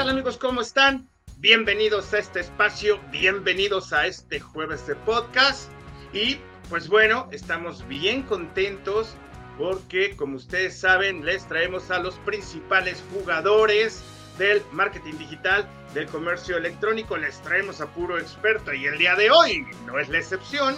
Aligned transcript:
tal 0.00 0.08
amigos? 0.08 0.38
¿Cómo 0.38 0.62
están? 0.62 1.06
Bienvenidos 1.40 2.14
a 2.14 2.20
este 2.20 2.40
espacio, 2.40 2.98
bienvenidos 3.10 3.92
a 3.92 4.06
este 4.06 4.40
jueves 4.40 4.86
de 4.86 4.94
podcast 4.94 5.70
y 6.14 6.38
pues 6.70 6.88
bueno, 6.88 7.28
estamos 7.32 7.86
bien 7.86 8.22
contentos 8.22 9.14
porque 9.58 10.16
como 10.16 10.36
ustedes 10.36 10.80
saben 10.80 11.26
les 11.26 11.46
traemos 11.46 11.90
a 11.90 11.98
los 11.98 12.14
principales 12.20 13.04
jugadores 13.12 14.02
del 14.38 14.62
marketing 14.72 15.18
digital, 15.18 15.68
del 15.92 16.06
comercio 16.06 16.56
electrónico, 16.56 17.18
les 17.18 17.38
traemos 17.42 17.82
a 17.82 17.86
puro 17.88 18.18
experto 18.18 18.72
y 18.72 18.86
el 18.86 18.96
día 18.96 19.14
de 19.16 19.30
hoy 19.30 19.66
no 19.84 19.98
es 19.98 20.08
la 20.08 20.16
excepción 20.16 20.76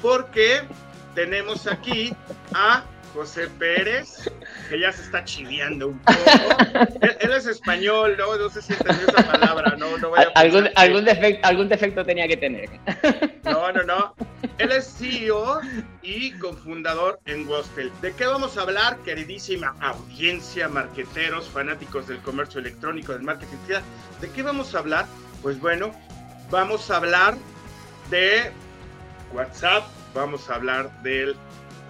porque 0.00 0.60
tenemos 1.16 1.66
aquí 1.66 2.14
a 2.54 2.84
José 3.14 3.48
Pérez, 3.58 4.30
que 4.68 4.78
ya 4.78 4.92
se 4.92 5.02
está 5.02 5.24
chiviando 5.24 5.88
un 5.88 5.98
poco. 5.98 6.18
él, 7.00 7.32
es 7.32 7.46
español, 7.46 8.16
¿no? 8.18 8.36
No 8.36 8.48
sé 8.50 8.62
si 8.62 8.72
entendió 8.72 9.08
esa 9.08 9.24
palabra, 9.30 9.76
no, 9.76 9.98
no 9.98 10.10
voy 10.10 10.20
a 10.20 10.28
¿Algún, 10.34 10.68
algún, 10.76 11.04
defecto, 11.04 11.46
algún 11.46 11.68
defecto 11.68 12.04
tenía 12.04 12.28
que 12.28 12.36
tener. 12.36 12.70
No, 13.44 13.72
no, 13.72 13.82
no. 13.82 14.14
Él 14.58 14.72
es 14.72 14.96
CEO 14.98 15.60
y 16.02 16.32
cofundador 16.32 17.20
en 17.26 17.46
Gospel. 17.46 17.90
¿De 18.00 18.12
qué 18.12 18.26
vamos 18.26 18.56
a 18.56 18.62
hablar, 18.62 18.98
queridísima 18.98 19.74
audiencia, 19.80 20.68
marqueteros, 20.68 21.48
fanáticos 21.48 22.06
del 22.06 22.18
comercio 22.18 22.60
electrónico, 22.60 23.12
del 23.12 23.22
marketing? 23.22 23.56
¿De 24.20 24.30
qué 24.30 24.42
vamos 24.42 24.74
a 24.74 24.78
hablar? 24.78 25.06
Pues 25.42 25.58
bueno, 25.60 25.92
vamos 26.50 26.90
a 26.90 26.96
hablar 26.96 27.36
de 28.10 28.50
WhatsApp, 29.32 29.84
vamos 30.14 30.50
a 30.50 30.56
hablar 30.56 31.02
del 31.02 31.36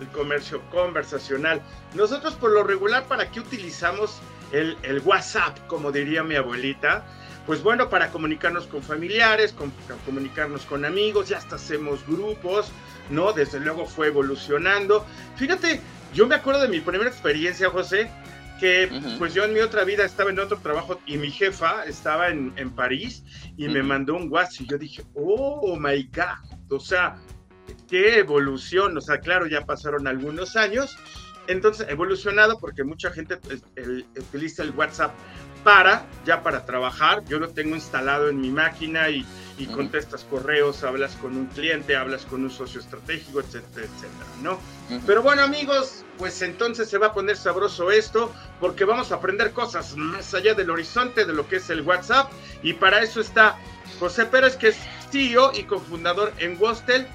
el 0.01 0.09
comercio 0.09 0.61
conversacional. 0.71 1.63
Nosotros 1.95 2.35
por 2.35 2.53
lo 2.53 2.65
regular, 2.65 3.05
¿para 3.05 3.31
qué 3.31 3.41
utilizamos 3.41 4.21
el, 4.53 4.77
el 4.83 5.01
WhatsApp, 5.01 5.59
como 5.67 5.93
diría 5.93 6.23
mi 6.23 6.37
abuelita? 6.37 7.05
Pues 7.47 7.63
bueno, 7.63 7.89
para 7.89 8.11
comunicarnos 8.11 8.67
con 8.67 8.83
familiares, 8.83 9.53
con, 9.53 9.73
comunicarnos 10.05 10.65
con 10.67 10.85
amigos, 10.85 11.29
ya 11.29 11.39
hasta 11.39 11.57
hacemos 11.57 12.07
grupos, 12.07 12.71
¿no? 13.09 13.33
Desde 13.33 13.59
luego 13.61 13.87
fue 13.87 14.09
evolucionando. 14.09 15.05
Fíjate, 15.37 15.81
yo 16.15 16.27
me 16.27 16.35
acuerdo 16.35 16.63
de 16.63 16.69
mi 16.69 16.81
primera 16.81 17.09
experiencia, 17.09 17.71
José, 17.71 18.11
que 18.61 18.91
pues 19.19 19.33
yo 19.33 19.45
en 19.45 19.55
mi 19.55 19.61
otra 19.61 19.85
vida 19.85 20.05
estaba 20.05 20.31
en 20.31 20.39
otro 20.39 20.59
trabajo 20.59 21.01
y 21.07 21.17
mi 21.17 21.31
jefa 21.31 21.85
estaba 21.87 22.29
en, 22.29 22.53
en 22.57 22.71
París 22.71 23.25
y 23.57 23.69
me 23.69 23.83
mandó 23.83 24.15
un 24.17 24.31
WhatsApp 24.31 24.61
y 24.61 24.67
yo 24.67 24.79
dije, 24.79 25.03
oh 25.15 25.77
my 25.79 26.09
God, 26.15 26.71
o 26.71 26.79
sea, 26.79 27.17
qué 27.89 28.19
evolución, 28.19 28.97
o 28.97 29.01
sea, 29.01 29.21
claro, 29.21 29.47
ya 29.47 29.65
pasaron 29.65 30.07
algunos 30.07 30.57
años, 30.57 30.97
entonces 31.47 31.87
evolucionado 31.89 32.59
porque 32.59 32.85
mucha 32.85 33.11
gente 33.11 33.37
pues, 33.37 33.63
utiliza 34.17 34.63
el 34.63 34.71
WhatsApp 34.71 35.13
para, 35.65 36.07
ya 36.25 36.43
para 36.43 36.65
trabajar, 36.65 37.25
yo 37.27 37.39
lo 37.39 37.51
tengo 37.51 37.75
instalado 37.75 38.29
en 38.29 38.41
mi 38.41 38.51
máquina 38.51 39.09
y, 39.11 39.27
contestas 39.75 40.25
correos, 40.25 40.85
hablas 40.85 41.17
con 41.17 41.37
un 41.37 41.45
cliente, 41.49 41.95
hablas 41.95 42.25
con 42.25 42.43
un 42.43 42.51
socio 42.51 42.81
estratégico, 42.81 43.41
etcétera, 43.41 43.87
etcétera, 43.87 44.27
¿no? 44.43 44.59
Pero 45.07 45.23
bueno, 45.23 45.43
amigos, 45.43 46.03
pues 46.17 46.41
entonces 46.41 46.89
se 46.89 46.97
va 46.97 47.09
a 47.09 47.13
poner 47.13 47.37
sabroso 47.37 47.91
esto, 47.91 48.33
porque 48.59 48.87
vamos 48.87 49.13
a 49.13 49.17
aprender 49.17 49.53
cosas 49.53 49.95
más 49.99 50.33
allá 50.33 50.55
del 50.55 50.71
horizonte 50.71 51.27
de 51.27 51.35
lo 51.35 51.47
que 51.47 51.57
es 51.57 51.69
el 51.69 51.83
WhatsApp, 51.83 52.33
y 52.63 52.73
para 52.73 53.03
eso 53.03 53.21
está 53.21 53.59
José 53.99 54.25
Pérez, 54.25 54.57
que 54.57 54.69
es 54.69 54.79
CEO 55.11 55.53
y 55.55 55.65
cofundador 55.65 56.33
en 56.39 56.57
Wostel, 56.59 57.07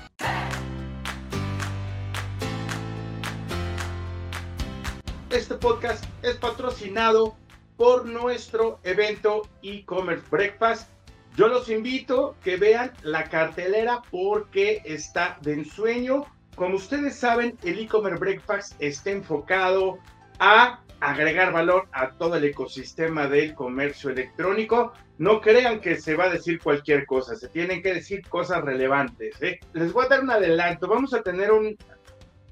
Este 5.55 5.67
podcast 5.67 6.03
es 6.21 6.35
patrocinado 6.35 7.37
por 7.77 8.05
nuestro 8.05 8.77
evento 8.83 9.43
e-commerce 9.63 10.25
breakfast. 10.29 10.89
Yo 11.37 11.47
los 11.47 11.69
invito 11.69 12.35
que 12.43 12.57
vean 12.57 12.91
la 13.03 13.23
cartelera 13.29 14.01
porque 14.11 14.81
está 14.83 15.37
de 15.43 15.53
ensueño. 15.53 16.25
Como 16.57 16.75
ustedes 16.75 17.15
saben, 17.15 17.57
el 17.63 17.79
e-commerce 17.79 18.19
breakfast 18.19 18.73
está 18.79 19.11
enfocado 19.11 19.97
a 20.39 20.81
agregar 20.99 21.53
valor 21.53 21.87
a 21.93 22.09
todo 22.09 22.35
el 22.35 22.43
ecosistema 22.43 23.27
del 23.27 23.55
comercio 23.55 24.09
electrónico. 24.09 24.91
No 25.19 25.39
crean 25.39 25.79
que 25.79 25.95
se 25.95 26.15
va 26.15 26.25
a 26.25 26.31
decir 26.31 26.59
cualquier 26.59 27.05
cosa, 27.05 27.33
se 27.37 27.47
tienen 27.47 27.81
que 27.81 27.93
decir 27.93 28.27
cosas 28.27 28.61
relevantes. 28.61 29.41
¿eh? 29.41 29.61
Les 29.71 29.93
voy 29.93 30.05
a 30.05 30.09
dar 30.09 30.21
un 30.21 30.31
adelanto. 30.31 30.89
Vamos 30.89 31.13
a 31.13 31.21
tener 31.21 31.53
un, 31.53 31.77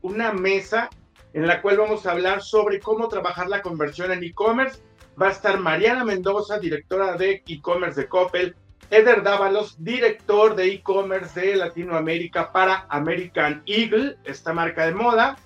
una 0.02 0.32
mesa 0.32 0.90
en 1.34 1.48
la 1.48 1.62
cual 1.62 1.78
vamos 1.78 2.06
a 2.06 2.12
hablar 2.12 2.42
sobre 2.42 2.80
cómo 2.80 3.08
trabajar 3.08 3.48
la 3.48 3.62
conversión 3.62 4.12
en 4.12 4.24
e-commerce. 4.24 4.82
Va 5.22 5.28
a 5.28 5.32
estar 5.32 5.60
Mariana 5.60 6.04
Mendoza, 6.04 6.60
directora 6.60 7.18
de 7.18 7.44
e-commerce 7.48 8.02
de 8.02 8.08
Coppel, 8.08 8.56
Eder 8.90 9.24
Dávalos, 9.24 9.84
director 9.84 10.56
de 10.56 10.68
e-commerce 10.68 11.40
de 11.40 11.56
Latinoamérica 11.56 12.52
para 12.52 12.86
American 12.90 13.64
Eagle, 13.66 14.18
esta 14.24 14.54
marca 14.54 14.86
de 14.86 14.94
moda. 14.94 15.38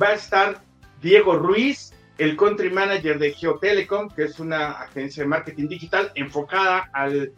Va 0.00 0.08
a 0.08 0.14
estar 0.14 0.62
Diego 1.00 1.36
Ruiz, 1.36 1.92
el 2.18 2.36
country 2.36 2.70
manager 2.70 3.18
de 3.18 3.32
Geotelecom, 3.32 4.08
que 4.10 4.24
es 4.24 4.38
una 4.38 4.72
agencia 4.72 5.24
de 5.24 5.28
marketing 5.28 5.68
digital 5.68 6.12
enfocada 6.14 6.88
al, 6.92 7.32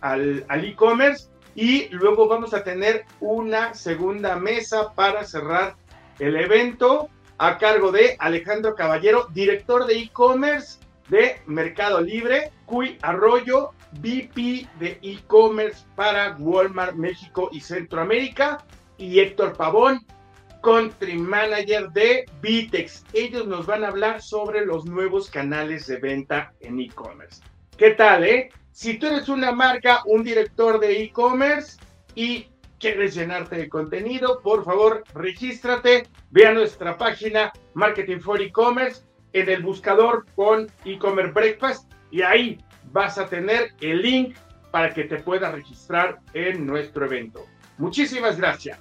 al, 0.00 0.44
al 0.48 0.64
e-commerce. 0.64 1.28
Y 1.54 1.88
luego 1.88 2.28
vamos 2.28 2.54
a 2.54 2.64
tener 2.64 3.04
una 3.20 3.74
segunda 3.74 4.36
mesa 4.36 4.94
para 4.94 5.24
cerrar 5.24 5.76
el 6.18 6.36
evento 6.36 7.10
a 7.40 7.56
cargo 7.56 7.90
de 7.90 8.16
Alejandro 8.18 8.74
Caballero, 8.74 9.26
director 9.32 9.86
de 9.86 9.98
e-commerce 9.98 10.78
de 11.08 11.40
Mercado 11.46 11.98
Libre, 12.02 12.52
Cuy 12.66 12.98
Arroyo, 13.00 13.70
VP 13.92 14.68
de 14.78 14.98
e-commerce 15.00 15.86
para 15.96 16.36
Walmart 16.38 16.94
México 16.96 17.48
y 17.50 17.62
Centroamérica, 17.62 18.62
y 18.98 19.20
Héctor 19.20 19.56
Pavón, 19.56 20.04
country 20.62 21.14
manager 21.16 21.88
de 21.92 22.26
Vitex. 22.42 23.06
Ellos 23.14 23.46
nos 23.46 23.64
van 23.64 23.84
a 23.84 23.88
hablar 23.88 24.20
sobre 24.20 24.66
los 24.66 24.84
nuevos 24.84 25.30
canales 25.30 25.86
de 25.86 25.96
venta 25.96 26.52
en 26.60 26.78
e-commerce. 26.78 27.42
¿Qué 27.78 27.92
tal, 27.92 28.24
eh? 28.24 28.50
Si 28.70 28.98
tú 28.98 29.06
eres 29.06 29.30
una 29.30 29.50
marca, 29.50 30.02
un 30.04 30.22
director 30.22 30.78
de 30.78 31.04
e-commerce 31.04 31.78
y 32.14 32.49
quieres 32.80 33.14
llenarte 33.14 33.56
de 33.56 33.68
contenido, 33.68 34.40
por 34.42 34.64
favor, 34.64 35.04
regístrate, 35.14 36.08
ve 36.30 36.46
a 36.46 36.52
nuestra 36.52 36.96
página 36.96 37.52
Marketing 37.74 38.18
for 38.18 38.40
E-Commerce 38.40 39.02
en 39.32 39.48
el 39.48 39.62
buscador 39.62 40.26
con 40.34 40.66
e-commerce 40.84 41.32
breakfast 41.32 41.92
y 42.10 42.22
ahí 42.22 42.58
vas 42.90 43.18
a 43.18 43.26
tener 43.26 43.72
el 43.80 44.02
link 44.02 44.36
para 44.72 44.92
que 44.92 45.04
te 45.04 45.16
puedas 45.16 45.52
registrar 45.54 46.20
en 46.34 46.66
nuestro 46.66 47.04
evento. 47.04 47.46
Muchísimas 47.78 48.38
gracias. 48.38 48.78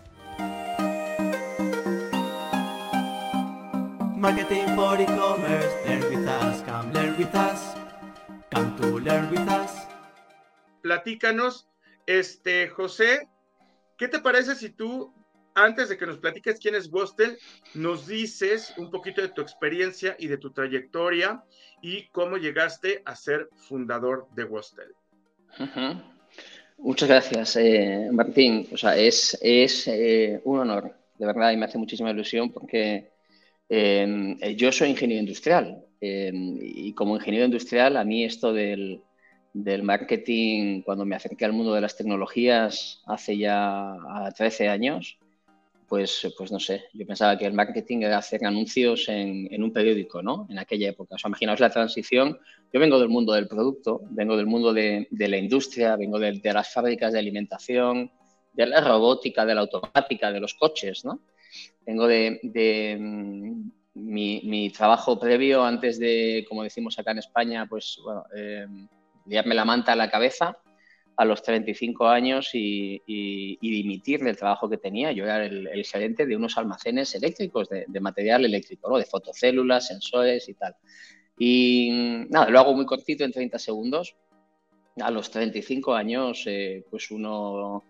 Marketing 4.16 4.76
for 4.76 5.00
e-commerce, 5.00 5.88
learn 5.88 6.04
with 6.10 6.28
us, 6.28 6.62
come 6.64 6.92
learn 6.94 7.16
with 7.18 7.36
us, 7.36 7.76
come 8.52 8.76
to 8.78 9.00
learn 9.00 9.30
with 9.30 9.48
us. 9.48 9.88
Platícanos, 10.82 11.68
este 12.06 12.68
José, 12.70 13.30
¿Qué 14.00 14.08
te 14.08 14.20
parece 14.20 14.56
si 14.56 14.70
tú, 14.70 15.14
antes 15.54 15.90
de 15.90 15.98
que 15.98 16.06
nos 16.06 16.20
platiques 16.20 16.58
quién 16.58 16.74
es 16.74 16.90
Bostel, 16.90 17.38
nos 17.74 18.08
dices 18.08 18.74
un 18.78 18.90
poquito 18.90 19.22
de 19.22 19.28
tu 19.28 19.42
experiencia 19.42 20.16
y 20.18 20.28
de 20.28 20.38
tu 20.38 20.52
trayectoria 20.52 21.44
y 21.82 22.08
cómo 22.08 22.38
llegaste 22.38 23.02
a 23.04 23.14
ser 23.18 23.50
fundador 23.68 24.28
de 24.36 24.46
Bostel? 24.46 24.88
Muchas 26.78 27.10
gracias, 27.10 27.58
eh, 27.58 28.08
Martín. 28.14 28.70
O 28.72 28.78
sea, 28.78 28.96
es, 28.96 29.38
es 29.42 29.86
eh, 29.90 30.40
un 30.46 30.60
honor, 30.60 30.96
de 31.18 31.26
verdad, 31.26 31.52
y 31.52 31.58
me 31.58 31.66
hace 31.66 31.78
muchísima 31.78 32.12
ilusión 32.12 32.54
porque 32.54 33.12
em, 33.68 34.40
yo 34.56 34.72
soy 34.72 34.92
ingeniero 34.92 35.20
industrial 35.20 35.84
y 36.00 36.94
como 36.94 37.18
ingeniero 37.18 37.46
industrial 37.46 37.98
a 37.98 38.06
mí 38.06 38.24
esto 38.24 38.54
del, 38.54 39.04
del 39.54 39.84
marketing 39.84 40.82
cuando 40.82 41.06
me 41.06 41.16
acerqué 41.16 41.46
al 41.46 41.54
mundo 41.54 41.74
de 41.74 41.82
las 41.82 41.98
tecnologías 41.98 43.02
hace 43.06 43.38
ya 43.38 43.96
13 44.36 44.70
años, 44.70 45.18
pues, 45.90 46.32
pues 46.38 46.52
no 46.52 46.60
sé, 46.60 46.84
yo 46.94 47.06
pensaba 47.08 47.36
que 47.36 47.48
el 47.48 47.54
marketing 47.54 48.04
era 48.04 48.20
hacer 48.20 48.46
anuncios 48.46 49.10
en, 49.10 49.62
un 49.62 49.74
periódico, 49.74 50.22
¿no? 50.22 50.46
En 50.48 50.60
aquella 50.60 50.90
época. 50.90 51.16
O 51.16 51.18
sea, 51.18 51.30
imaginaos 51.30 51.60
la 51.60 51.72
transición. 51.72 52.38
Yo 52.72 52.80
vengo 52.80 53.00
del 53.00 53.10
mundo 53.10 53.34
del 53.34 53.48
producto, 53.48 54.02
vengo 54.12 54.38
del 54.38 54.46
mundo 54.46 54.72
de, 54.72 55.08
la 55.10 55.38
industria, 55.38 55.96
vengo 55.96 56.20
de, 56.20 56.40
las 56.44 56.72
fábricas 56.72 57.12
de 57.12 57.20
alimentación, 57.20 58.12
de 58.54 58.68
la 58.68 58.82
robótica, 58.82 59.48
de 59.48 59.56
la 59.56 59.62
automática, 59.62 60.32
de 60.32 60.40
los 60.40 60.54
coches, 60.54 61.04
¿no? 61.06 61.22
Vengo 61.88 62.06
de, 62.06 62.98
mm, 63.00 63.72
mi, 63.96 64.70
trabajo 64.70 65.20
previo 65.20 65.64
antes 65.64 65.98
de, 65.98 66.46
como 66.48 66.62
decimos 66.62 67.00
acá 67.00 67.12
en 67.12 67.18
España, 67.18 67.66
pues 67.68 68.00
bueno, 68.04 68.26
eh, 68.36 68.68
liarme 69.30 69.56
la 69.56 69.66
manta 69.66 69.94
a 69.94 69.96
la 69.96 70.10
cabeza 70.10 70.58
a 71.20 71.26
los 71.26 71.44
35 71.44 72.08
años 72.08 72.52
y, 72.54 73.58
dimitir 73.62 74.24
del 74.24 74.38
trabajo 74.38 74.70
que 74.70 74.78
tenía. 74.78 75.12
Yo 75.12 75.26
era 75.26 75.46
el, 75.46 75.84
gerente 75.84 76.26
de 76.26 76.34
unos 76.34 76.58
almacenes 76.58 77.14
eléctricos, 77.14 77.68
de, 77.68 78.00
material 78.00 78.46
eléctrico, 78.46 78.98
de 78.98 79.04
fotocélulas, 79.04 79.88
sensores 79.88 80.48
y 80.48 80.54
tal. 80.54 80.76
Y 81.38 82.26
nada, 82.30 82.50
lo 82.50 82.60
hago 82.60 82.74
muy 82.74 82.86
cortito, 82.86 83.26
en 83.26 83.34
30 83.34 83.60
segundos. 83.60 84.16
a 85.02 85.12
los 85.12 85.30
35 85.30 85.94
años, 85.94 86.44
eh, 86.46 86.86
pues 86.90 87.12
uno 87.12 87.84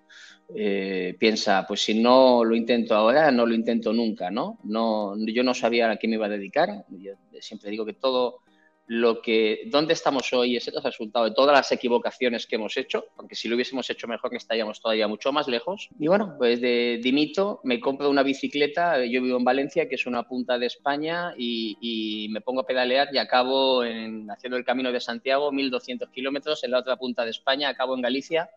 eh, 0.56 1.16
piensa, 1.20 1.66
pues 1.68 1.82
si 1.82 2.02
no 2.02 2.44
lo 2.44 2.56
intento 2.56 2.96
ahora, 2.96 3.30
no 3.30 3.46
lo 3.46 3.54
intento 3.54 3.94
nunca, 3.94 4.32
¿no? 4.32 4.58
no 4.64 5.16
yo 5.28 5.44
no 5.44 5.54
sabía 5.54 5.92
a 5.92 5.98
qué 5.98 6.08
me 6.08 6.16
iba 6.16 6.26
a 6.26 6.30
dedicar. 6.30 6.86
Yo 6.90 7.14
siempre 7.42 7.70
digo 7.70 7.86
que 7.86 7.94
todo 7.94 8.42
lo 8.90 9.22
que, 9.22 9.66
dónde 9.68 9.94
estamos 9.94 10.34
hoy 10.34 10.58
es 10.58 10.68
el 10.68 10.82
resultado 10.82 11.26
de 11.26 11.32
todas 11.36 11.56
las 11.56 11.72
equivocaciones 11.72 12.48
que 12.48 12.56
hemos 12.56 12.76
hecho, 12.76 13.06
porque 13.16 13.36
si 13.36 13.48
lo 13.48 13.54
hubiésemos 13.54 13.88
hecho 13.92 14.08
mejor 14.08 14.34
estaríamos 14.34 14.82
todavía 14.82 15.08
mucho 15.08 15.32
más 15.32 15.48
lejos. 15.48 15.90
Y 16.00 16.08
bueno, 16.08 16.34
pues 16.40 16.60
de 16.60 17.00
dimito, 17.00 17.62
me 17.64 17.80
compro 17.80 18.10
una 18.10 18.24
bicicleta, 18.24 19.06
yo 19.06 19.22
vivo 19.22 19.38
en 19.38 19.44
Valencia, 19.44 19.88
que 19.88 19.94
es 19.94 20.08
una 20.08 20.24
punta 20.24 20.58
de 20.58 20.66
España, 20.66 21.36
y, 21.38 22.30
me 22.32 22.42
pongo 22.42 22.62
a 22.62 22.66
pedalear 22.66 23.10
y 23.14 23.20
acabo 23.20 23.84
en, 23.84 24.30
haciendo 24.32 24.58
el 24.58 24.66
Camino 24.66 24.92
de 24.92 25.00
Santiago, 25.00 25.52
1200 25.52 26.10
kilómetros, 26.10 26.64
en 26.64 26.72
la 26.72 26.80
otra 26.80 26.98
punta 26.98 27.24
de 27.24 27.30
España, 27.30 27.70
acabo 27.70 27.96
en 27.96 28.02
Galicia. 28.02 28.50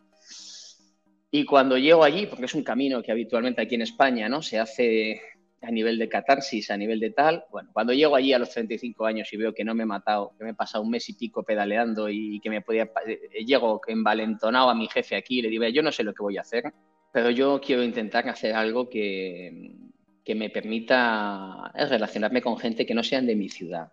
Y 1.31 1.45
cuando 1.45 1.77
llego 1.77 2.05
allí, 2.05 2.25
porque 2.25 2.47
es 2.47 2.55
un 2.55 2.63
camino 2.63 3.03
que 3.03 3.13
habitualmente 3.13 3.61
aquí 3.61 3.75
en 3.75 3.83
España 3.83 4.31
¿no? 4.31 4.41
se 4.41 4.59
hace 4.59 5.21
a 5.63 5.71
nivel 5.71 5.99
de 5.99 6.09
catarsis, 6.09 6.71
a 6.71 6.77
nivel 6.77 6.99
de 7.01 7.11
tal. 7.11 7.45
Bueno, 7.51 7.71
cuando 7.73 7.93
llego 7.93 8.17
allí 8.17 8.33
a 8.33 8.39
los 8.39 8.51
35 8.51 9.07
años 9.07 9.33
y 9.33 9.37
veo 9.37 9.55
que 9.55 9.65
no 9.65 9.75
me 9.75 9.85
he 9.85 9.87
matado, 9.87 10.35
que 10.37 10.45
me 10.45 10.51
he 10.51 10.55
pasado 10.55 10.83
un 10.83 10.91
mes 10.91 11.09
y 11.09 11.15
pico 11.15 11.45
pedaleando 11.45 12.09
y 12.09 12.41
que 12.41 12.51
me 12.51 12.61
podía. 12.61 12.91
Eh, 13.07 13.45
llego 13.45 13.81
envalentonado 13.87 14.71
a 14.71 14.75
mi 14.75 14.89
jefe 14.89 15.17
aquí 15.17 15.39
y 15.39 15.43
le 15.43 15.49
digo, 15.49 15.67
yo 15.69 15.83
no 15.83 15.93
sé 15.93 16.03
lo 16.03 16.13
que 16.13 16.23
voy 16.23 16.37
a 16.37 16.43
hacer, 16.43 16.73
pero 17.13 17.31
yo 17.31 17.61
quiero 17.61 17.85
intentar 17.85 18.29
hacer 18.29 18.55
algo 18.55 18.89
que, 18.89 19.77
que 20.25 20.35
me 20.35 20.51
permita 20.51 21.71
eh, 21.75 21.87
relacionarme 21.87 22.43
con 22.43 22.59
gente 22.59 22.85
que 22.85 22.95
no 22.95 23.03
sean 23.05 23.27
de 23.27 23.37
mi 23.37 23.49
ciudad. 23.49 23.93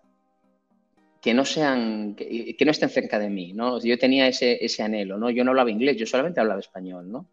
Que 1.22 1.34
no 1.34 1.46
sean, 1.46 2.16
que, 2.16 2.56
que 2.56 2.66
no 2.66 2.72
estén 2.72 2.90
cerca 2.90 3.20
de 3.20 3.30
mí, 3.30 3.54
¿no? 3.54 3.80
Yo 3.82 3.98
tenía 4.00 4.28
ese, 4.28 4.64
ese 4.64 4.84
anhelo, 4.84 5.18
¿no? 5.18 5.30
Yo 5.30 5.44
no 5.44 5.52
hablaba 5.52 5.70
inglés, 5.70 5.98
yo 5.98 6.06
solamente 6.06 6.40
hablaba 6.40 6.62
español, 6.62 7.12
¿no? 7.12 7.28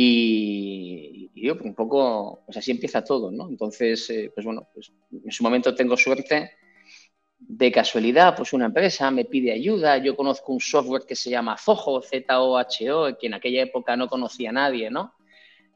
Y, 0.00 1.28
yo 1.34 1.56
un 1.60 1.74
poco, 1.74 2.42
pues 2.46 2.56
así 2.56 2.70
empieza 2.70 3.02
todo, 3.02 3.32
¿no? 3.32 3.48
Entonces, 3.48 4.08
eh, 4.10 4.30
pues 4.32 4.46
bueno, 4.46 4.68
pues 4.72 4.92
en 5.10 5.32
su 5.32 5.42
momento 5.42 5.74
tengo 5.74 5.96
suerte. 5.96 6.52
De 7.40 7.72
casualidad, 7.72 8.36
pues 8.36 8.52
una 8.52 8.66
empresa 8.66 9.10
me 9.10 9.24
pide 9.24 9.52
ayuda. 9.52 9.98
Yo 9.98 10.14
conozco 10.14 10.52
un 10.52 10.60
software 10.60 11.02
que 11.04 11.16
se 11.16 11.30
llama 11.30 11.56
Zoho, 11.58 12.00
Z-O-H-O, 12.00 13.18
que 13.18 13.26
en 13.26 13.34
aquella 13.34 13.62
época 13.62 13.96
no 13.96 14.06
conocía 14.08 14.50
a 14.50 14.52
nadie, 14.52 14.88
¿no? 14.88 15.14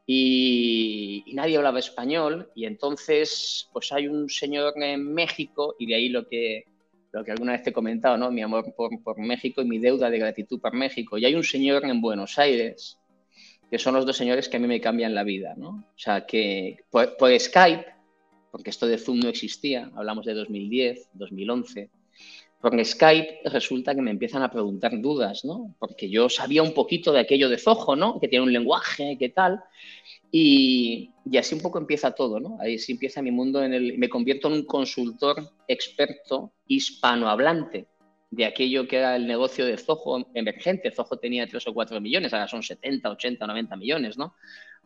Y, 0.06 1.24
y, 1.26 1.34
nadie 1.34 1.56
hablaba 1.56 1.80
español. 1.80 2.48
Y 2.54 2.66
entonces, 2.66 3.68
pues 3.72 3.90
hay 3.90 4.06
un 4.06 4.28
señor 4.28 4.74
en 4.76 5.12
México, 5.12 5.74
y 5.80 5.86
de 5.86 5.94
ahí 5.96 6.08
lo 6.08 6.28
que, 6.28 6.64
lo 7.10 7.24
que 7.24 7.32
alguna 7.32 7.52
vez 7.52 7.64
te 7.64 7.70
he 7.70 7.72
comentado, 7.72 8.16
¿no? 8.16 8.30
Mi 8.30 8.42
amor 8.42 8.72
por, 8.76 9.02
por 9.02 9.18
México 9.18 9.62
y 9.62 9.64
mi 9.64 9.78
deuda 9.80 10.10
de 10.10 10.18
gratitud 10.18 10.60
por 10.60 10.74
México. 10.74 11.18
Y 11.18 11.24
hay 11.24 11.34
un 11.34 11.44
señor 11.44 11.84
en 11.84 12.00
Buenos 12.00 12.38
Aires 12.38 13.01
que 13.72 13.78
son 13.78 13.94
los 13.94 14.04
dos 14.04 14.18
señores 14.18 14.50
que 14.50 14.58
a 14.58 14.60
mí 14.60 14.66
me 14.66 14.82
cambian 14.82 15.14
la 15.14 15.24
vida, 15.24 15.54
¿no? 15.56 15.68
O 15.70 15.98
sea, 15.98 16.26
que 16.26 16.84
por, 16.90 17.16
Skype, 17.40 17.86
porque 18.50 18.68
esto 18.68 18.86
de 18.86 18.98
Zoom 18.98 19.20
no 19.20 19.30
existía, 19.30 19.90
hablamos 19.94 20.26
de 20.26 20.34
2010, 20.34 21.08
2011, 21.14 21.88
por 22.60 22.84
Skype 22.84 23.40
resulta 23.46 23.94
que 23.94 24.02
me 24.02 24.10
empiezan 24.10 24.42
a 24.42 24.50
preguntar 24.50 25.00
dudas, 25.00 25.46
¿no? 25.46 25.74
Porque 25.78 26.10
yo 26.10 26.28
sabía 26.28 26.62
un 26.62 26.74
poquito 26.74 27.12
de 27.12 27.20
aquello 27.20 27.48
de 27.48 27.56
Zoho, 27.56 27.96
¿no? 27.96 28.20
Que 28.20 28.28
tiene 28.28 28.44
un 28.44 28.52
lenguaje, 28.52 29.16
qué 29.18 29.30
tal. 29.30 29.64
Y, 30.30 31.10
y, 31.24 31.38
así 31.38 31.54
un 31.54 31.62
poco 31.62 31.78
empieza 31.78 32.14
todo, 32.14 32.40
¿no? 32.40 32.58
Ahí 32.60 32.78
sí 32.78 32.92
empieza 32.92 33.22
mi 33.22 33.30
mundo 33.30 33.64
en 33.64 33.72
el... 33.72 33.96
Me 33.96 34.10
convierto 34.10 34.48
en 34.48 34.54
un 34.54 34.64
consultor 34.66 35.50
experto 35.66 36.52
hispanohablante 36.66 37.86
de 38.32 38.46
aquello 38.46 38.88
que 38.88 38.96
era 38.96 39.14
el 39.14 39.26
negocio 39.26 39.66
de 39.66 39.76
Zoho 39.76 40.26
emergente. 40.32 40.90
Zoho 40.90 41.18
tenía 41.18 41.46
3 41.46 41.66
o 41.66 41.74
4 41.74 42.00
millones, 42.00 42.32
ahora 42.32 42.48
son 42.48 42.62
70, 42.62 43.10
80, 43.10 43.46
90 43.46 43.76
millones, 43.76 44.16
¿no? 44.16 44.34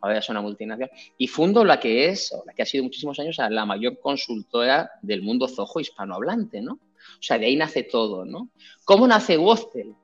Ahora 0.01 0.19
es 0.19 0.27
una 0.27 0.41
multinacional. 0.41 0.91
Y 1.17 1.27
fundo 1.27 1.63
la 1.63 1.79
que 1.79 2.09
es, 2.09 2.33
o 2.33 2.43
la 2.45 2.53
que 2.53 2.63
ha 2.63 2.65
sido 2.65 2.83
muchísimos 2.83 3.17
años, 3.19 3.37
la 3.37 3.65
mayor 3.65 3.99
consultora 4.01 4.91
del 5.01 5.21
mundo 5.21 5.47
Zoho 5.47 5.79
hispanohablante, 5.79 6.61
¿no? 6.61 6.73
O 6.73 7.21
sea, 7.21 7.39
de 7.39 7.45
ahí 7.45 7.55
nace 7.55 7.83
todo, 7.83 8.25
¿no? 8.25 8.49
¿Cómo 8.83 9.07
nace 9.07 9.37
Wostel? 9.37 9.95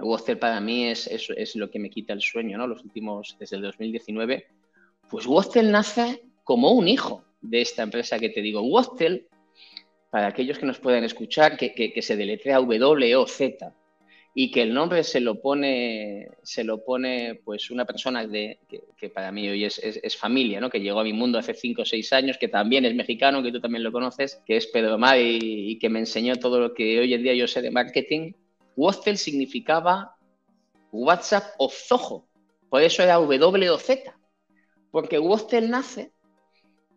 Wostel 0.00 0.38
para 0.38 0.60
mí 0.60 0.86
es, 0.86 1.06
es, 1.06 1.30
es, 1.36 1.54
lo 1.54 1.70
que 1.70 1.78
me 1.78 1.90
quita 1.90 2.12
el 2.12 2.20
sueño, 2.20 2.58
¿no? 2.58 2.66
Los 2.66 2.82
últimos, 2.82 3.36
desde 3.38 3.54
el 3.54 3.62
2019. 3.62 4.48
Pues 5.08 5.26
Wostel 5.26 5.70
nace 5.70 6.22
como 6.42 6.72
un 6.72 6.88
hijo 6.88 7.24
de 7.40 7.60
esta 7.60 7.84
empresa 7.84 8.18
que 8.18 8.30
te 8.30 8.42
digo. 8.42 8.62
Wostel 8.62 9.28
para 10.10 10.28
aquellos 10.28 10.58
que 10.58 10.66
nos 10.66 10.78
puedan 10.78 11.04
escuchar, 11.04 11.56
que, 11.56 12.02
se 12.02 12.16
deletrea 12.16 12.56
W 12.56 13.16
o 13.16 13.26
Z 13.26 13.74
y 14.34 14.50
que 14.50 14.62
el 14.62 14.72
nombre 14.72 15.02
se 15.02 15.20
lo 15.20 15.40
pone, 15.40 16.28
se 16.42 16.62
lo 16.62 16.84
pone 16.84 17.40
pues 17.44 17.70
una 17.70 17.84
persona 17.84 18.26
que, 18.28 19.08
para 19.12 19.32
mí 19.32 19.48
hoy 19.48 19.64
es, 19.64 20.16
familia, 20.16 20.60
¿no? 20.60 20.70
que 20.70 20.80
llegó 20.80 21.00
a 21.00 21.04
mi 21.04 21.12
mundo 21.12 21.38
hace 21.38 21.54
5 21.54 21.82
o 21.82 21.84
6 21.84 22.12
años, 22.12 22.38
que 22.38 22.48
también 22.48 22.84
es 22.84 22.94
mexicano, 22.94 23.42
que 23.42 23.52
tú 23.52 23.60
también 23.60 23.82
lo 23.82 23.92
conoces, 23.92 24.40
que 24.46 24.56
es 24.56 24.66
Pedro 24.68 24.96
Mar 24.96 25.18
y, 25.20 25.78
que 25.78 25.88
me 25.88 25.98
enseñó 25.98 26.36
todo 26.36 26.60
lo 26.60 26.72
que 26.72 27.00
hoy 27.00 27.12
en 27.14 27.22
día 27.22 27.34
yo 27.34 27.48
sé 27.48 27.62
de 27.62 27.70
marketing. 27.70 28.32
Wostel 28.76 29.18
significaba 29.18 30.16
WhatsApp 30.92 31.54
o 31.58 31.68
Zoho, 31.68 32.28
por 32.70 32.82
eso 32.82 33.02
era 33.02 33.14
W 33.14 33.70
o 33.70 33.78
Z, 33.78 34.16
porque 34.90 35.18
Wostel 35.18 35.68
nace 35.68 36.12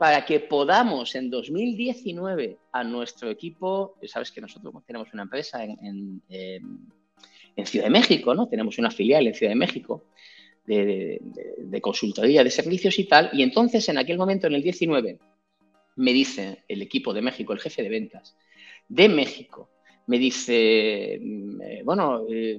para 0.01 0.25
que 0.25 0.39
podamos 0.39 1.13
en 1.13 1.30
2019 1.30 2.57
a 2.71 2.83
nuestro 2.83 3.30
equipo, 3.30 4.00
sabes 4.07 4.31
que 4.31 4.42
nosotros 4.42 4.74
tenemos 4.83 5.13
una 5.13 5.21
empresa 5.21 5.63
en, 5.63 6.24
Ciudad 7.65 7.86
de 7.86 7.92
México, 7.92 8.33
¿no? 8.33 8.48
Tenemos 8.48 8.80
una 8.80 8.89
filial 8.89 9.27
en 9.27 9.36
Ciudad 9.36 9.51
de 9.51 9.57
México 9.57 10.06
de, 10.65 11.21
consultoría 11.83 12.44
de 12.44 12.50
servicios 12.50 12.98
y 12.98 13.03
tal, 13.03 13.30
y 13.31 13.44
entonces 13.44 13.88
en 13.89 14.00
aquel 14.00 14.18
momento, 14.18 14.48
en 14.48 14.56
el 14.56 14.63
19, 14.63 15.19
me 15.98 16.13
dice 16.13 16.63
el 16.68 16.81
equipo 16.81 17.13
de 17.13 17.21
México, 17.21 17.54
el 17.54 17.59
jefe 17.59 17.83
de 17.83 17.89
ventas 17.89 18.36
de 18.89 19.07
México, 19.07 19.69
me 20.07 20.18
dice, 20.18 21.19
mm, 21.21 21.62
eh, 21.62 21.81
bueno, 21.86 22.25
eh, 22.27 22.57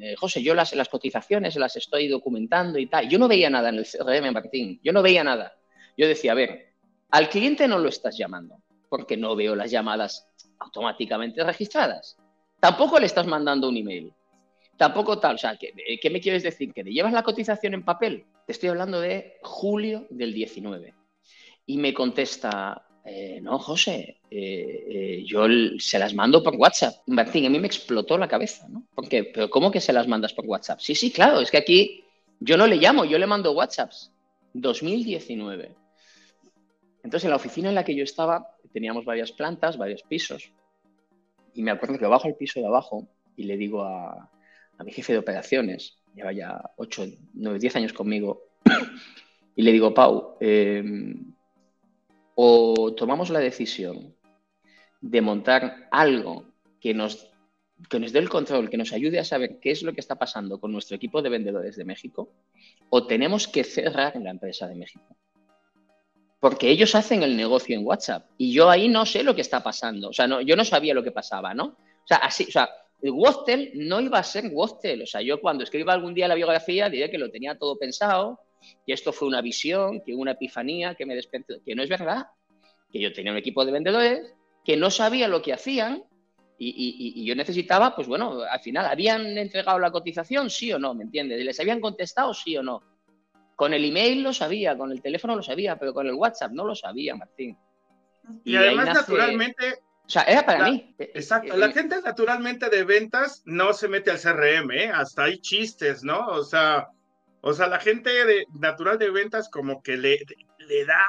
eh, 0.00 0.16
José, 0.16 0.42
yo 0.42 0.56
las, 0.56 0.74
las 0.74 0.88
cotizaciones 0.88 1.54
las 1.54 1.76
estoy 1.76 2.08
documentando 2.08 2.80
y 2.80 2.86
tal. 2.86 3.08
Yo 3.08 3.20
no 3.20 3.28
veía 3.28 3.48
nada 3.48 3.68
en 3.68 3.76
el 3.76 3.86
CRM, 3.86 4.32
Martín, 4.32 4.80
yo 4.82 4.92
no 4.92 5.02
veía 5.02 5.22
nada. 5.22 5.54
Yo 5.96 6.08
decía, 6.08 6.32
a 6.32 6.34
ver, 6.34 6.69
al 7.10 7.28
cliente 7.28 7.66
no 7.66 7.78
lo 7.78 7.88
estás 7.88 8.16
llamando 8.16 8.62
porque 8.88 9.16
no 9.16 9.36
veo 9.36 9.54
las 9.54 9.70
llamadas 9.70 10.28
automáticamente 10.58 11.42
registradas. 11.42 12.16
Tampoco 12.58 12.98
le 12.98 13.06
estás 13.06 13.26
mandando 13.26 13.68
un 13.68 13.76
email. 13.76 14.12
Tampoco 14.76 15.18
tal. 15.18 15.36
O 15.36 15.38
sea, 15.38 15.56
¿qué, 15.56 16.10
me 16.10 16.20
quieres 16.20 16.42
decir? 16.42 16.72
¿Que 16.72 16.84
le 16.84 16.92
llevas 16.92 17.12
la 17.12 17.22
cotización 17.22 17.74
en 17.74 17.84
papel? 17.84 18.26
Te 18.46 18.52
estoy 18.52 18.68
hablando 18.68 19.00
de 19.00 19.38
julio 19.42 20.06
del 20.10 20.34
19. 20.34 20.94
Y 21.66 21.78
me 21.78 21.94
contesta, 21.94 22.86
eh, 23.04 23.40
no, 23.40 23.58
José, 23.58 24.20
eh, 24.30 24.86
eh, 24.88 25.24
yo 25.24 25.46
se 25.78 25.98
las 25.98 26.12
mando 26.14 26.42
por 26.42 26.56
WhatsApp. 26.56 26.94
Martín, 27.06 27.46
a 27.46 27.50
mí 27.50 27.60
me 27.60 27.68
explotó 27.68 28.18
la 28.18 28.28
cabeza, 28.28 28.68
¿no? 28.68 28.86
Porque, 28.94 29.24
pero 29.24 29.48
¿cómo 29.48 29.70
que 29.70 29.80
se 29.80 29.92
las 29.92 30.08
mandas 30.08 30.32
por 30.32 30.46
WhatsApp? 30.46 30.80
Sí, 30.80 30.94
sí, 30.94 31.12
claro, 31.12 31.40
es 31.40 31.50
que 31.50 31.58
aquí 31.58 32.04
yo 32.40 32.56
no 32.56 32.66
le 32.66 32.76
llamo, 32.76 33.04
yo 33.04 33.18
le 33.18 33.26
mando 33.26 33.52
WhatsApps. 33.52 34.12
2019. 34.54 35.79
Entonces, 37.02 37.24
en 37.24 37.30
la 37.30 37.36
oficina 37.36 37.68
en 37.68 37.74
la 37.74 37.84
que 37.84 37.94
yo 37.94 38.04
estaba, 38.04 38.56
teníamos 38.72 39.04
varias 39.04 39.32
plantas, 39.32 39.78
varios 39.78 40.02
pisos. 40.02 40.52
Y 41.54 41.62
me 41.62 41.70
acuerdo 41.70 41.98
que 41.98 42.06
bajo 42.06 42.28
al 42.28 42.36
piso 42.36 42.60
de 42.60 42.66
abajo 42.66 43.08
y 43.36 43.44
le 43.44 43.56
digo 43.56 43.82
a, 43.82 44.30
mi 44.84 44.92
jefe 44.92 45.12
de 45.12 45.18
operaciones, 45.18 45.98
lleva 46.14 46.32
ya 46.32 46.60
8, 46.76 47.06
9, 47.34 47.58
10 47.58 47.76
años 47.76 47.92
conmigo, 47.92 48.42
y 49.56 49.62
le 49.62 49.72
digo, 49.72 49.92
Pau, 49.92 50.36
em, 50.40 51.34
o 52.34 52.94
tomamos 52.94 53.28
la 53.30 53.40
decisión 53.40 54.14
de 55.00 55.20
montar 55.20 55.88
algo 55.90 56.46
que 56.80 56.94
nos, 56.94 57.30
que 57.90 58.00
nos 58.00 58.12
dé 58.12 58.20
el 58.20 58.30
control, 58.30 58.70
que 58.70 58.78
nos 58.78 58.92
ayude 58.92 59.18
a 59.18 59.24
saber 59.24 59.58
qué 59.60 59.70
es 59.70 59.82
lo 59.82 59.92
que 59.92 60.00
está 60.00 60.16
pasando 60.16 60.60
con 60.60 60.72
nuestro 60.72 60.96
equipo 60.96 61.20
de 61.20 61.28
vendedores 61.28 61.76
de 61.76 61.84
México, 61.84 62.32
o 62.88 63.06
tenemos 63.06 63.48
que 63.48 63.64
cerrar 63.64 64.16
la 64.16 64.30
empresa 64.30 64.66
de 64.66 64.76
México 64.76 65.16
porque 66.40 66.70
ellos 66.70 66.94
hacen 66.94 67.22
el 67.22 67.36
negocio 67.36 67.76
en 67.76 67.86
WhatsApp 67.86 68.26
y 68.38 68.52
yo 68.52 68.70
ahí 68.70 68.88
no 68.88 69.04
sé 69.04 69.22
lo 69.22 69.34
que 69.34 69.42
está 69.42 69.62
pasando. 69.62 70.08
O 70.08 70.12
sea, 70.12 70.26
no, 70.26 70.40
yo 70.40 70.56
no 70.56 70.64
sabía 70.64 70.94
lo 70.94 71.04
que 71.04 71.12
pasaba, 71.12 71.54
¿no? 71.54 71.64
O 71.66 72.06
sea, 72.06 72.16
así, 72.18 72.46
o 72.48 72.50
sea, 72.50 72.68
Wostel 73.02 73.72
no 73.74 74.00
iba 74.00 74.18
a 74.18 74.24
ser 74.24 74.50
Wostel. 74.52 75.02
O 75.02 75.06
sea, 75.06 75.20
yo 75.20 75.40
cuando 75.40 75.64
escriba 75.64 75.92
algún 75.92 76.14
día 76.14 76.28
la 76.28 76.34
biografía 76.34 76.88
diré 76.88 77.10
que 77.10 77.18
lo 77.18 77.30
tenía 77.30 77.58
todo 77.58 77.78
pensado, 77.78 78.40
que 78.86 78.94
esto 78.94 79.12
fue 79.12 79.28
una 79.28 79.42
visión, 79.42 80.02
que 80.04 80.14
una 80.14 80.32
epifanía, 80.32 80.94
que 80.94 81.06
me 81.06 81.14
despertó, 81.14 81.54
que 81.64 81.74
no 81.74 81.82
es 81.82 81.90
verdad, 81.90 82.26
que 82.90 83.00
yo 83.00 83.12
tenía 83.12 83.32
un 83.32 83.38
equipo 83.38 83.64
de 83.64 83.72
vendedores, 83.72 84.34
que 84.64 84.76
no 84.76 84.90
sabía 84.90 85.28
lo 85.28 85.42
que 85.42 85.52
hacían 85.52 86.04
y, 86.62 87.24
yo 87.24 87.34
necesitaba, 87.34 87.94
pues 87.94 88.06
bueno, 88.06 88.42
al 88.42 88.60
final, 88.60 88.84
¿habían 88.84 89.38
entregado 89.38 89.78
la 89.78 89.90
cotización? 89.90 90.50
Sí 90.50 90.70
o 90.72 90.78
no, 90.78 90.94
¿me 90.94 91.04
entiendes? 91.04 91.42
¿Les 91.42 91.58
habían 91.58 91.80
contestado? 91.80 92.34
Sí 92.34 92.54
o 92.56 92.62
no. 92.62 92.82
Con 93.60 93.74
el 93.74 93.84
email 93.84 94.22
lo 94.22 94.32
sabía, 94.32 94.74
con 94.74 94.90
el 94.90 95.02
teléfono 95.02 95.36
lo 95.36 95.42
sabía, 95.42 95.76
pero 95.76 95.92
con 95.92 96.06
el 96.06 96.14
WhatsApp 96.14 96.50
no 96.52 96.64
lo 96.64 96.74
sabía, 96.74 97.14
Martín. 97.14 97.58
Y, 98.42 98.56
además, 98.56 98.86
naturalmente, 98.86 99.82
O 100.06 100.08
sea, 100.08 100.22
era 100.22 100.46
para 100.46 100.64
mí. 100.64 100.94
Exacto. 100.98 101.54
La 101.58 101.70
gente 101.70 102.00
naturalmente 102.00 102.70
de 102.70 102.84
ventas 102.84 103.42
no 103.44 103.74
se 103.74 103.88
mete 103.88 104.10
al 104.10 104.18
CRM, 104.18 104.70
¿eh? 104.70 104.90
Hasta 104.90 105.24
hay 105.24 105.40
chistes, 105.40 106.02
¿no? 106.02 106.26
O 106.28 106.42
sea, 106.42 106.88
o 107.42 107.52
sea, 107.52 107.66
la 107.66 107.78
gente 107.78 108.08
de, 108.24 108.46
natural 108.58 108.98
de 108.98 109.10
ventas 109.10 109.50
como 109.50 109.82
que 109.82 109.98
le, 109.98 110.20
le 110.66 110.86
da 110.86 111.04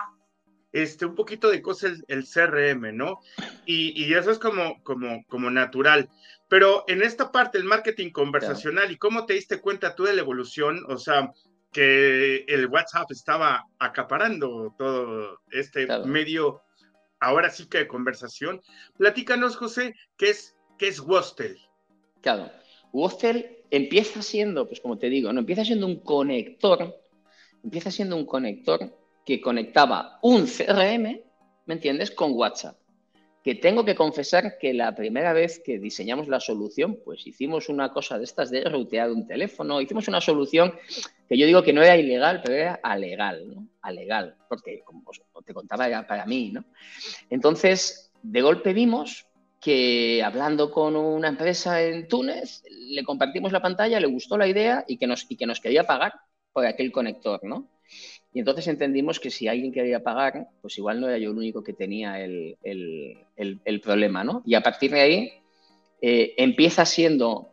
este, 0.74 1.06
un 1.06 1.16
poquito 1.16 1.50
de 1.50 1.62
cosas 1.62 2.04
el, 2.10 2.26
CRM, 2.26 2.94
¿no? 2.98 3.22
Y, 3.66 4.14
eso 4.14 4.30
es 4.30 4.40
como, 4.40 4.84
como, 4.84 5.24
como 5.30 5.50
natural. 5.50 6.10
Pero 6.50 6.84
en 6.90 7.02
esta 7.02 7.32
parte, 7.32 7.58
el 7.58 7.64
marketing 7.64 8.12
conversacional, 8.12 8.92
¿y 8.92 8.98
cómo 8.98 9.26
te 9.26 9.36
diste 9.36 9.62
cuenta 9.62 9.96
tú 9.96 10.04
de 10.04 10.16
la 10.16 10.22
evolución? 10.22 10.84
O 10.90 10.98
sea, 10.98 11.32
que 11.72 12.44
el 12.48 12.68
WhatsApp 12.68 13.10
estaba 13.12 13.66
acaparando 13.80 14.76
todo 14.78 15.40
este 15.52 15.88
medio, 16.06 16.62
ahora 17.20 17.50
sí 17.50 17.68
que 17.68 17.80
de 17.80 17.88
conversación. 17.88 18.62
Platícanos, 18.98 19.56
José, 19.56 19.96
¿qué 20.18 20.32
es, 20.32 20.56
qué 20.78 20.90
es 20.90 21.00
Wostel? 21.00 21.58
Claro, 22.22 22.52
Wostel 22.92 23.64
empieza 23.72 24.22
siendo, 24.22 24.68
pues 24.68 24.82
como 24.82 24.98
te 24.98 25.10
digo, 25.10 25.32
no 25.32 25.40
empieza 25.40 25.64
siendo 25.64 25.86
un 25.86 26.02
conector, 26.02 26.94
empieza 27.64 27.90
siendo 27.90 28.18
un 28.18 28.26
conector 28.26 28.98
que 29.26 29.40
conectaba 29.40 30.20
un 30.22 30.46
CRM, 30.46 31.22
¿me 31.66 31.74
entiendes?, 31.74 32.12
con 32.12 32.34
WhatsApp. 32.34 32.81
Que 33.44 33.56
tengo 33.56 33.84
que 33.84 33.96
confesar 33.96 34.58
que 34.60 34.74
la 34.74 34.94
primera 34.94 35.34
vez 35.34 35.60
que 35.64 35.80
diseñamos 35.80 36.28
la 36.28 36.40
solución, 36.40 37.00
pues 37.04 37.26
hicimos 37.26 37.70
una 37.70 37.92
cosa 37.92 38.18
de 38.18 38.24
estas 38.24 38.52
de 38.52 38.64
rutear 38.64 39.12
un 39.12 39.26
teléfono, 39.26 39.82
hicimos 39.82 40.08
una 40.08 40.22
solución 40.22 40.74
que 41.28 41.38
yo 41.38 41.46
digo 41.46 41.64
que 41.64 41.74
no 41.74 41.82
era 41.82 41.98
ilegal, 41.98 42.42
pero 42.44 42.56
era 42.56 42.80
alegal, 42.84 43.48
¿no? 43.48 43.68
Alegal, 43.82 44.36
porque 44.48 44.82
como 44.84 45.04
te 45.44 45.54
contaba 45.54 45.88
era 45.88 46.06
para 46.06 46.26
mí, 46.26 46.52
¿no? 46.52 46.66
Entonces, 47.30 48.12
de 48.22 48.42
golpe 48.42 48.74
vimos 48.74 49.26
que 49.62 50.24
hablando 50.24 50.72
con 50.72 50.96
una 50.96 51.30
empresa 51.30 51.82
en 51.82 52.08
Túnez, 52.08 52.64
le 52.70 53.04
compartimos 53.04 53.52
la 53.52 53.62
pantalla, 53.62 54.00
le 54.00 54.08
gustó 54.08 54.38
la 54.38 54.48
idea 54.48 54.84
y 54.88 54.98
que 54.98 55.06
nos, 55.06 55.26
y 55.30 55.36
que 55.36 55.46
nos 55.46 55.60
quería 55.60 55.84
pagar 55.84 56.14
por 56.52 56.66
aquel 56.66 56.92
conector, 56.92 57.40
¿no? 57.44 57.70
Y 58.34 58.40
entonces 58.40 58.68
entendimos 58.68 59.20
que 59.20 59.30
si 59.30 59.48
alguien 59.48 59.74
quería 59.74 60.02
pagar, 60.02 60.48
pues 60.62 60.78
igual 60.78 61.02
no 61.02 61.08
era 61.08 61.18
yo 61.18 61.32
el 61.32 61.38
único 61.38 61.64
que 61.64 61.74
tenía 61.74 62.24
el, 62.24 62.58
problema, 63.84 64.24
¿no? 64.24 64.42
Y 64.46 64.56
a 64.56 64.62
partir 64.62 64.92
de 64.92 65.02
ahí 65.02 65.34
eh, 66.02 66.34
empieza, 66.38 66.86
siendo, 66.86 67.52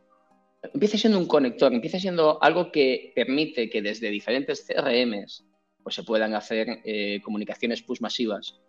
empieza 0.73 0.97
siendo 0.97 1.19
un 1.19 1.27
conector, 1.27 1.73
empieza 1.73 1.99
siendo 1.99 2.41
algo 2.43 2.71
que 2.71 3.13
permite 3.15 3.69
que 3.69 3.83
desde 3.83 4.09
diferentes 4.11 4.65
CRMs 4.67 5.45
pues 5.83 5.97
se 5.97 6.05
puedan 6.05 6.35
hacer 6.35 6.81
eh, 6.85 7.21
comunicaciones 7.25 7.83
push 7.83 8.01
masivas, 8.01 8.61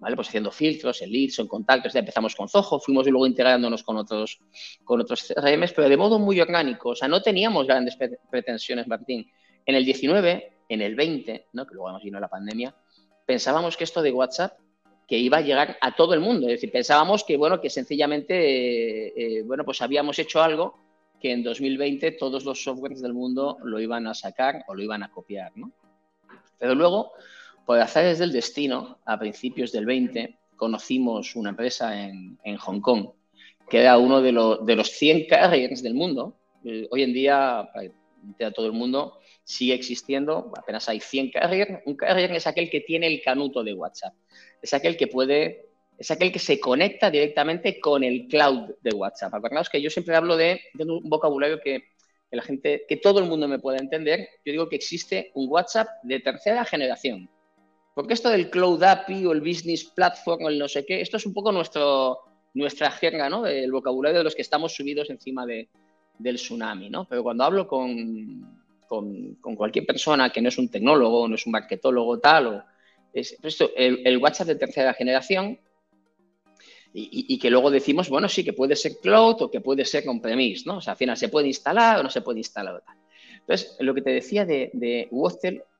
¿vale? 0.00 0.16
Pues 0.16 0.28
haciendo 0.28 0.50
filtros 0.50 1.00
en 1.02 1.12
leads 1.12 1.38
en 1.38 1.46
contactos. 1.46 1.92
Ya 1.92 2.00
empezamos 2.00 2.34
con 2.34 2.48
Zoho, 2.48 2.80
fuimos 2.80 3.06
luego 3.06 3.26
integrándonos 3.26 3.84
con 3.84 3.98
otros, 3.98 4.40
con 4.82 5.00
otros 5.00 5.28
CRMs, 5.28 5.72
pero 5.74 5.88
de 5.88 5.96
modo 5.96 6.18
muy 6.18 6.40
orgánico. 6.40 6.90
O 6.90 6.96
sea, 6.96 7.06
no 7.06 7.22
teníamos 7.22 7.68
grandes 7.68 7.96
pretensiones, 8.30 8.88
Martín. 8.88 9.30
En 9.64 9.76
el 9.76 9.84
19 9.84 10.51
en 10.72 10.80
el 10.80 10.94
20, 10.94 11.48
¿no? 11.52 11.66
que 11.66 11.74
luego 11.74 11.88
además 11.88 12.02
vino 12.02 12.18
la 12.18 12.28
pandemia, 12.28 12.74
pensábamos 13.26 13.76
que 13.76 13.84
esto 13.84 14.00
de 14.00 14.10
WhatsApp 14.10 14.58
que 15.06 15.18
iba 15.18 15.36
a 15.36 15.42
llegar 15.42 15.76
a 15.82 15.94
todo 15.94 16.14
el 16.14 16.20
mundo. 16.20 16.46
Es 16.46 16.54
decir, 16.54 16.72
pensábamos 16.72 17.24
que, 17.24 17.36
bueno, 17.36 17.60
que 17.60 17.68
sencillamente, 17.68 18.34
eh, 18.34 19.12
eh, 19.16 19.42
bueno, 19.42 19.64
pues 19.66 19.82
habíamos 19.82 20.18
hecho 20.18 20.42
algo 20.42 20.78
que 21.20 21.32
en 21.32 21.42
2020 21.42 22.12
todos 22.12 22.46
los 22.46 22.64
softwares 22.64 23.02
del 23.02 23.12
mundo 23.12 23.58
lo 23.62 23.78
iban 23.80 24.06
a 24.06 24.14
sacar 24.14 24.64
o 24.66 24.74
lo 24.74 24.82
iban 24.82 25.02
a 25.02 25.10
copiar, 25.10 25.52
¿no? 25.56 25.70
Pero 26.58 26.74
luego, 26.74 27.12
por 27.66 27.78
azares 27.78 28.18
del 28.18 28.32
destino, 28.32 28.98
a 29.04 29.18
principios 29.18 29.72
del 29.72 29.84
20, 29.84 30.38
conocimos 30.56 31.36
una 31.36 31.50
empresa 31.50 32.02
en, 32.02 32.38
Hong 32.58 32.80
Kong, 32.80 33.10
que 33.68 33.80
era 33.80 33.98
uno 33.98 34.22
de, 34.22 34.32
de 34.64 34.76
los 34.76 34.88
100 34.88 35.26
carriers 35.26 35.82
del 35.82 35.94
mundo. 35.94 36.36
Eh, 36.64 36.88
hoy 36.90 37.02
en 37.02 37.12
día, 37.12 37.68
para 38.38 38.50
todo 38.52 38.66
el 38.66 38.72
mundo, 38.72 39.18
sigue 39.44 39.74
existiendo, 39.74 40.52
apenas 40.56 40.88
hay 40.88 41.00
100 41.00 41.30
carrier. 41.30 41.82
Un 41.86 41.96
carrier 41.96 42.32
es 42.32 42.46
aquel 42.46 42.70
que 42.70 42.80
tiene 42.80 43.06
el 43.06 43.22
canuto 43.22 43.62
de 43.62 43.74
WhatsApp, 43.74 44.14
es 44.60 44.72
aquel 44.74 44.96
que 44.96 45.06
puede, 45.06 45.70
es 45.98 46.10
aquel 46.10 46.32
que 46.32 46.38
se 46.38 46.60
conecta 46.60 47.10
directamente 47.10 47.80
con 47.80 48.04
el 48.04 48.28
cloud 48.28 48.74
de 48.80 48.94
WhatsApp. 48.94 49.34
Acordaos 49.34 49.68
que 49.68 49.82
yo 49.82 49.90
siempre 49.90 50.16
hablo 50.16 50.36
de, 50.36 50.60
un 50.78 51.08
vocabulario 51.08 51.60
que, 51.60 51.84
la 52.30 52.42
gente, 52.42 52.86
que 52.88 52.96
todo 52.96 53.18
el 53.18 53.26
mundo 53.26 53.46
me 53.46 53.58
pueda 53.58 53.78
entender. 53.78 54.28
Yo 54.44 54.52
digo 54.52 54.68
que 54.68 54.76
existe 54.76 55.30
un 55.34 55.50
WhatsApp 55.50 55.88
de 56.02 56.20
tercera 56.20 56.64
generación. 56.64 57.28
Porque 57.94 58.14
esto 58.14 58.30
del 58.30 58.48
Cloud 58.48 58.82
API 58.82 59.26
o 59.26 59.32
el 59.32 59.42
Business 59.42 59.84
Platform 59.84 60.44
o 60.44 60.48
el 60.48 60.58
no 60.58 60.66
sé 60.66 60.86
qué, 60.86 61.02
esto 61.02 61.18
es 61.18 61.26
un 61.26 61.34
poco 61.34 61.52
nuestro, 61.52 62.20
nuestra 62.54 62.90
jerga, 62.90 63.28
¿no? 63.28 63.42
Del 63.42 63.70
vocabulario 63.70 64.18
de 64.18 64.24
los 64.24 64.34
que 64.34 64.40
estamos 64.40 64.74
subidos 64.74 65.10
encima 65.10 65.44
de, 65.44 65.68
del 66.18 66.36
tsunami, 66.36 66.88
¿no? 66.88 67.06
Pero 67.06 67.22
cuando 67.22 67.44
hablo 67.44 67.68
con, 67.68 68.61
con, 68.92 69.56
cualquier 69.56 69.86
persona 69.86 70.30
que 70.30 70.42
no 70.42 70.50
es 70.50 70.58
un 70.58 70.68
tecnólogo, 70.68 71.26
no 71.26 71.34
es 71.34 71.46
un 71.46 71.52
marketólogo, 71.52 72.18
tal, 72.18 72.46
o 72.46 72.64
es, 73.14 73.38
esto, 73.42 73.70
el, 73.74 74.18
WhatsApp 74.18 74.48
de 74.48 74.56
tercera 74.56 74.92
generación 74.92 75.58
y, 76.92 77.38
que 77.38 77.50
luego 77.50 77.70
decimos, 77.70 78.10
bueno, 78.10 78.28
sí, 78.28 78.44
que 78.44 78.52
puede 78.52 78.76
ser 78.76 78.98
cloud 78.98 79.40
o 79.40 79.50
que 79.50 79.62
puede 79.62 79.86
ser 79.86 80.06
on-premise, 80.06 80.64
¿no? 80.66 80.76
O 80.76 80.80
sea, 80.82 80.92
al 80.92 80.98
final 80.98 81.16
se 81.16 81.30
puede 81.30 81.46
instalar 81.46 82.00
o 82.00 82.02
no 82.02 82.10
se 82.10 82.20
puede 82.20 82.40
instalar. 82.40 82.82
Tal. 82.84 82.98
Entonces, 83.38 83.76
lo 83.80 83.94
que 83.94 84.02
te 84.02 84.10
decía 84.10 84.44
de, 84.44 84.70
de 84.74 85.08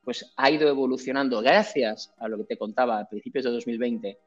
pues 0.02 0.32
ha 0.34 0.50
ido 0.50 0.66
evolucionando 0.70 1.42
gracias 1.42 2.14
a 2.16 2.28
lo 2.28 2.38
que 2.38 2.44
te 2.44 2.56
contaba 2.56 2.98
a 2.98 3.08
principios 3.10 3.44
de 3.44 3.50
2020, 3.50 4.18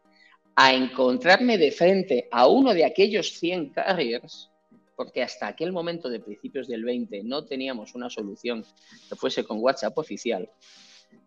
a 0.55 0.75
encontrarme 0.75 1.57
de 1.57 1.71
frente 1.71 2.27
a 2.31 2.47
uno 2.47 2.71
de 2.71 2.85
aquellos 2.85 3.31
100 3.39 3.69
carriers 3.69 4.51
porque 4.95 5.23
hasta 5.23 5.47
aquel 5.47 5.71
momento 5.71 6.09
de 6.09 6.19
principios 6.19 6.67
del 6.67 6.83
20 6.83 7.23
no 7.23 7.45
teníamos 7.45 7.95
una 7.95 8.09
solución 8.09 8.65
que 9.09 9.15
fuese 9.15 9.43
con 9.43 9.59
WhatsApp 9.59 9.97
oficial, 9.97 10.49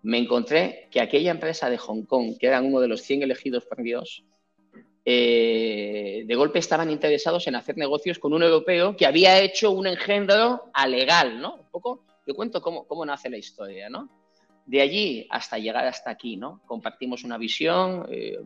me 0.02 0.18
encontré 0.18 0.88
que 0.90 1.00
aquella 1.00 1.30
empresa 1.30 1.70
de 1.70 1.78
Hong 1.78 2.02
Kong, 2.04 2.36
que 2.38 2.46
eran 2.46 2.66
uno 2.66 2.80
de 2.80 2.88
los 2.88 3.02
100 3.02 3.22
elegidos 3.22 3.64
por 3.64 3.82
Dios, 3.82 4.24
eh, 5.04 6.24
de 6.26 6.34
golpe 6.34 6.58
estaban 6.58 6.90
interesados 6.90 7.46
en 7.46 7.54
hacer 7.54 7.76
negocios 7.76 8.18
con 8.18 8.34
un 8.34 8.42
europeo 8.42 8.94
que 8.96 9.06
había 9.06 9.40
hecho 9.40 9.70
un 9.70 9.86
engendro 9.86 10.70
alegal, 10.74 11.40
¿no? 11.40 11.54
Un 11.54 11.70
poco, 11.70 12.04
yo 12.26 12.34
cuento 12.34 12.60
cómo, 12.60 12.86
cómo 12.86 13.06
nace 13.06 13.30
la 13.30 13.38
historia, 13.38 13.88
¿no? 13.88 14.10
De 14.66 14.82
allí 14.82 15.26
hasta 15.30 15.58
llegar 15.58 15.86
hasta 15.86 16.10
aquí, 16.10 16.36
¿no? 16.36 16.60
Compartimos 16.66 17.24
una 17.24 17.38
visión, 17.38 18.06
eh, 18.10 18.38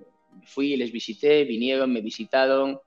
fui, 0.45 0.77
les 0.77 0.93
visité, 0.93 1.45
vinieron, 1.45 1.93
me 1.93 2.01
visitaron, 2.01 2.81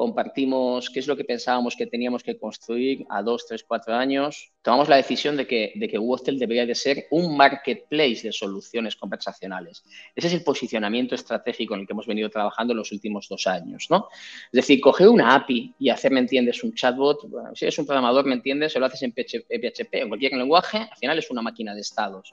compartimos 0.00 0.88
qué 0.88 1.00
es 1.00 1.06
lo 1.06 1.14
que 1.14 1.24
pensábamos 1.24 1.76
que 1.76 1.86
teníamos 1.86 2.22
que 2.22 2.38
construir 2.38 3.04
a 3.10 3.22
dos, 3.22 3.46
tres, 3.46 3.62
cuatro 3.64 3.94
años, 3.94 4.50
tomamos 4.62 4.88
la 4.88 4.96
decisión 4.96 5.36
de 5.36 5.46
que, 5.46 5.74
de 5.74 5.88
que 5.88 5.98
debería 6.38 6.64
de 6.64 6.74
ser 6.74 7.06
un 7.10 7.36
marketplace 7.36 8.22
de 8.22 8.32
soluciones 8.32 8.96
conversacionales. 8.96 9.84
Ese 10.16 10.28
es 10.28 10.32
el 10.32 10.42
posicionamiento 10.42 11.14
estratégico 11.14 11.74
en 11.74 11.80
el 11.80 11.86
que 11.86 11.92
hemos 11.92 12.06
venido 12.06 12.30
trabajando 12.30 12.72
en 12.72 12.78
los 12.78 12.92
últimos 12.92 13.28
dos 13.28 13.46
años. 13.46 13.88
¿no? 13.90 14.08
Es 14.46 14.52
decir, 14.62 14.80
coger 14.80 15.10
una 15.10 15.34
API 15.34 15.74
y 15.78 15.90
hacer, 15.90 16.12
¿me 16.12 16.20
entiendes?, 16.20 16.64
un 16.64 16.72
chatbot. 16.72 17.20
si 17.54 17.66
eres 17.66 17.78
un 17.78 17.84
programador, 17.84 18.24
¿me 18.24 18.36
entiendes?, 18.36 18.72
se 18.72 18.80
lo 18.80 18.86
haces 18.86 19.02
en 19.02 19.12
PHP, 19.12 19.92
en 19.92 20.08
cualquier 20.08 20.32
lenguaje, 20.32 20.78
al 20.78 20.96
final 20.98 21.18
es 21.18 21.30
una 21.30 21.42
máquina 21.42 21.74
de 21.74 21.82
estados 21.82 22.32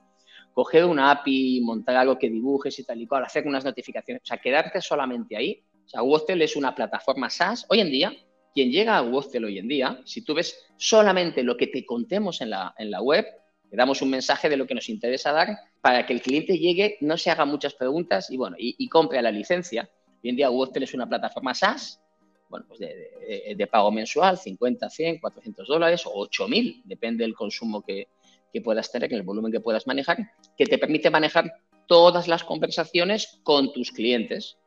coger 0.54 0.86
una 0.86 1.12
API, 1.12 1.62
montar 1.62 1.98
algo 1.98 2.18
que 2.18 2.32
dibujes 2.32 2.80
y 2.80 2.84
tal 2.84 3.00
y 3.00 3.06
cual, 3.06 3.24
hacer 3.24 3.46
unas 3.46 3.64
notificaciones, 3.64 4.24
o 4.24 4.26
sea, 4.26 4.38
quedarte 4.38 4.82
solamente 4.82 5.38
ahí 5.38 5.64
o 5.88 5.90
sea, 5.90 6.04
Wostel 6.04 6.42
es 6.42 6.58
una 6.58 6.76
plataforma 6.76 7.30
SaaS. 7.30 7.66
Hoy 7.70 7.80
en 7.80 7.90
día, 7.90 8.14
quien 8.54 8.72
llega 8.72 8.98
a 8.98 9.02
Wostel 9.02 9.46
hoy 9.46 9.58
en 9.58 9.70
día, 9.70 10.02
si 10.04 10.22
tú 10.22 10.34
ves 10.34 10.68
solamente 10.76 11.44
lo 11.44 11.56
que 11.56 11.68
te 11.68 11.86
contemos 11.86 12.42
en 12.42 12.50
la, 12.50 12.76
en 12.78 12.92
la 12.92 13.02
web, 13.02 13.26
le 13.72 13.78
damos 13.78 14.02
un 14.02 14.10
mensaje 14.10 14.50
de 14.50 14.58
lo 14.58 14.68
que 14.68 14.76
nos 14.76 14.90
interesa 14.90 15.32
dar 15.32 15.58
para 15.80 16.06
que 16.06 16.12
el 16.12 16.22
cliente 16.22 16.58
llegue, 16.58 16.98
no 17.00 17.18
se 17.18 17.32
haga 17.32 17.46
muchas 17.46 17.74
preguntas 17.74 18.30
y, 18.30 18.36
bueno, 18.36 18.58
y, 18.60 18.88
compre 18.90 19.22
la 19.22 19.32
licencia. 19.32 19.90
Hoy 20.22 20.30
en 20.30 20.36
día 20.36 20.50
Wostel 20.50 20.84
es 20.84 20.94
una 20.94 21.08
plataforma 21.08 21.54
SaaS, 21.54 22.02
bueno, 22.50 22.66
pues 22.68 22.82
de, 22.82 23.68
pago 23.68 23.90
mensual, 23.90 24.38
50, 24.38 24.90
100, 24.90 25.20
400 25.20 25.68
dólares 25.68 26.04
o 26.06 26.28
8.000, 26.28 26.82
depende 26.84 27.24
del 27.24 27.34
consumo 27.34 27.82
que, 27.82 28.10
que 28.52 28.60
puedas 28.60 28.92
tener, 28.92 29.14
el 29.14 29.24
volumen 29.24 29.54
que 29.54 29.62
puedas 29.62 29.88
manejar, 29.88 30.18
que 30.58 30.66
te 30.66 30.78
permite 30.78 31.10
manejar 31.10 31.54
todas 31.88 32.28
las 32.28 32.44
conversaciones 32.44 33.40
con 33.44 33.72
tus 33.72 33.92
clientes 33.92 34.58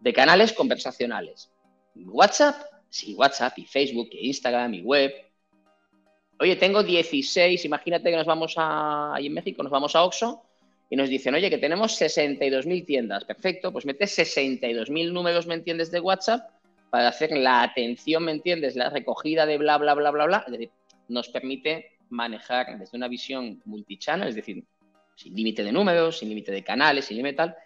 de 0.00 0.12
canales 0.12 0.52
conversacionales. 0.52 1.50
WhatsApp, 1.94 2.62
sí, 2.88 3.14
WhatsApp 3.14 3.58
y 3.58 3.66
Facebook 3.66 4.08
y 4.12 4.28
Instagram 4.28 4.74
y 4.74 4.82
web. 4.82 5.12
Oye, 6.38 6.56
tengo 6.56 6.82
16, 6.82 7.64
imagínate 7.64 8.10
que 8.10 8.16
nos 8.16 8.26
vamos 8.26 8.54
a, 8.56 9.14
en 9.18 9.32
México, 9.32 9.62
nos 9.62 9.70
vamos 9.70 9.94
a 9.94 10.02
Oxxo 10.04 10.42
y 10.88 10.96
nos 10.96 11.08
dicen, 11.08 11.34
oye, 11.34 11.50
que 11.50 11.58
tenemos 11.58 12.00
62.000 12.00 12.86
tiendas. 12.86 13.24
Perfecto, 13.24 13.72
pues 13.72 13.84
metes 13.84 14.18
62.000 14.18 15.12
números, 15.12 15.46
¿me 15.46 15.54
entiendes?, 15.54 15.90
de 15.90 16.00
WhatsApp 16.00 16.50
para 16.90 17.08
hacer 17.08 17.30
la 17.32 17.62
atención, 17.62 18.24
¿me 18.24 18.32
entiendes?, 18.32 18.74
la 18.74 18.90
recogida 18.90 19.46
de 19.46 19.58
bla, 19.58 19.76
bla, 19.76 19.94
bla, 19.94 20.10
bla, 20.10 20.24
bla. 20.24 20.44
Es 20.46 20.52
decir, 20.52 20.70
nos 21.08 21.28
permite 21.28 21.98
manejar 22.08 22.78
desde 22.78 22.96
una 22.96 23.06
visión 23.06 23.60
multichannel, 23.66 24.28
es 24.28 24.34
decir, 24.34 24.64
sin 25.14 25.34
límite 25.34 25.62
de 25.62 25.72
números, 25.72 26.18
sin 26.18 26.30
límite 26.30 26.50
de 26.50 26.64
canales, 26.64 27.04
sin 27.04 27.18
límite 27.18 27.36
tal, 27.36 27.56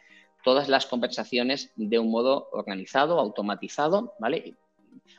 todas 0.44 0.68
las 0.68 0.86
conversaciones 0.86 1.72
de 1.74 1.98
un 1.98 2.10
modo 2.10 2.48
organizado, 2.52 3.18
automatizado, 3.18 4.14
¿vale? 4.18 4.54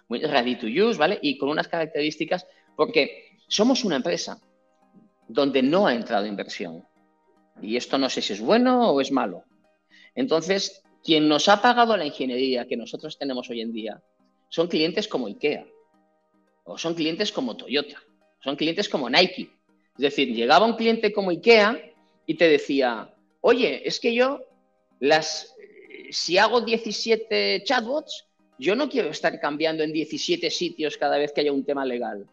Muy 0.08 0.20
ready 0.20 0.56
to 0.56 0.68
use, 0.68 0.98
¿vale? 0.98 1.20
Y 1.22 1.38
con 1.38 1.50
unas 1.50 1.68
características, 1.68 2.46
porque 2.76 3.38
somos 3.48 3.84
una 3.84 3.98
empresa 3.98 4.40
donde 5.28 5.64
no 5.64 5.88
ha 5.88 5.96
entrado 5.96 6.28
inversión. 6.28 6.86
Y 7.62 7.76
esto 7.76 7.98
no 7.98 8.10
sé 8.10 8.22
si 8.22 8.34
es 8.34 8.42
bueno 8.42 8.92
o 8.92 9.02
es 9.02 9.12
malo. 9.12 9.44
Entonces, 10.14 10.84
quien 11.04 11.28
nos 11.28 11.50
ha 11.50 11.62
pagado 11.62 11.98
la 11.98 12.06
ingeniería 12.06 12.68
que 12.68 12.78
nosotros 12.78 13.18
tenemos 13.18 13.50
hoy 13.50 13.62
en 13.62 13.74
día 13.74 14.02
son 14.50 14.68
clientes 14.68 15.08
como 15.08 15.28
IKEA, 15.28 15.66
o 16.64 16.78
son 16.78 16.94
clientes 16.94 17.32
como 17.32 17.58
Toyota, 17.58 18.02
son 18.44 18.56
clientes 18.56 18.88
como 18.88 19.10
Nike. 19.10 19.50
Es 19.98 20.02
decir, 20.02 20.34
llegaba 20.34 20.66
un 20.66 20.76
cliente 20.76 21.12
como 21.12 21.32
IKEA 21.32 21.80
y 22.26 22.36
te 22.36 22.48
decía, 22.48 23.14
oye, 23.42 23.88
es 23.88 24.00
que 24.00 24.14
yo, 24.14 24.42
las, 25.00 25.56
si 26.10 26.38
hago 26.38 26.62
17 26.62 27.64
chatbots, 27.64 28.26
yo 28.58 28.76
no 28.76 28.90
quiero 28.90 29.10
estar 29.10 29.40
cambiando 29.40 29.84
en 29.84 29.92
17 29.92 30.50
sitios 30.50 30.98
cada 30.98 31.18
vez 31.18 31.34
que 31.34 31.42
haya 31.42 31.52
un 31.52 31.66
tema 31.66 31.86
legal. 31.86 32.28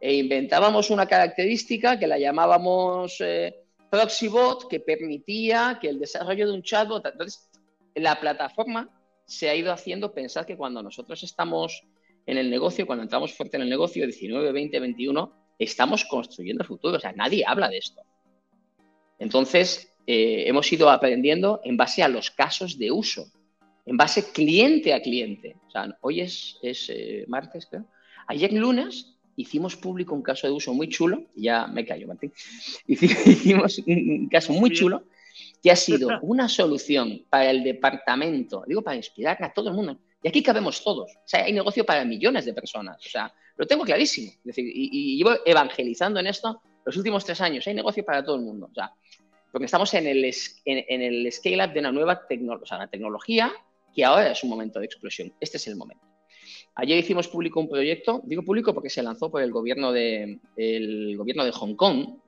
E 0.00 0.14
inventábamos 0.14 0.90
una 0.90 1.06
característica 1.06 1.98
que 1.98 2.06
la 2.06 2.18
llamábamos 2.18 3.20
eh, 3.20 3.54
ProxyBot, 3.90 4.68
que 4.68 4.80
permitía 4.80 5.78
que 5.80 5.88
el 5.88 5.98
desarrollo 5.98 6.46
de 6.46 6.52
un 6.52 6.62
chatbot. 6.62 7.06
Entonces, 7.06 7.48
la 7.94 8.18
plataforma 8.20 8.88
se 9.24 9.48
ha 9.50 9.54
ido 9.54 9.72
haciendo 9.72 10.12
pensar 10.12 10.46
que 10.46 10.56
cuando 10.56 10.82
nosotros 10.82 11.22
estamos 11.22 11.82
en 12.26 12.38
el 12.38 12.50
negocio, 12.50 12.86
cuando 12.86 13.02
entramos 13.02 13.34
fuerte 13.34 13.56
en 13.56 13.62
el 13.64 13.70
negocio, 13.70 14.04
19, 14.04 14.52
20, 14.52 14.80
21, 14.80 15.32
estamos 15.58 16.04
construyendo 16.04 16.62
el 16.62 16.68
futuro. 16.68 16.96
O 16.96 17.00
sea, 17.00 17.12
nadie 17.12 17.44
habla 17.46 17.68
de 17.68 17.78
esto. 17.78 18.02
Entonces, 19.18 19.92
eh, 20.10 20.48
hemos 20.48 20.72
ido 20.72 20.88
aprendiendo 20.88 21.60
en 21.64 21.76
base 21.76 22.02
a 22.02 22.08
los 22.08 22.30
casos 22.30 22.78
de 22.78 22.90
uso, 22.90 23.30
en 23.84 23.98
base 23.98 24.32
cliente 24.32 24.94
a 24.94 25.02
cliente. 25.02 25.56
O 25.66 25.70
sea, 25.70 25.98
hoy 26.00 26.22
es, 26.22 26.56
eh, 26.62 27.26
martes, 27.28 27.66
creo. 27.66 27.84
Ayer 28.26 28.50
lunes 28.54 29.18
hicimos 29.36 29.76
público 29.76 30.14
un 30.14 30.22
caso 30.22 30.46
de 30.46 30.54
uso 30.54 30.72
muy 30.72 30.88
chulo, 30.88 31.26
ya 31.36 31.66
me 31.66 31.84
callo, 31.84 32.06
Martín. 32.06 32.32
Hicimos 32.86 33.82
un 33.86 34.30
caso 34.30 34.54
muy 34.54 34.70
chulo 34.70 35.04
que 35.62 35.70
ha 35.70 35.76
sido 35.76 36.08
una 36.22 36.48
solución 36.48 37.26
para 37.28 37.50
el 37.50 37.62
departamento, 37.62 38.64
digo, 38.66 38.80
para 38.80 38.96
inspirar 38.96 39.36
a 39.42 39.52
todo 39.52 39.68
el 39.68 39.74
mundo. 39.74 39.98
Y 40.22 40.28
aquí 40.28 40.42
cabemos 40.42 40.82
todos. 40.82 41.10
O 41.16 41.22
sea, 41.26 41.44
hay 41.44 41.52
negocio 41.52 41.84
para 41.84 42.02
millones 42.06 42.46
de 42.46 42.54
personas. 42.54 42.96
O 43.04 43.10
sea, 43.10 43.30
lo 43.58 43.66
tengo 43.66 43.84
clarísimo. 43.84 44.30
Es 44.30 44.44
decir, 44.44 44.72
y, 44.74 45.18
llevo 45.18 45.32
evangelizando 45.44 46.18
en 46.18 46.28
esto 46.28 46.62
los 46.86 46.96
últimos 46.96 47.26
tres 47.26 47.42
años. 47.42 47.66
Hay 47.66 47.74
negocio 47.74 48.02
para 48.06 48.24
todo 48.24 48.36
el 48.36 48.42
mundo. 48.42 48.68
O 48.70 48.74
sea, 48.74 48.90
porque 49.52 49.66
estamos 49.66 49.92
en 49.94 50.06
el, 50.06 51.32
scale-up 51.32 51.72
de 51.72 51.80
una 51.80 51.92
nueva 51.92 52.26
tecnología, 52.26 52.62
o 52.62 52.66
sea, 52.66 52.76
una 52.78 52.90
tecnología 52.90 53.52
que 53.94 54.04
ahora 54.04 54.32
es 54.32 54.42
un 54.44 54.50
momento 54.50 54.78
de 54.78 54.86
explosión. 54.86 55.32
Este 55.40 55.56
es 55.56 55.66
el 55.66 55.76
momento. 55.76 56.06
Ayer 56.74 56.98
hicimos 56.98 57.26
público 57.26 57.58
un 57.58 57.68
proyecto, 57.68 58.20
digo 58.24 58.42
público 58.42 58.72
porque 58.72 58.90
se 58.90 59.02
lanzó 59.02 59.30
por 59.30 59.42
el 59.42 59.50
gobierno 59.50 59.90
de, 59.90 60.38
Hong 61.52 61.74
Kong. 61.74 62.18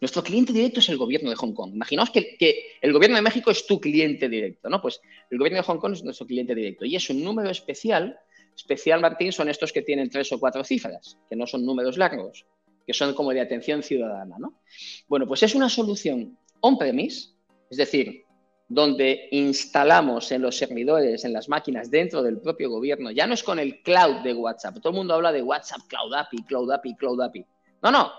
Nuestro 0.00 0.22
cliente 0.22 0.52
directo 0.52 0.80
es 0.80 0.88
el 0.88 0.98
gobierno 0.98 1.30
de 1.30 1.36
Hong 1.36 1.52
Kong. 1.52 1.74
Imaginaos 1.74 2.10
que, 2.10 2.78
el 2.80 2.92
gobierno 2.92 3.16
de 3.16 3.22
México 3.22 3.50
es 3.50 3.66
tu 3.66 3.80
cliente 3.80 4.28
directo, 4.28 4.68
¿no? 4.68 4.80
Pues 4.80 5.00
el 5.30 5.38
gobierno 5.38 5.58
de 5.58 5.64
Hong 5.64 5.78
Kong 5.78 5.94
es 5.94 6.04
nuestro 6.04 6.26
cliente 6.26 6.54
directo 6.54 6.84
y 6.84 6.94
es 6.94 7.08
un 7.10 7.24
número 7.24 7.50
especial. 7.50 8.16
Especial, 8.54 9.00
Martín, 9.00 9.32
son 9.32 9.48
estos 9.48 9.72
que 9.72 9.82
tienen 9.82 10.10
tres 10.10 10.30
o 10.30 10.38
cuatro 10.38 10.62
cifras, 10.62 11.18
que 11.28 11.34
no 11.34 11.46
son 11.46 11.66
números 11.66 11.98
largos 11.98 12.46
que 12.86 12.94
son 12.94 13.14
como 13.14 13.32
de 13.32 13.40
atención 13.40 13.82
ciudadana, 13.82 14.36
¿no? 14.38 14.60
Bueno, 15.08 15.26
pues 15.26 15.42
es 15.42 15.54
una 15.54 15.68
solución 15.68 16.38
on-premise, 16.60 17.30
es 17.70 17.76
decir, 17.76 18.24
donde 18.68 19.28
instalamos 19.30 20.32
en 20.32 20.42
los 20.42 20.56
servidores, 20.56 21.24
en 21.24 21.32
las 21.32 21.48
máquinas 21.48 21.90
dentro 21.90 22.22
del 22.22 22.40
propio 22.40 22.70
gobierno, 22.70 23.10
ya 23.10 23.26
no 23.26 23.34
es 23.34 23.42
con 23.42 23.58
el 23.58 23.82
cloud 23.82 24.22
de 24.22 24.34
WhatsApp, 24.34 24.76
todo 24.76 24.90
el 24.90 24.96
mundo 24.96 25.14
habla 25.14 25.32
de 25.32 25.42
WhatsApp, 25.42 25.82
Cloud 25.88 26.14
API, 26.14 26.42
Cloud 26.44 26.70
API, 26.72 26.94
Cloud 26.96 27.20
API. 27.20 27.44
No, 27.82 27.90
no, 27.90 28.12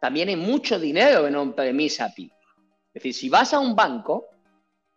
también 0.00 0.28
hay 0.28 0.36
mucho 0.36 0.78
dinero 0.78 1.26
en 1.26 1.34
on-premise 1.34 2.02
API. 2.02 2.30
Es 2.88 3.02
decir, 3.02 3.14
si 3.14 3.28
vas 3.28 3.52
a 3.52 3.58
un 3.58 3.74
banco, 3.74 4.26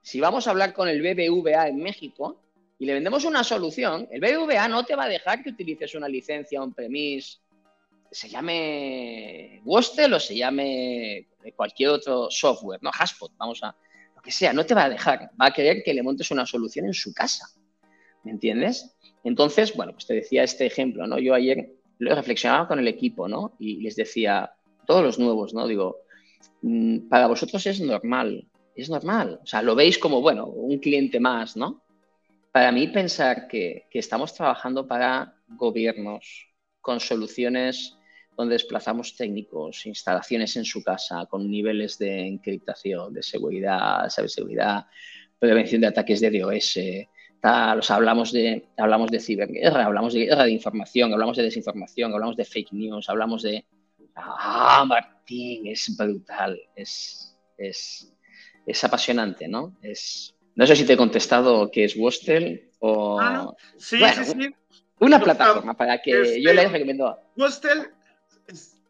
si 0.01 0.19
vamos 0.19 0.47
a 0.47 0.51
hablar 0.51 0.73
con 0.73 0.87
el 0.87 1.01
BBVA 1.01 1.67
en 1.67 1.77
México 1.77 2.41
y 2.77 2.85
le 2.85 2.93
vendemos 2.93 3.25
una 3.25 3.43
solución, 3.43 4.07
el 4.11 4.21
BBVA 4.21 4.67
no 4.67 4.85
te 4.85 4.95
va 4.95 5.05
a 5.05 5.09
dejar 5.09 5.43
que 5.43 5.49
utilices 5.49 5.95
una 5.95 6.07
licencia 6.07 6.61
on-premise 6.61 7.39
se 8.11 8.29
llame 8.29 9.61
Wostel 9.65 10.13
o 10.13 10.19
se 10.19 10.35
llame 10.35 11.27
cualquier 11.55 11.89
otro 11.89 12.29
software, 12.29 12.79
¿no? 12.81 12.91
Haspot, 12.97 13.31
vamos 13.37 13.63
a, 13.63 13.75
lo 14.15 14.21
que 14.21 14.31
sea, 14.31 14.53
no 14.53 14.65
te 14.65 14.73
va 14.73 14.85
a 14.85 14.89
dejar, 14.89 15.31
va 15.39 15.47
a 15.47 15.53
querer 15.53 15.83
que 15.83 15.93
le 15.93 16.03
montes 16.03 16.31
una 16.31 16.45
solución 16.45 16.85
en 16.85 16.93
su 16.93 17.13
casa, 17.13 17.47
¿me 18.23 18.31
entiendes? 18.31 18.95
Entonces, 19.23 19.73
bueno, 19.75 19.93
pues 19.93 20.05
te 20.05 20.15
decía 20.15 20.43
este 20.43 20.65
ejemplo, 20.65 21.07
¿no? 21.07 21.19
Yo 21.19 21.33
ayer 21.33 21.73
lo 21.99 22.15
reflexionaba 22.15 22.67
con 22.67 22.79
el 22.79 22.87
equipo, 22.87 23.27
¿no? 23.27 23.55
Y 23.59 23.81
les 23.81 23.95
decía, 23.95 24.53
todos 24.85 25.03
los 25.03 25.19
nuevos, 25.19 25.53
¿no? 25.53 25.67
Digo, 25.67 25.97
mm, 26.61 27.09
para 27.09 27.27
vosotros 27.27 27.65
es 27.65 27.79
normal, 27.79 28.47
es 28.75 28.89
normal, 28.89 29.39
o 29.43 29.45
sea, 29.45 29.61
lo 29.61 29.75
veis 29.75 29.97
como, 29.97 30.21
bueno, 30.21 30.47
un 30.47 30.79
cliente 30.79 31.19
más, 31.19 31.55
¿no? 31.55 31.83
Para 32.51 32.71
mí 32.71 32.87
pensar 32.87 33.47
que, 33.47 33.85
que 33.91 33.99
estamos 33.99 34.33
trabajando 34.33 34.87
para 34.87 35.35
gobiernos 35.49 36.47
con 36.81 36.99
soluciones 36.99 37.98
donde 38.39 38.53
desplazamos 38.53 39.17
técnicos, 39.17 39.85
instalaciones 39.85 40.55
en 40.55 40.63
su 40.63 40.81
casa 40.81 41.25
con 41.25 41.51
niveles 41.51 41.97
de 41.97 42.25
encriptación, 42.25 43.13
de 43.13 43.21
seguridad, 43.21 44.07
seguridad, 44.07 44.85
prevención 45.37 45.81
de 45.81 45.87
ataques 45.87 46.21
de 46.21 46.39
DOS, 46.39 46.79
tal, 47.41 47.81
hablamos 47.89 48.31
de, 48.31 48.69
hablamos 48.77 49.11
de 49.11 49.19
ciberguerra, 49.19 49.83
hablamos 49.83 50.13
de 50.13 50.21
guerra 50.21 50.45
de 50.45 50.51
información, 50.51 51.11
hablamos 51.11 51.35
de 51.35 51.43
desinformación, 51.43 52.13
hablamos 52.13 52.37
de 52.37 52.45
fake 52.45 52.71
news, 52.71 53.09
hablamos 53.09 53.43
de... 53.43 53.65
Ah, 54.15 54.85
Martín, 54.87 55.67
es 55.67 55.93
brutal, 55.97 56.57
es, 56.77 57.37
es, 57.57 58.09
es 58.65 58.83
apasionante, 58.85 59.49
¿no? 59.49 59.77
Es, 59.81 60.33
no 60.55 60.65
sé 60.65 60.77
si 60.77 60.85
te 60.85 60.93
he 60.93 60.97
contestado 60.97 61.69
qué 61.69 61.83
es 61.83 61.97
Wostel 61.97 62.71
o... 62.79 63.19
Ah, 63.19 63.53
sí, 63.77 63.97
sí, 64.15 64.23
sí. 64.23 64.49
Una 65.01 65.19
plataforma 65.19 65.75
para 65.75 66.01
que 66.01 66.41
yo 66.41 66.53
les 66.53 66.63
este, 66.63 66.69
recomiendo. 66.69 67.19
Wostel 67.35 67.98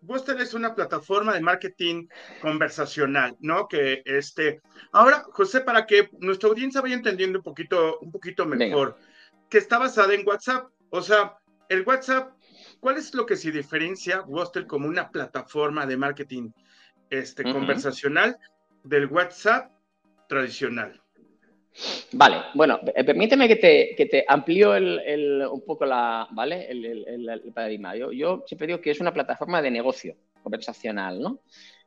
Buster 0.02 0.40
es 0.40 0.54
una 0.54 0.76
plataforma 0.76 1.34
de 1.34 1.42
marketing 1.42 2.08
conversacional, 2.42 3.36
¿no? 3.40 3.68
Que 3.68 4.02
este, 4.06 4.62
ahora, 4.92 5.26
José, 5.32 5.62
para 5.62 5.86
que 5.86 6.10
nuestra 6.20 6.50
audiencia 6.50 6.82
vaya 6.82 6.96
entendiendo 6.96 7.40
un 7.40 7.44
poquito, 7.44 8.00
un 8.00 8.12
poquito 8.12 8.46
mejor, 8.46 8.98
que 9.50 9.58
está 9.58 9.78
basada 9.78 10.14
en 10.14 10.28
WhatsApp. 10.28 10.70
O 10.90 11.02
sea, 11.02 11.38
el 11.68 11.84
WhatsApp, 11.86 12.34
¿cuál 12.80 12.98
es 12.98 13.14
lo 13.14 13.26
que 13.26 13.36
se 13.36 13.52
diferencia 13.52 14.22
Buster 14.22 14.66
como 14.66 14.88
una 14.88 15.10
plataforma 15.10 15.86
de 15.86 15.98
marketing 15.98 16.52
este, 17.10 17.44
conversacional 17.44 18.38
del 18.84 19.08
WhatsApp 19.08 19.72
tradicional? 20.28 20.99
Vale, 22.12 22.38
bueno, 22.56 22.80
eh, 22.96 23.04
permíteme 23.04 23.48
que 23.48 23.56
te, 23.56 23.94
que 23.96 24.06
te 24.06 24.26
amplío 24.28 24.76
el, 24.76 25.46
un 25.50 25.62
poco 25.62 25.86
la, 25.86 26.28
¿vale? 26.32 26.68
el, 26.70 27.52
paradigma. 27.54 27.96
Yo, 27.96 28.44
siempre 28.46 28.68
digo 28.68 28.82
que 28.82 28.92
es 28.92 29.00
una 29.00 29.14
plataforma 29.14 29.62
de 29.62 29.72
negocio 29.72 30.16
conversacional, 30.42 31.22
¿no? 31.22 31.42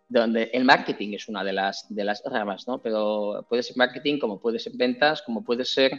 Donde 0.09 0.51
el 0.53 0.65
marketing 0.65 1.15
es 1.15 1.29
una 1.29 1.43
de 1.43 1.53
las, 1.53 1.87
de 1.89 2.05
las 2.05 2.23
ramas, 2.25 2.67
¿no? 2.69 2.81
Pero 2.81 3.47
puede 3.49 3.63
ser 3.63 3.77
marketing, 3.77 4.19
como 4.19 4.41
puede 4.41 4.59
ser 4.59 4.73
ventas, 4.77 5.23
como 5.23 5.43
puede 5.43 5.65
ser, 5.65 5.93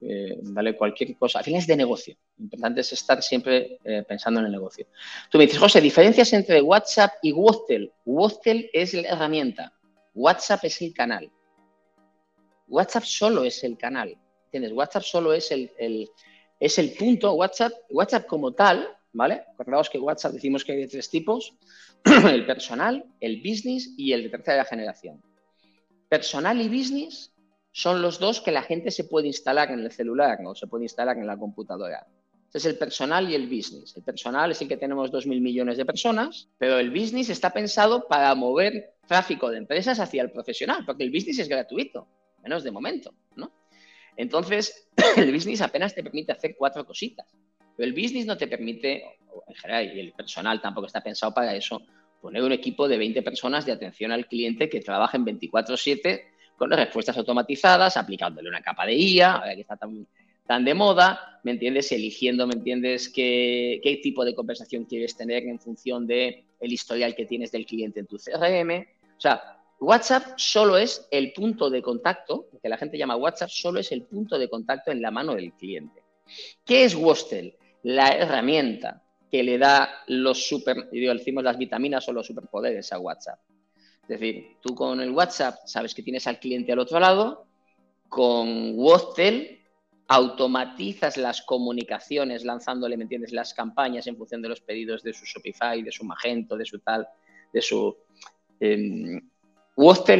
eh, 0.00 0.38
¿vale? 0.42 0.76
Cualquier 0.76 1.16
cosa. 1.16 1.38
Al 1.38 1.44
final 1.44 1.60
es 1.60 1.66
de 1.66 1.76
negocio. 1.76 2.16
Lo 2.38 2.44
importante 2.44 2.80
es 2.80 2.92
estar 2.92 3.22
siempre 3.22 3.78
eh, 3.84 4.04
pensando 4.06 4.40
en 4.40 4.46
el 4.46 4.52
negocio. 4.52 4.86
Tú 5.30 5.38
me 5.38 5.44
dices, 5.44 5.60
José, 5.60 5.80
diferencias 5.80 6.32
entre 6.32 6.60
WhatsApp 6.62 7.12
y 7.22 7.32
Wostel. 7.32 7.92
Wostel 8.04 8.70
es 8.72 8.94
la 8.94 9.08
herramienta. 9.08 9.72
WhatsApp 10.14 10.64
es 10.64 10.80
el 10.82 10.92
canal. 10.92 11.30
WhatsApp 12.72 13.04
solo 13.04 13.44
es 13.44 13.62
el 13.64 13.76
canal, 13.76 14.16
¿entiendes? 14.46 14.72
WhatsApp 14.72 15.02
solo 15.02 15.34
es 15.34 15.52
el, 15.52 15.70
es 16.58 16.78
el 16.78 16.94
punto. 16.94 17.34
WhatsApp, 17.34 17.72
WhatsApp 17.90 18.26
como 18.26 18.52
tal, 18.52 18.88
¿vale? 19.12 19.44
Acordaos 19.52 19.90
que 19.90 19.98
WhatsApp 19.98 20.32
decimos 20.32 20.64
que 20.64 20.72
hay 20.72 20.78
de 20.78 20.88
tres 20.88 21.10
tipos, 21.10 21.54
el 22.04 22.46
personal, 22.46 23.04
el 23.20 23.42
business 23.42 23.92
y 23.98 24.12
el 24.12 24.22
de 24.22 24.30
tercera 24.30 24.64
generación. 24.64 25.22
Personal 26.08 26.62
y 26.62 26.68
business 26.68 27.34
son 27.72 28.00
los 28.00 28.18
dos 28.18 28.40
que 28.40 28.50
la 28.50 28.62
gente 28.62 28.90
se 28.90 29.04
puede 29.04 29.26
instalar 29.26 29.70
en 29.70 29.80
el 29.80 29.92
celular, 29.92 30.40
no 30.40 30.54
se 30.54 30.66
puede 30.66 30.84
instalar 30.84 31.18
en 31.18 31.26
la 31.26 31.36
computadora. 31.36 32.06
Este 32.46 32.56
es 32.56 32.64
el 32.64 32.78
personal 32.78 33.28
y 33.28 33.34
el 33.34 33.48
business. 33.48 33.94
El 33.98 34.02
personal 34.02 34.50
es 34.50 34.62
el 34.62 34.68
que 34.68 34.78
tenemos 34.78 35.10
2.000 35.10 35.40
millones 35.42 35.76
de 35.76 35.84
personas, 35.84 36.48
pero 36.56 36.78
el 36.78 36.90
business 36.90 37.28
está 37.28 37.50
pensado 37.50 38.08
para 38.08 38.34
mover 38.34 38.94
tráfico 39.06 39.50
de 39.50 39.58
empresas 39.58 40.00
hacia 40.00 40.22
el 40.22 40.30
profesional, 40.30 40.84
porque 40.86 41.04
el 41.04 41.10
business 41.10 41.38
es 41.38 41.48
gratuito 41.48 42.08
menos 42.42 42.64
de 42.64 42.70
momento, 42.70 43.14
¿no? 43.36 43.52
Entonces, 44.16 44.88
el 45.16 45.32
business 45.32 45.62
apenas 45.62 45.94
te 45.94 46.02
permite 46.02 46.32
hacer 46.32 46.54
cuatro 46.56 46.84
cositas, 46.84 47.26
pero 47.76 47.88
el 47.88 47.92
business 47.92 48.26
no 48.26 48.36
te 48.36 48.46
permite, 48.46 49.04
en 49.46 49.54
general, 49.54 49.96
y 49.96 50.00
el 50.00 50.12
personal 50.12 50.60
tampoco 50.60 50.86
está 50.86 51.02
pensado 51.02 51.32
para 51.32 51.54
eso, 51.54 51.82
poner 52.20 52.42
un 52.42 52.52
equipo 52.52 52.86
de 52.86 52.98
20 52.98 53.22
personas 53.22 53.66
de 53.66 53.72
atención 53.72 54.12
al 54.12 54.26
cliente 54.26 54.68
que 54.68 54.80
trabajen 54.80 55.24
24/7 55.24 56.22
con 56.56 56.70
respuestas 56.70 57.16
automatizadas, 57.16 57.96
aplicándole 57.96 58.48
una 58.48 58.62
capa 58.62 58.86
de 58.86 58.94
IA, 58.94 59.32
ahora 59.32 59.54
que 59.54 59.62
está 59.62 59.76
tan, 59.76 60.06
tan 60.46 60.64
de 60.64 60.74
moda, 60.74 61.40
¿me 61.42 61.50
entiendes? 61.50 61.90
Eligiendo, 61.90 62.46
¿me 62.46 62.54
entiendes?, 62.54 63.08
qué, 63.08 63.80
qué 63.82 63.96
tipo 63.96 64.24
de 64.24 64.34
conversación 64.34 64.84
quieres 64.84 65.16
tener 65.16 65.44
en 65.44 65.58
función 65.58 66.06
del 66.06 66.44
el 66.60 66.72
historial 66.72 67.16
que 67.16 67.24
tienes 67.24 67.50
del 67.50 67.66
cliente 67.66 68.00
en 68.00 68.06
tu 68.06 68.18
CRM. 68.18 68.86
O 69.16 69.20
sea, 69.20 69.61
WhatsApp 69.82 70.34
solo 70.36 70.76
es 70.76 71.08
el 71.10 71.32
punto 71.32 71.68
de 71.68 71.82
contacto, 71.82 72.46
que 72.62 72.68
la 72.68 72.78
gente 72.78 72.96
llama 72.96 73.16
WhatsApp, 73.16 73.50
solo 73.50 73.80
es 73.80 73.90
el 73.90 74.04
punto 74.04 74.38
de 74.38 74.48
contacto 74.48 74.92
en 74.92 75.02
la 75.02 75.10
mano 75.10 75.34
del 75.34 75.52
cliente. 75.54 76.04
¿Qué 76.64 76.84
es 76.84 76.94
Wostel? 76.94 77.56
La 77.82 78.10
herramienta 78.10 79.02
que 79.28 79.42
le 79.42 79.58
da 79.58 79.90
los 80.06 80.46
super, 80.46 80.88
decimos 80.90 81.42
las 81.42 81.58
vitaminas 81.58 82.08
o 82.08 82.12
los 82.12 82.26
superpoderes 82.26 82.92
a 82.92 82.98
WhatsApp. 83.00 83.40
Es 84.02 84.08
decir, 84.08 84.56
tú 84.60 84.74
con 84.74 85.00
el 85.00 85.10
WhatsApp 85.10 85.56
sabes 85.66 85.94
que 85.94 86.02
tienes 86.02 86.26
al 86.28 86.38
cliente 86.38 86.70
al 86.70 86.78
otro 86.78 87.00
lado, 87.00 87.46
con 88.08 88.78
Wostel 88.78 89.62
automatizas 90.06 91.16
las 91.16 91.42
comunicaciones 91.42 92.44
lanzándole, 92.44 92.96
¿me 92.96 93.04
entiendes?, 93.04 93.32
las 93.32 93.52
campañas 93.54 94.06
en 94.06 94.16
función 94.16 94.42
de 94.42 94.48
los 94.50 94.60
pedidos 94.60 95.02
de 95.02 95.12
su 95.12 95.24
Shopify, 95.24 95.82
de 95.82 95.90
su 95.90 96.04
Magento, 96.04 96.56
de 96.56 96.66
su 96.66 96.78
tal, 96.78 97.08
de 97.52 97.62
su... 97.62 97.96
Eh, 98.60 99.20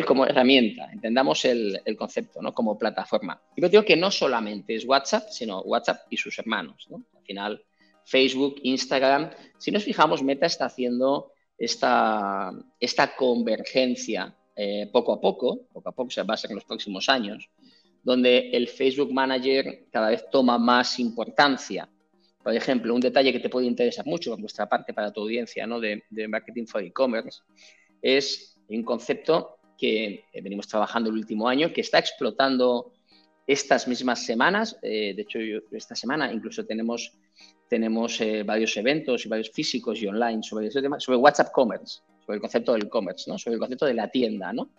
como 0.07 0.27
herramienta, 0.27 0.91
entendamos 0.93 1.45
el, 1.45 1.81
concepto, 1.97 2.41
¿no? 2.41 2.55
Como 2.55 2.79
plataforma. 2.79 3.41
Yo 3.57 3.69
digo 3.69 3.85
que 3.85 3.97
no 3.97 4.11
solamente 4.11 4.75
es 4.75 4.85
WhatsApp, 4.87 5.29
sino 5.31 5.61
WhatsApp 5.63 6.07
y 6.11 6.17
sus 6.17 6.39
hermanos, 6.39 6.87
¿no? 6.91 7.05
Al 7.17 7.23
final, 7.25 7.65
Facebook, 8.05 8.57
Instagram. 8.63 9.31
Si 9.59 9.71
nos 9.71 9.85
fijamos, 9.85 10.23
Meta 10.23 10.47
está 10.47 10.67
haciendo 10.67 11.33
esta, 11.59 12.51
esta 12.81 13.15
convergencia 13.15 14.35
eh, 14.57 14.89
poco 14.93 15.13
a 15.13 15.21
poco, 15.21 15.67
poco 15.73 15.89
a 15.89 15.93
poco 15.93 16.11
se 16.11 16.23
va 16.23 16.35
a 16.35 16.37
ser 16.37 16.51
en 16.51 16.57
los 16.57 16.65
próximos 16.65 17.09
años, 17.09 17.49
donde 18.03 18.51
el 18.51 18.69
Facebook 18.69 19.13
Manager 19.13 19.87
cada 19.91 20.11
vez 20.11 20.25
toma 20.31 20.59
más 20.59 20.99
importancia. 20.99 21.89
Por 22.43 22.55
ejemplo, 22.55 22.95
un 22.95 23.01
detalle 23.01 23.33
que 23.33 23.39
te 23.39 23.49
puede 23.49 23.67
interesar 23.67 24.05
mucho 24.05 24.31
por 24.31 24.41
vuestra 24.41 24.69
parte 24.69 24.93
para 24.93 25.13
tu 25.13 25.21
audiencia 25.21 25.67
¿no? 25.67 25.79
de, 25.79 26.03
marketing 26.29 26.67
for 26.67 26.83
e-commerce 26.83 27.41
es 28.03 28.52
un 28.77 28.85
concepto 28.85 29.57
que 29.79 30.25
venimos 30.35 30.69
trabajando 30.69 31.11
el 31.11 31.17
último 31.17 31.49
año, 31.49 31.73
que 31.73 31.81
está 31.81 31.99
explotando 31.99 32.93
estas 33.47 33.89
mismas 33.89 34.25
semanas. 34.25 34.79
Eh, 34.83 35.15
de 35.15 35.23
hecho, 35.23 35.39
esta 35.73 35.95
semana 35.95 36.33
incluso 36.33 36.65
tenemos, 36.65 37.13
tenemos 37.69 38.21
eh, 38.21 38.43
varios 38.45 38.77
eventos 38.77 39.25
y 39.27 39.29
varios 39.29 39.51
físicos 39.51 40.01
y 40.01 40.07
online 40.07 40.43
sobre 40.43 40.69
ese 40.69 40.81
tema, 40.81 41.01
sobre 41.01 41.19
WhatsApp 41.19 41.53
Commerce, 41.53 42.01
sobre 42.25 42.37
el 42.37 42.41
concepto 42.41 42.73
del 42.73 42.89
commerce, 42.89 43.31
¿no? 43.31 43.39
sobre 43.39 43.55
el 43.55 43.61
concepto 43.61 43.87
de 43.87 43.95
la 43.95 44.09
tienda. 44.11 44.53
¿no? 44.53 44.71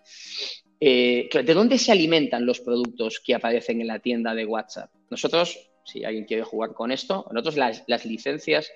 Eh, 0.80 1.28
¿De 1.32 1.54
dónde 1.54 1.78
se 1.78 1.92
alimentan 1.92 2.46
los 2.46 2.60
productos 2.60 3.20
que 3.24 3.34
aparecen 3.34 3.80
en 3.80 3.88
la 3.88 3.98
tienda 3.98 4.34
de 4.34 4.46
WhatsApp? 4.46 4.90
Nosotros, 5.10 5.70
si 5.84 6.04
alguien 6.04 6.24
quiere 6.24 6.42
jugar 6.42 6.72
con 6.72 6.90
esto, 6.90 7.26
nosotros 7.30 7.56
las, 7.56 8.04
licencias 8.04 8.70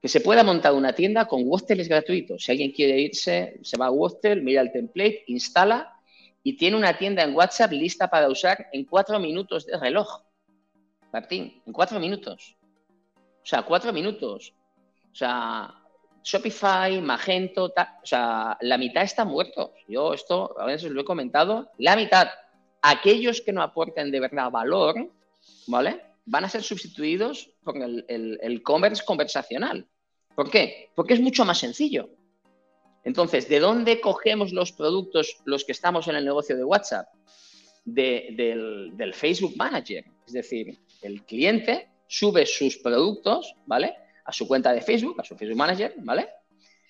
que 0.00 0.08
se 0.08 0.20
pueda 0.20 0.44
montar 0.44 0.74
una 0.74 0.92
tienda 0.92 1.26
con 1.26 1.42
Wostel 1.46 1.80
es 1.80 1.88
gratuito. 1.88 2.38
Si 2.38 2.52
alguien 2.52 2.70
quiere 2.70 3.00
irse, 3.00 3.58
se 3.62 3.76
va 3.76 3.86
a 3.86 3.90
Wostel, 3.90 4.42
mira 4.42 4.60
el 4.60 4.70
template, 4.70 5.24
instala 5.26 5.92
y 6.42 6.56
tiene 6.56 6.76
una 6.76 6.96
tienda 6.96 7.24
en 7.24 7.34
WhatsApp 7.34 7.72
lista 7.72 8.08
para 8.08 8.28
usar 8.28 8.68
en 8.72 8.84
cuatro 8.84 9.18
minutos 9.18 9.66
de 9.66 9.76
reloj. 9.78 10.22
Martín, 11.12 11.62
en 11.66 11.72
cuatro 11.72 11.98
minutos. 11.98 12.56
O 13.16 13.46
sea, 13.46 13.62
cuatro 13.62 13.92
minutos. 13.92 14.54
O 15.10 15.14
sea, 15.14 15.74
Shopify, 16.22 17.00
Magento, 17.00 17.64
o 17.64 17.72
sea, 18.06 18.56
la 18.60 18.78
mitad 18.78 19.02
está 19.02 19.24
muerto. 19.24 19.74
Yo 19.88 20.14
esto 20.14 20.54
a 20.60 20.66
veces 20.66 20.92
lo 20.92 21.00
he 21.00 21.04
comentado, 21.04 21.70
la 21.78 21.96
mitad. 21.96 22.28
Aquellos 22.82 23.40
que 23.40 23.52
no 23.52 23.62
aporten 23.62 24.10
de 24.12 24.20
verdad 24.20 24.50
valor, 24.50 25.10
¿vale? 25.66 26.07
Van 26.30 26.44
a 26.44 26.48
ser 26.48 26.62
sustituidos 26.62 27.50
por 27.62 27.76
el, 27.76 28.62
commerce 28.62 29.02
conversacional. 29.04 29.88
¿Por 30.34 30.50
qué? 30.50 30.90
Porque 30.94 31.14
es 31.14 31.20
mucho 31.20 31.44
más 31.44 31.58
sencillo. 31.58 32.10
Entonces, 33.04 33.48
¿de 33.48 33.60
dónde 33.60 34.00
cogemos 34.00 34.52
los 34.52 34.72
productos 34.72 35.38
los 35.44 35.64
que 35.64 35.72
estamos 35.72 36.08
en 36.08 36.16
el 36.16 36.24
negocio 36.24 36.56
de 36.56 36.64
WhatsApp? 36.64 37.06
del, 37.84 38.90
del, 38.96 39.14
Facebook 39.14 39.54
Manager. 39.56 40.04
Es 40.26 40.34
decir, 40.34 40.78
el 41.00 41.24
cliente 41.24 41.88
sube 42.06 42.44
sus 42.44 42.76
productos, 42.76 43.54
¿vale? 43.64 43.94
a 44.28 44.32
su 44.32 44.46
cuenta 44.46 44.74
de 44.74 44.82
Facebook, 44.82 45.18
a 45.18 45.24
su 45.24 45.34
Facebook 45.36 45.56
Manager, 45.56 45.94
¿vale? 45.98 46.28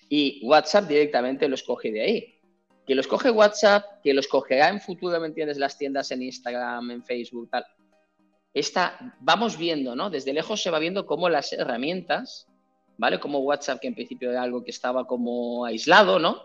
Y 0.09 0.45
WhatsApp 0.45 0.89
directamente 0.89 1.47
los 1.47 1.63
coge 1.63 1.89
de 1.89 2.01
ahí. 2.01 2.41
Que 2.85 2.95
los 2.95 3.07
coge 3.07 3.31
WhatsApp, 3.31 3.85
que 4.03 4.13
los 4.13 4.27
cogerá 4.27 4.67
en 4.67 4.81
futuro, 4.81 5.17
¿me 5.21 5.27
entiendes? 5.27 5.57
Las 5.57 5.77
tiendas 5.77 6.11
en 6.11 6.23
Instagram, 6.23 6.91
en 6.91 7.01
Facebook, 7.01 7.49
tal. 7.49 7.63
Esta, 8.53 9.15
vamos 9.19 9.57
viendo, 9.57 9.95
¿no? 9.95 10.09
Desde 10.09 10.33
lejos 10.33 10.61
se 10.61 10.71
va 10.71 10.79
viendo 10.79 11.05
cómo 11.05 11.29
las 11.29 11.53
herramientas, 11.53 12.47
¿vale? 12.97 13.19
Como 13.19 13.39
WhatsApp, 13.39 13.79
que 13.79 13.87
en 13.87 13.95
principio 13.95 14.31
era 14.31 14.41
algo 14.41 14.63
que 14.63 14.71
estaba 14.71 15.05
como 15.05 15.65
aislado, 15.65 16.19
¿no? 16.19 16.43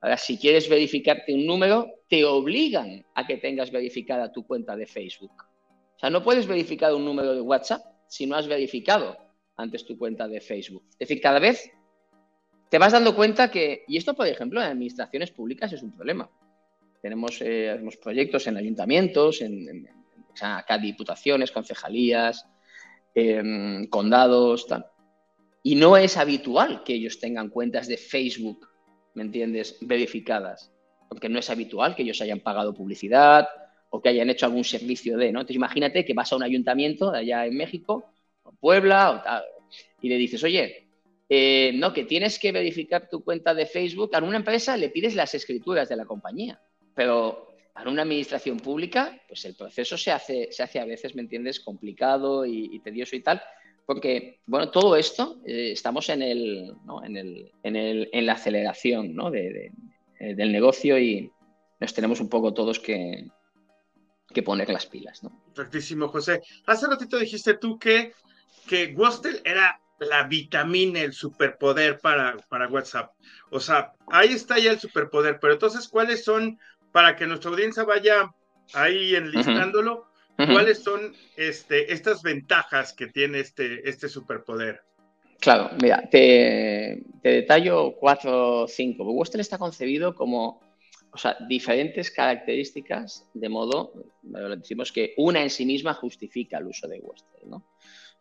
Ahora, 0.00 0.16
si 0.16 0.38
quieres 0.38 0.68
verificarte 0.68 1.34
un 1.34 1.46
número, 1.46 1.88
te 2.08 2.24
obligan 2.24 3.04
a 3.14 3.26
que 3.26 3.36
tengas 3.36 3.70
verificada 3.70 4.32
tu 4.32 4.46
cuenta 4.46 4.76
de 4.76 4.86
Facebook. 4.86 5.32
O 5.96 5.98
sea, 5.98 6.08
no 6.08 6.22
puedes 6.22 6.46
verificar 6.46 6.94
un 6.94 7.04
número 7.04 7.34
de 7.34 7.40
WhatsApp 7.40 7.82
si 8.08 8.26
no 8.26 8.36
has 8.36 8.48
verificado 8.48 9.16
antes 9.56 9.84
tu 9.84 9.98
cuenta 9.98 10.26
de 10.26 10.40
Facebook. 10.40 10.84
Es 10.92 11.08
decir, 11.08 11.20
cada 11.20 11.38
vez 11.38 11.70
te 12.70 12.78
vas 12.78 12.92
dando 12.92 13.14
cuenta 13.14 13.50
que, 13.50 13.84
y 13.88 13.96
esto 13.98 14.14
por 14.14 14.26
ejemplo 14.26 14.60
en 14.60 14.68
administraciones 14.68 15.30
públicas 15.32 15.72
es 15.72 15.82
un 15.82 15.92
problema. 15.92 16.30
Tenemos, 17.02 17.40
eh, 17.40 17.78
proyectos 18.02 18.46
en 18.46 18.56
ayuntamientos, 18.56 19.42
en, 19.42 19.88
acá 20.40 20.78
diputaciones, 20.78 21.50
concejalías, 21.52 22.46
em, 23.14 23.86
condados, 23.86 24.66
tal. 24.66 24.86
Y 25.62 25.74
no 25.74 25.96
es 25.96 26.16
habitual 26.16 26.82
que 26.84 26.94
ellos 26.94 27.18
tengan 27.18 27.50
cuentas 27.50 27.86
de 27.86 27.96
Facebook, 27.96 28.68
¿me 29.14 29.22
entiendes?, 29.22 29.76
verificadas. 29.80 30.72
Porque 31.08 31.28
no 31.28 31.38
es 31.38 31.50
habitual 31.50 31.94
que 31.94 32.02
ellos 32.02 32.20
hayan 32.20 32.40
pagado 32.40 32.72
publicidad 32.72 33.48
o 33.90 34.00
que 34.00 34.08
hayan 34.08 34.30
hecho 34.30 34.46
algún 34.46 34.64
servicio 34.64 35.16
de, 35.16 35.32
¿no? 35.32 35.40
Entonces 35.40 35.56
imagínate 35.56 36.04
que 36.04 36.14
vas 36.14 36.32
a 36.32 36.36
un 36.36 36.44
ayuntamiento 36.44 37.10
allá 37.10 37.46
en 37.46 37.56
México 37.56 38.12
Puebla, 38.58 39.42
y 40.00 40.08
le 40.08 40.16
dices, 40.16 40.42
oye, 40.44 40.88
eh, 41.28 41.72
no, 41.74 41.92
que 41.92 42.04
tienes 42.04 42.38
que 42.38 42.52
verificar 42.52 43.08
tu 43.08 43.22
cuenta 43.22 43.54
de 43.54 43.66
Facebook. 43.66 44.14
A 44.14 44.18
una 44.18 44.36
empresa 44.36 44.76
le 44.76 44.90
pides 44.90 45.14
las 45.14 45.34
escrituras 45.34 45.88
de 45.88 45.96
la 45.96 46.04
compañía, 46.04 46.60
pero 46.94 47.49
a 47.74 47.88
una 47.88 48.02
administración 48.02 48.58
pública, 48.58 49.20
pues 49.28 49.44
el 49.44 49.54
proceso 49.54 49.96
se 49.96 50.12
hace, 50.12 50.48
se 50.50 50.62
hace 50.62 50.80
a 50.80 50.84
veces, 50.84 51.14
¿me 51.14 51.22
entiendes?, 51.22 51.60
complicado 51.60 52.44
y, 52.46 52.80
tedioso 52.80 53.16
y 53.16 53.22
tal, 53.22 53.42
porque, 53.86 54.40
bueno, 54.46 54.70
todo 54.70 54.96
esto, 54.96 55.40
eh, 55.44 55.72
estamos 55.72 56.08
en, 56.08 56.22
el, 56.22 56.74
en, 57.04 57.16
el, 57.16 57.52
en, 57.62 57.76
el, 57.76 58.10
en, 58.12 58.26
la 58.26 58.34
aceleración 58.34 59.14
¿no? 59.14 59.30
de, 59.30 59.72
eh, 60.20 60.34
del 60.34 60.52
negocio 60.52 60.98
y 60.98 61.32
nos 61.80 61.94
tenemos 61.94 62.20
un 62.20 62.28
poco 62.28 62.54
todos 62.54 62.78
que, 62.78 63.26
que 64.32 64.42
poner 64.42 64.68
las 64.68 64.86
pilas. 64.86 65.22
¿no? 65.24 65.42
Perfectísimo, 65.54 66.08
José. 66.08 66.42
Hace 66.66 66.86
ratito 66.86 67.18
dijiste 67.18 67.54
tú 67.54 67.78
que 67.78 68.12
que 68.70 68.94
Wostel 68.96 69.42
era 69.44 69.80
la 69.98 70.22
vitamina, 70.22 71.00
el 71.00 71.12
superpoder 71.12 71.98
para, 71.98 72.36
para 72.48 72.68
WhatsApp. 72.68 73.12
O 73.50 73.58
sea, 73.58 73.92
ahí 74.12 74.28
está 74.28 74.60
ya 74.60 74.70
el 74.70 74.78
superpoder, 74.78 75.40
pero 75.40 75.54
entonces, 75.54 75.88
¿cuáles 75.88 76.22
son, 76.22 76.56
para 76.92 77.16
que 77.16 77.26
nuestra 77.26 77.50
audiencia 77.50 77.84
vaya 77.84 78.30
ahí 78.74 79.14
enlistándolo, 79.14 80.06
cuáles 80.36 80.82
son 80.82 81.14
este, 81.36 81.92
estas 81.92 82.22
ventajas 82.22 82.92
que 82.92 83.08
tiene 83.08 83.40
este, 83.40 83.88
este 83.88 84.08
superpoder? 84.08 84.80
Claro, 85.38 85.70
mira, 85.82 86.08
te, 86.10 87.02
te 87.22 87.28
detallo 87.28 87.94
cuatro 87.96 88.62
o 88.62 88.68
cinco. 88.68 89.04
Wostel 89.04 89.40
está 89.40 89.58
concebido 89.58 90.14
como 90.14 90.60
o 91.12 91.18
sea, 91.18 91.36
diferentes 91.48 92.10
características, 92.10 93.28
de 93.34 93.48
modo, 93.48 93.92
decimos 94.22 94.92
que 94.92 95.14
una 95.16 95.42
en 95.42 95.50
sí 95.50 95.66
misma 95.66 95.94
justifica 95.94 96.58
el 96.58 96.66
uso 96.66 96.86
de 96.86 97.00
Wostel, 97.00 97.50
¿no? 97.50 97.64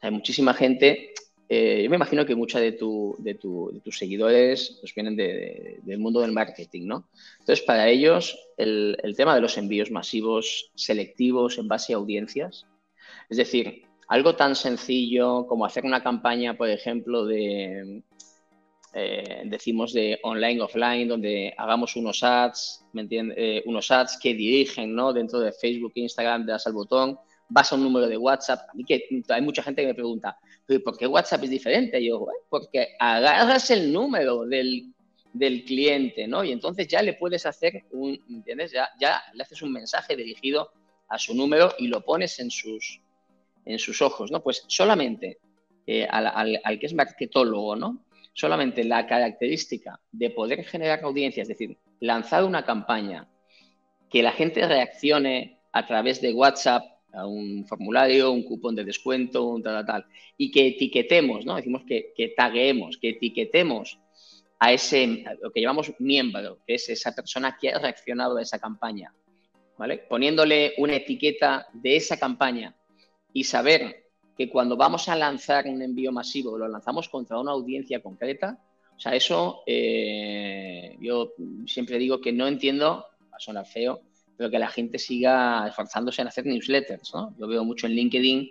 Hay 0.02 0.12
muchísima 0.12 0.54
gente, 0.54 1.14
eh, 1.52 1.82
yo 1.84 1.90
me 1.90 1.96
imagino 1.96 2.28
que 2.28 2.36
mucha 2.36 2.60
de, 2.60 2.74
tu, 2.74 3.16
de, 3.18 3.34
tus 3.34 3.98
seguidores 3.98 4.78
pues 4.82 4.94
vienen 4.94 5.16
del 5.16 5.98
mundo 5.98 6.22
del 6.22 6.32
marketing, 6.32 6.86
¿no? 6.86 7.10
Entonces, 7.40 7.66
para 7.66 7.90
ellos, 7.90 8.38
el, 8.56 8.96
tema 9.18 9.34
de 9.34 9.42
los 9.42 9.58
envíos 9.58 9.90
masivos 9.90 10.72
selectivos 10.76 11.58
en 11.58 11.68
base 11.68 11.94
a 11.94 11.96
audiencias, 11.96 12.68
es 13.30 13.38
decir, 13.38 13.82
algo 14.08 14.36
tan 14.36 14.56
sencillo 14.56 15.48
como 15.48 15.66
hacer 15.66 15.86
una 15.86 16.04
campaña, 16.04 16.56
por 16.56 16.70
ejemplo, 16.70 17.26
de, 17.26 18.04
eh, 18.94 19.42
decimos 19.46 19.92
de 19.92 20.20
online, 20.22 20.62
offline, 20.62 21.08
donde 21.08 21.56
hagamos 21.58 21.96
unos 21.96 22.22
ads, 22.22 22.86
¿me 22.94 23.02
entiendes? 23.02 23.38
Eh, 23.40 23.64
unos 23.66 23.90
ads 23.90 24.20
que 24.22 24.36
dirigen, 24.36 24.94
¿no? 24.94 25.14
Dentro 25.14 25.40
de 25.40 25.52
Facebook, 25.52 25.94
Instagram, 25.96 26.46
das 26.46 26.68
al 26.68 26.74
botón 26.74 27.18
vas 27.50 27.72
a 27.72 27.76
un 27.76 27.84
número 27.84 28.08
de 28.08 28.18
WhatsApp. 28.18 28.70
A 28.70 28.74
mí 28.74 28.84
que 28.84 29.08
hay 29.28 29.42
mucha 29.42 29.64
gente 29.64 29.82
que 29.82 29.88
me 29.88 29.94
pregunta, 29.94 30.38
¿por 30.84 30.98
qué 30.98 31.08
WhatsApp 31.08 31.44
es 31.44 31.50
diferente? 31.50 32.04
yo, 32.04 32.28
porque 32.50 32.96
agarras 33.00 33.72
el 33.72 33.92
número 33.92 34.46
del, 34.46 34.94
del 35.34 35.66
cliente, 35.66 36.28
¿no? 36.28 36.44
Y 36.44 36.52
entonces 36.52 36.88
ya 36.88 37.02
le 37.02 37.14
puedes 37.14 37.46
hacer 37.46 37.86
un, 37.92 38.20
¿entiendes? 38.30 38.72
Ya, 38.72 38.90
ya 39.00 39.22
le 39.34 39.44
haces 39.44 39.62
un 39.62 39.72
mensaje 39.72 40.16
dirigido 40.16 40.72
a 41.08 41.18
su 41.18 41.34
número 41.34 41.74
y 41.78 41.88
lo 41.88 42.02
pones 42.02 42.40
en 42.40 42.52
sus, 42.52 43.02
en 43.66 43.80
sus 43.80 44.02
ojos, 44.02 44.32
¿no? 44.32 44.42
Pues 44.42 44.64
solamente 44.68 45.40
eh, 45.88 46.08
al, 46.10 46.60
al, 46.64 46.80
que 46.80 46.86
es 46.86 46.94
marketólogo, 46.94 47.76
¿no? 47.76 48.06
Solamente 48.34 48.84
la 48.84 49.08
característica 49.08 50.00
de 50.12 50.30
poder 50.30 50.64
generar 50.64 51.04
audiencia, 51.04 51.42
es 51.42 51.48
decir, 51.48 51.78
lanzar 52.00 52.44
una 52.44 52.64
campaña, 52.64 53.28
que 54.10 54.24
la 54.24 54.32
gente 54.32 54.68
reaccione 54.68 55.60
a 55.72 55.86
través 55.86 56.22
de 56.22 56.34
WhatsApp 56.34 56.84
a 57.14 57.26
un 57.26 57.66
formulario, 57.66 58.32
un 58.32 58.44
cupón 58.44 58.76
de 58.76 58.84
descuento, 58.84 59.46
un 59.46 59.64
tal, 59.64 59.86
tal, 59.86 60.04
tal, 60.04 60.06
y 60.38 60.52
que 60.52 60.68
etiquetemos, 60.68 61.46
¿no? 61.46 61.56
Decimos 61.56 61.84
que, 61.88 62.14
que 62.16 62.30
taguemos, 62.30 62.98
que 62.98 63.10
etiquetemos 63.10 64.00
a 64.60 64.74
ese, 64.74 65.24
lo 65.42 65.52
que 65.52 65.62
llamamos 65.62 65.94
miembro, 66.00 66.60
que 66.68 66.76
es 66.76 66.90
esa 66.90 67.16
persona 67.16 67.58
que 67.60 67.70
ha 67.70 67.80
reaccionado 67.80 68.38
a 68.38 68.42
esa 68.42 68.60
campaña, 68.60 69.14
¿vale? 69.78 70.00
Poniéndole 70.00 70.74
una 70.78 70.96
etiqueta 70.96 71.68
de 71.74 71.96
esa 71.96 72.18
campaña 72.18 72.76
y 73.34 73.46
saber 73.46 74.06
que 74.38 74.50
cuando 74.50 74.76
vamos 74.76 75.08
a 75.10 75.16
lanzar 75.16 75.68
un 75.68 75.82
envío 75.82 76.12
masivo 76.12 76.58
lo 76.58 76.68
lanzamos 76.68 77.10
contra 77.10 77.40
una 77.40 77.52
audiencia 77.52 78.02
concreta, 78.02 78.60
o 78.96 79.00
sea, 79.00 79.16
eso 79.16 79.64
eh, 79.66 80.98
yo 81.00 81.34
siempre 81.66 81.98
digo 81.98 82.20
que 82.20 82.34
no 82.34 82.48
entiendo, 82.48 83.06
va 83.32 83.38
a 83.38 83.40
sonar 83.40 83.66
feo, 83.66 84.02
pero 84.40 84.50
que 84.50 84.58
la 84.58 84.70
gente 84.70 84.98
siga 84.98 85.68
esforzándose 85.68 86.22
en 86.22 86.30
hacer 86.30 86.46
newsletters. 86.46 87.14
¿no? 87.14 87.36
Yo 87.38 87.46
veo 87.46 87.66
mucho 87.66 87.88
en 87.88 87.94
LinkedIn 87.94 88.50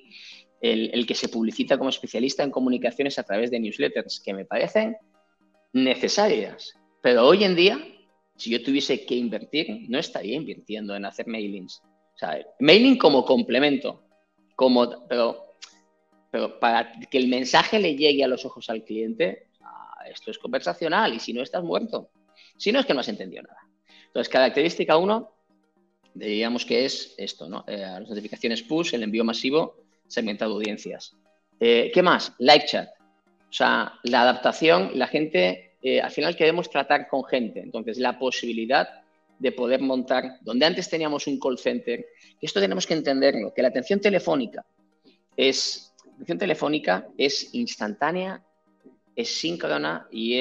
el, 0.61 0.91
el, 0.93 1.07
que 1.07 1.15
se 1.15 1.31
publicita 1.31 1.79
como 1.79 1.89
especialista 1.89 2.43
en 2.43 2.51
comunicaciones 2.51 3.19
a 3.19 3.23
través 3.23 3.51
de 3.51 3.59
newsletters, 3.59 4.21
que 4.21 4.35
me 4.35 4.45
parecen 4.45 4.99
necesarias. 5.73 6.75
Pero 7.01 7.27
hoy 7.27 7.43
en 7.43 7.57
día, 7.57 7.83
si 8.37 8.51
yo 8.51 8.63
tuviese 8.63 9.07
que 9.07 9.15
invertir, 9.15 9.87
no 9.89 9.99
estaría 9.99 10.37
invirtiendo 10.37 10.95
en 10.95 11.07
hacer 11.07 11.27
mailings. 11.27 11.81
O 11.83 12.19
sea, 12.19 12.39
mailing 12.61 12.99
como 12.99 13.25
complemento, 13.25 14.03
como, 14.57 15.07
pero, 15.09 15.55
pero 16.31 16.61
para 16.61 16.93
que 17.01 17.17
el 17.17 17.29
mensaje 17.29 17.79
le 17.79 17.97
llegue 17.97 18.23
a 18.25 18.29
los 18.29 18.45
ojos 18.45 18.69
al 18.69 18.85
cliente, 18.85 19.49
ah, 19.63 20.05
esto 20.13 20.31
es 20.31 20.39
conversacional 20.39 21.15
y 21.15 21.19
si 21.19 21.33
no 21.33 21.43
estás 21.43 21.65
muerto. 21.65 22.11
Si 22.59 22.73
no 22.73 22.81
es 22.81 22.85
que 22.85 22.93
no 22.93 23.01
has 23.01 23.09
entendido 23.09 23.45
nada. 23.45 23.61
Entonces, 24.09 24.29
característica 24.29 24.99
1, 24.99 25.38
digamos 26.27 26.65
que 26.65 26.85
es 26.85 27.15
esto, 27.17 27.49
¿no? 27.49 27.65
Eh, 27.67 27.79
las 27.79 28.09
notificaciones 28.09 28.63
push, 28.63 28.95
el 28.95 29.03
envío 29.03 29.25
masivo, 29.25 29.77
segmentado 30.07 30.55
audiencias. 30.55 31.17
Eh, 31.61 31.91
¿Qué 31.93 32.03
más? 32.03 32.33
Live 32.39 32.67
chat. 32.67 32.89
O 33.49 33.53
sea, 33.53 33.95
la 34.03 34.23
adaptación, 34.23 34.93
la 34.95 35.07
gente, 35.07 35.77
eh, 35.83 36.01
al 36.01 36.11
final 36.11 36.37
queremos 36.37 36.71
tratar 36.71 37.09
con 37.09 37.25
gente. 37.25 37.61
Entonces, 37.61 37.99
la 37.99 38.19
posibilidad 38.19 38.89
de 39.39 39.53
poder 39.53 39.81
montar, 39.81 40.39
donde 40.41 40.67
antes 40.67 40.89
teníamos 40.89 41.27
un 41.27 41.39
call 41.39 41.59
center, 41.59 42.05
esto 42.41 42.61
tenemos 42.61 42.87
que 42.87 42.95
entenderlo, 42.95 43.55
que 43.55 43.63
la 43.63 43.69
atención 43.69 44.01
telefónica 44.01 44.65
es, 45.37 45.95
la 46.05 46.13
atención 46.15 46.39
telefónica 46.39 47.07
es 47.17 47.55
instantánea 47.55 48.43
es 49.19 49.37
síncrona 49.37 50.07
y, 50.13 50.37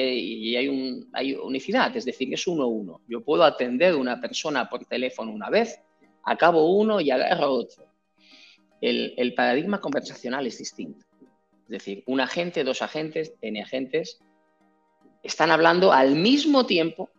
hay, 0.54 0.68
un, 0.68 1.10
hay 1.12 1.34
unicidad, 1.34 1.96
es 1.96 2.04
decir, 2.04 2.32
es 2.32 2.46
uno 2.46 2.62
a 2.62 2.66
uno. 2.68 3.00
Yo 3.08 3.24
puedo 3.24 3.42
atender 3.42 3.94
a 3.94 3.96
una 3.96 4.20
persona 4.20 4.70
por 4.70 4.84
teléfono 4.84 5.32
una 5.32 5.50
vez, 5.50 5.80
acabo 6.22 6.78
uno 6.78 7.00
y 7.00 7.10
agarro 7.10 7.50
otro. 7.50 7.86
El, 8.80 9.34
paradigma 9.34 9.80
conversacional 9.80 10.46
es 10.46 10.58
distinto. 10.58 11.04
Es 11.64 11.70
decir, 11.70 12.04
un 12.06 12.20
agente, 12.20 12.62
dos 12.62 12.80
agentes, 12.80 13.34
N 13.40 13.60
agentes, 13.60 14.20
están 15.24 15.50
hablando 15.50 15.92
al 15.92 16.14
mismo 16.14 16.64
tiempo, 16.64 17.10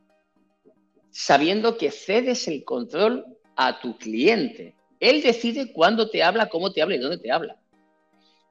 sabiendo 1.09 1.77
que 1.77 1.91
cedes 1.91 2.47
el 2.47 2.63
control 2.63 3.25
a 3.57 3.81
tu 3.81 3.97
cliente. 3.97 4.75
Él 5.01 5.21
decide 5.21 5.73
cuándo 5.73 6.09
te 6.09 6.23
habla, 6.23 6.47
cómo 6.47 6.71
te 6.71 6.81
habla 6.81 6.95
y 6.95 6.99
dónde 6.99 7.17
te 7.17 7.33
habla. 7.33 7.59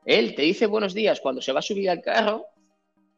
Él 0.05 0.35
te 0.35 0.43
dice 0.43 0.67
buenos 0.67 0.93
días 0.93 1.21
cuando 1.23 1.41
se 1.41 1.53
va 1.53 1.61
a 1.61 1.63
subir 1.63 1.89
al 1.89 2.03
carro 2.03 2.45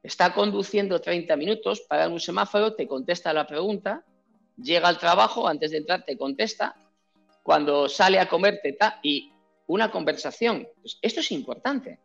Está 0.03 0.33
conduciendo 0.33 1.01
30 1.01 1.37
minutos, 1.37 1.83
para 1.83 2.09
un 2.09 2.21
semáforo, 2.21 2.75
te 2.75 2.87
contesta 2.87 3.33
la 3.33 3.47
pregunta, 3.47 4.05
llega 4.57 4.89
al 4.89 4.99
trabajo, 4.99 5.47
antes 5.47 5.71
de 5.73 5.79
entrar 5.79 6.05
te 6.05 6.17
contesta, 6.17 6.75
cuando 7.43 7.89
sale 7.89 8.19
a 8.19 8.29
comer 8.29 8.61
te 8.63 8.71
está 8.71 8.99
y 9.03 9.33
una 9.67 9.91
conversación. 9.91 10.67
Pues 10.81 10.99
esto 11.03 11.21
es 11.21 11.31
importante. 11.33 11.99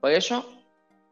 Por 0.00 0.12
eso, 0.12 0.64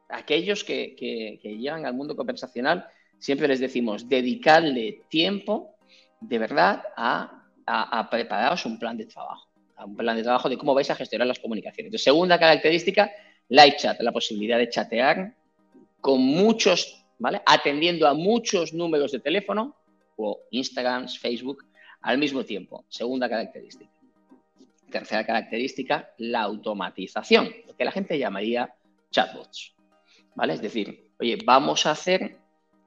aquellos 0.09 0.63
que, 0.65 1.39
llegan 1.43 1.87
al 1.87 1.95
mundo 1.95 2.17
conversacional, 2.17 2.87
siempre 3.19 3.49
les 3.49 3.61
decimos, 3.61 4.09
dedicarle 4.09 5.03
tiempo 5.09 5.77
de 6.21 6.39
verdad 6.39 6.83
a, 6.97 7.47
a, 7.67 8.11
prepararos 8.11 8.67
un 8.67 8.79
plan 8.79 8.97
de 8.97 9.07
trabajo, 9.07 9.49
un 9.87 9.97
plan 9.97 10.17
de 10.17 10.23
trabajo 10.23 10.49
de 10.49 10.59
cómo 10.59 10.75
vais 10.75 10.91
a 10.91 10.97
gestionar 10.97 11.27
las 11.27 11.39
comunicaciones. 11.39 12.03
segunda 12.03 12.39
característica, 12.39 13.11
live 13.49 13.77
chat, 13.79 14.01
la 14.01 14.13
posibilidad 14.13 14.59
de 14.59 14.69
chatear 14.69 15.35
con 16.01 16.21
muchos, 16.21 17.05
¿vale? 17.19 17.43
Atendiendo 17.47 18.07
a 18.07 18.15
muchos 18.15 18.73
números 18.73 19.13
de 19.13 19.21
teléfono 19.21 19.77
o 20.17 20.41
Instagram, 20.51 21.09
Facebook 21.09 21.65
al 22.01 22.19
mismo 22.19 22.45
tiempo. 22.45 22.85
Segunda 22.89 23.29
característica. 23.29 23.91
Tercera 24.91 25.25
característica, 25.25 26.11
la 26.19 26.43
automatización, 26.43 27.49
lo 27.67 27.77
que 27.77 27.85
la 27.85 27.93
gente 27.93 28.19
llamaría 28.19 28.75
chatbots, 29.11 29.75
¿vale? 30.35 30.55
Es 30.55 30.63
decir, 30.63 31.11
oye, 31.21 31.39
vamos 31.45 31.87
a 31.87 31.93
hacer 31.93 32.39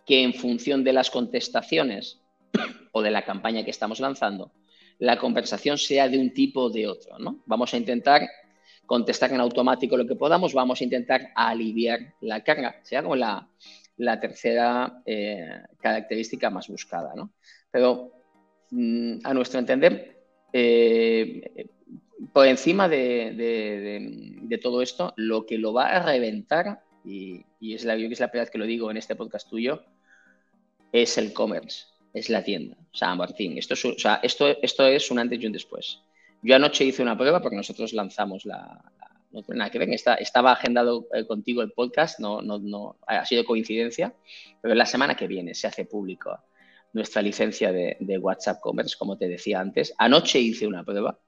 que 0.06 0.22
en 0.22 0.34
función 0.34 0.84
de 0.84 0.94
las 0.94 1.10
contestaciones 1.10 2.22
o 2.92 3.02
de 3.02 3.12
la 3.12 3.24
campaña 3.24 3.64
que 3.64 3.72
estamos 3.72 4.00
lanzando, 4.00 4.52
la 5.00 5.18
conversación 5.18 5.78
sea 5.78 6.10
de 6.10 6.18
un 6.18 6.34
tipo 6.34 6.64
o 6.64 6.70
de 6.70 6.88
otro, 6.88 7.18
¿no? 7.20 7.42
Vamos 7.46 7.74
a 7.74 7.78
intentar 7.78 8.22
contestar 8.86 9.32
en 9.32 9.40
automático 9.40 9.98
lo 9.98 10.06
que 10.06 10.16
podamos, 10.16 10.54
vamos 10.54 10.82
a 10.82 10.84
intentar 10.84 11.30
aliviar 11.36 12.16
la 12.22 12.44
carga. 12.44 12.80
Sea 12.84 13.04
como 13.04 13.16
la, 13.16 13.50
tercera 14.20 15.02
eh, 15.06 15.62
característica 15.80 16.50
más 16.50 16.68
buscada. 16.68 17.14
¿no? 17.16 17.34
Pero 17.72 18.12
mm, 18.72 19.20
a 19.24 19.34
nuestro 19.34 19.60
entender, 19.60 20.24
eh, 20.52 21.68
por 22.32 22.48
encima 22.48 22.88
de, 22.88 24.60
todo 24.62 24.82
esto, 24.82 25.14
lo 25.18 25.46
que 25.46 25.58
lo 25.58 25.74
va 25.74 25.88
a 25.88 26.04
reventar, 26.04 26.84
y, 27.04 27.46
es 27.62 27.86
la, 27.86 27.96
es 27.96 28.20
la 28.20 28.30
primera 28.30 28.46
vez 28.46 28.52
que 28.52 28.58
lo 28.58 28.66
digo 28.66 28.92
en 28.92 28.98
este 28.98 29.16
podcast 29.16 29.50
tuyo, 29.50 29.84
es 30.92 31.18
el 31.18 31.34
commerce, 31.34 31.86
es 32.14 32.30
la 32.30 32.44
tienda. 32.44 32.78
O 32.92 32.96
sea, 32.96 33.16
Martín, 33.16 33.58
esto 33.58 33.74
es, 33.74 33.84
esto, 34.22 34.48
esto 34.62 34.88
es 34.88 35.12
un 35.12 35.20
antes 35.20 35.42
y 35.42 35.48
un 35.48 35.52
después. 35.52 36.00
Yo 36.44 36.56
anoche 36.56 36.84
hice 36.84 37.02
una 37.02 37.18
prueba 37.18 37.42
porque 37.42 37.56
nosotros 37.56 37.94
lanzamos 37.94 38.46
la... 38.46 38.82
tiene 39.32 39.60
nada 39.60 39.72
que 39.72 39.80
ver, 39.80 39.90
estaba 39.90 40.52
agendado 40.52 41.08
eh, 41.14 41.26
contigo 41.26 41.62
el 41.62 41.72
podcast, 41.72 42.20
no, 42.20 42.42
no, 42.42 42.60
no, 42.60 42.98
ha 43.08 43.26
sido 43.26 43.46
coincidencia, 43.46 44.14
pero 44.62 44.76
la 44.76 44.86
semana 44.86 45.16
que 45.16 45.28
viene 45.28 45.54
se 45.54 45.68
hace 45.68 45.86
público 45.86 46.38
nuestra 46.92 47.22
licencia 47.22 47.72
de, 47.72 48.18
WhatsApp 48.20 48.60
Commerce, 48.62 48.96
como 48.98 49.18
te 49.18 49.28
decía 49.28 49.60
antes. 49.60 49.94
Anoche 49.98 50.40
hice 50.40 50.68
una 50.68 50.84
prueba, 50.84 51.20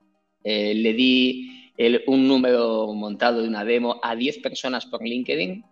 eh, 0.43 0.75
le 0.75 0.93
di 0.93 1.71
un 2.08 2.28
número 2.28 2.93
montado 2.93 3.41
de 3.41 3.47
una 3.47 3.65
demo 3.65 3.99
a 4.01 4.15
10 4.15 4.39
personas 4.39 4.86
por 4.86 5.04
LinkedIn 5.04 5.65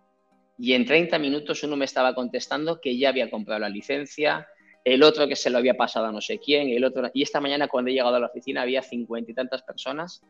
y 0.57 0.73
en 0.73 0.85
30 0.85 1.17
minutos 1.19 1.63
uno 1.63 1.75
me 1.75 1.85
estaba 1.85 2.13
contestando 2.13 2.81
que 2.81 2.97
ya 2.97 3.09
había 3.09 3.29
comprado 3.29 3.61
la 3.61 3.69
licencia, 3.69 4.47
el 4.83 5.03
otro 5.03 5.27
que 5.27 5.35
se 5.35 5.49
lo 5.49 5.57
había 5.57 5.75
pasado 5.75 6.07
a 6.07 6.11
no 6.11 6.21
sé 6.21 6.39
quién, 6.39 6.69
el 6.69 6.83
otro... 6.83 7.09
Y 7.13 7.23
esta 7.23 7.39
mañana 7.39 7.67
cuando 7.67 7.89
he 7.89 7.93
llegado 7.93 8.15
a 8.15 8.19
la 8.19 8.27
oficina 8.27 8.61
había 8.61 8.81
cincuenta 8.81 9.31
y 9.31 9.33
tantas 9.33 9.63
personas 9.63 10.21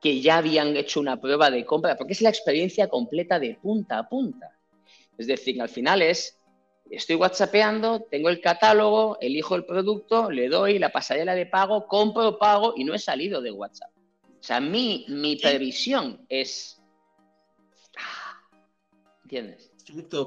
que 0.00 0.20
ya 0.20 0.38
habían 0.38 0.76
hecho 0.76 1.00
una 1.00 1.20
prueba 1.20 1.50
de 1.50 1.64
compra, 1.64 1.96
porque 1.96 2.12
es 2.12 2.20
la 2.20 2.28
experiencia 2.28 2.88
completa 2.88 3.38
de 3.38 3.54
punta 3.54 3.98
a 3.98 4.08
punta. 4.08 4.58
Es 5.16 5.26
decir, 5.26 5.60
al 5.60 5.68
final 5.68 6.02
es, 6.02 6.38
estoy 6.90 7.16
whatsappeando, 7.16 8.06
tengo 8.10 8.28
el 8.28 8.40
catálogo, 8.40 9.18
elijo 9.20 9.54
el 9.54 9.64
producto, 9.64 10.30
le 10.30 10.48
doy 10.48 10.78
la 10.78 10.90
pasarela 10.90 11.34
de 11.34 11.46
pago, 11.46 11.86
compro, 11.86 12.38
pago 12.38 12.74
y 12.76 12.84
no 12.84 12.94
he 12.94 12.98
salido 12.98 13.40
de 13.40 13.50
WhatsApp. 13.50 13.90
O 14.26 14.42
sea, 14.42 14.60
mi, 14.60 15.06
mi 15.08 15.36
previsión 15.36 16.26
es... 16.28 16.82
¿Entiendes? 19.22 19.72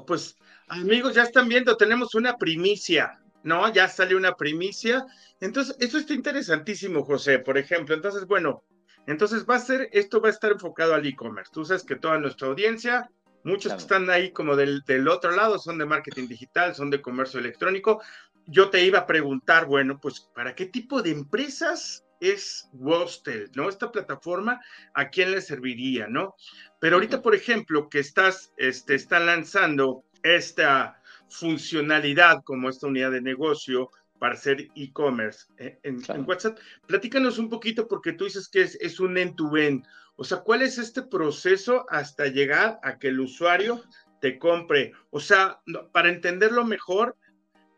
Pues 0.06 0.36
amigos, 0.66 1.14
ya 1.14 1.22
están 1.22 1.48
viendo, 1.48 1.76
tenemos 1.76 2.14
una 2.16 2.36
primicia. 2.36 3.20
¿No? 3.42 3.72
Ya 3.72 3.88
salió 3.88 4.16
una 4.16 4.34
primicia. 4.34 5.06
Entonces, 5.40 5.76
eso 5.80 5.98
está 5.98 6.14
interesantísimo, 6.14 7.04
José, 7.04 7.38
por 7.38 7.58
ejemplo. 7.58 7.94
Entonces, 7.94 8.26
bueno, 8.26 8.64
entonces 9.06 9.46
va 9.48 9.56
a 9.56 9.60
ser, 9.60 9.88
esto 9.92 10.20
va 10.20 10.28
a 10.28 10.32
estar 10.32 10.52
enfocado 10.52 10.94
al 10.94 11.06
e-commerce. 11.06 11.50
Tú 11.52 11.64
sabes 11.64 11.84
que 11.84 11.96
toda 11.96 12.18
nuestra 12.18 12.48
audiencia, 12.48 13.10
muchos 13.44 13.72
que 13.72 13.78
están 13.78 14.10
ahí 14.10 14.32
como 14.32 14.56
del, 14.56 14.82
del, 14.82 15.08
otro 15.08 15.30
lado, 15.30 15.58
son 15.58 15.78
de 15.78 15.86
marketing 15.86 16.28
digital, 16.28 16.74
son 16.74 16.90
de 16.90 17.00
comercio 17.00 17.40
electrónico. 17.40 18.02
Yo 18.46 18.70
te 18.70 18.84
iba 18.84 19.00
a 19.00 19.06
preguntar, 19.06 19.66
bueno, 19.66 19.98
pues, 20.00 20.28
¿para 20.34 20.54
qué 20.54 20.66
tipo 20.66 21.02
de 21.02 21.10
empresas 21.10 22.04
es 22.20 22.68
Wostel, 22.72 23.50
¿no? 23.54 23.68
Esta 23.68 23.90
plataforma, 23.90 24.60
¿a 24.94 25.08
quién 25.08 25.30
le 25.30 25.40
serviría, 25.40 26.06
no? 26.08 26.34
Pero 26.80 26.96
ahorita, 26.96 27.22
por 27.22 27.34
ejemplo, 27.34 27.88
que 27.88 28.00
estás, 28.00 28.52
este, 28.56 28.94
está 28.94 29.20
lanzando 29.20 30.04
esta 30.22 31.00
funcionalidad 31.28 32.42
como 32.44 32.68
esta 32.68 32.86
unidad 32.86 33.12
de 33.12 33.20
negocio 33.20 33.90
para 34.18 34.34
hacer 34.34 34.68
e-commerce 34.74 35.46
eh, 35.58 35.78
en, 35.82 36.02
WhatsApp. 36.26 36.58
Platícanos 36.86 37.38
un 37.38 37.48
poquito 37.48 37.86
porque 37.86 38.12
tú 38.12 38.24
dices 38.24 38.48
que 38.48 38.62
es, 38.62 39.00
un 39.00 39.16
end-to-end. 39.16 39.86
O 40.16 40.24
sea, 40.24 40.38
¿cuál 40.38 40.62
es 40.62 40.78
este 40.78 41.02
proceso 41.02 41.86
hasta 41.88 42.26
llegar 42.26 42.80
a 42.82 42.98
que 42.98 43.08
el 43.08 43.20
usuario 43.20 43.82
te 44.20 44.38
compre? 44.38 44.92
O 45.10 45.20
sea, 45.20 45.60
para 45.92 46.08
entenderlo 46.08 46.64
mejor, 46.64 47.16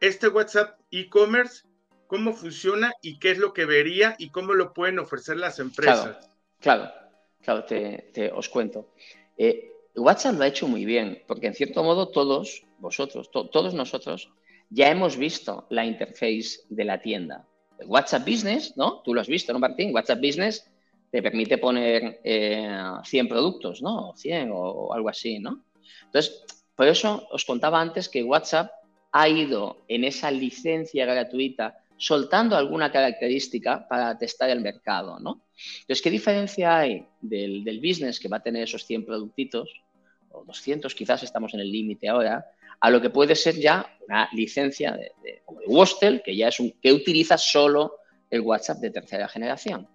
este 0.01 0.29
WhatsApp 0.29 0.79
e-commerce, 0.91 1.65
¿cómo 2.07 2.33
funciona 2.33 2.93
y 3.03 3.19
qué 3.19 3.33
es 3.33 3.39
lo 3.39 3.53
que 3.53 3.67
vería 3.67 4.17
y 4.19 4.31
cómo 4.31 4.55
lo 4.55 4.73
pueden 4.73 4.99
ofrecer 4.99 5.37
las 5.37 5.59
empresas? 5.59 6.31
Claro, 6.61 6.91
claro, 7.43 7.65
te, 7.65 8.33
os 8.35 8.49
cuento. 8.49 8.95
Eh, 9.37 9.71
WhatsApp 9.95 10.37
lo 10.37 10.45
ha 10.45 10.49
hecho 10.49 10.67
muy 10.67 10.87
bien, 10.87 11.23
porque 11.27 11.49
en 11.49 11.55
cierto 11.55 11.83
modo 11.83 12.09
todos, 12.09 12.65
vosotros, 12.81 13.31
todos 13.31 13.75
nosotros, 13.75 14.31
ya 14.71 14.90
hemos 14.90 15.16
visto 15.16 15.66
la 15.71 15.85
interface 15.85 16.61
de 16.69 16.85
la 16.85 17.01
tienda. 17.01 17.47
WhatsApp 17.87 18.27
Business, 18.27 18.77
¿no? 18.77 19.03
Tú 19.03 19.14
lo 19.14 19.21
has 19.21 19.29
visto, 19.29 19.53
¿no, 19.53 19.59
Martín? 19.59 19.95
WhatsApp 19.95 20.21
Business 20.21 20.71
te 21.11 21.23
permite 21.23 21.59
poner 21.59 22.21
100 22.23 22.25
eh, 22.25 23.29
productos, 23.29 23.83
¿no? 23.83 24.14
100 24.16 24.51
o, 24.53 24.93
algo 24.93 25.09
así, 25.09 25.38
¿no? 25.38 25.64
Entonces, 26.05 26.45
por 26.77 26.87
eso 26.87 27.27
os 27.31 27.45
contaba 27.45 27.81
antes 27.81 28.09
que 28.09 28.23
WhatsApp 28.23 28.71
ha 29.12 29.29
ido 29.29 29.85
en 29.88 30.05
esa 30.05 30.31
licencia 30.31 31.05
gratuita 31.05 31.79
soltando 31.97 32.57
alguna 32.57 32.90
característica 32.90 33.87
para 33.88 34.16
testar 34.16 34.49
el 34.51 34.61
mercado, 34.61 35.19
¿no? 35.19 35.43
Entonces, 35.81 36.01
¿qué 36.01 36.11
diferencia 36.11 36.79
hay 36.79 37.07
del, 37.21 37.64
del 37.64 37.81
business 37.81 38.19
que 38.19 38.29
va 38.29 38.38
a 38.38 38.43
tener 38.43 38.62
esos 38.62 38.87
100 38.87 39.05
productitos, 39.05 39.69
o 40.31 40.45
200 40.45 40.95
quizás 40.95 41.23
estamos 41.23 41.53
en 41.55 41.61
el 41.61 41.71
límite 41.71 42.09
ahora, 42.09 42.47
a 42.81 42.91
lo 42.91 43.01
que 43.01 43.11
puede 43.11 43.35
ser 43.35 43.57
ya 43.57 43.97
una 44.07 44.29
licencia 44.33 44.93
de, 44.93 45.13
de, 45.23 45.43
de 46.01 46.23
que 46.23 46.37
ya 46.37 46.49
es 46.49 46.61
un 46.61 46.73
que 46.81 46.93
utiliza 46.93 47.39
solo 47.39 47.97
el 48.31 48.41
WhatsApp 48.41 48.79
de 48.79 48.91
tercera 48.91 49.29
generación. 49.29 49.89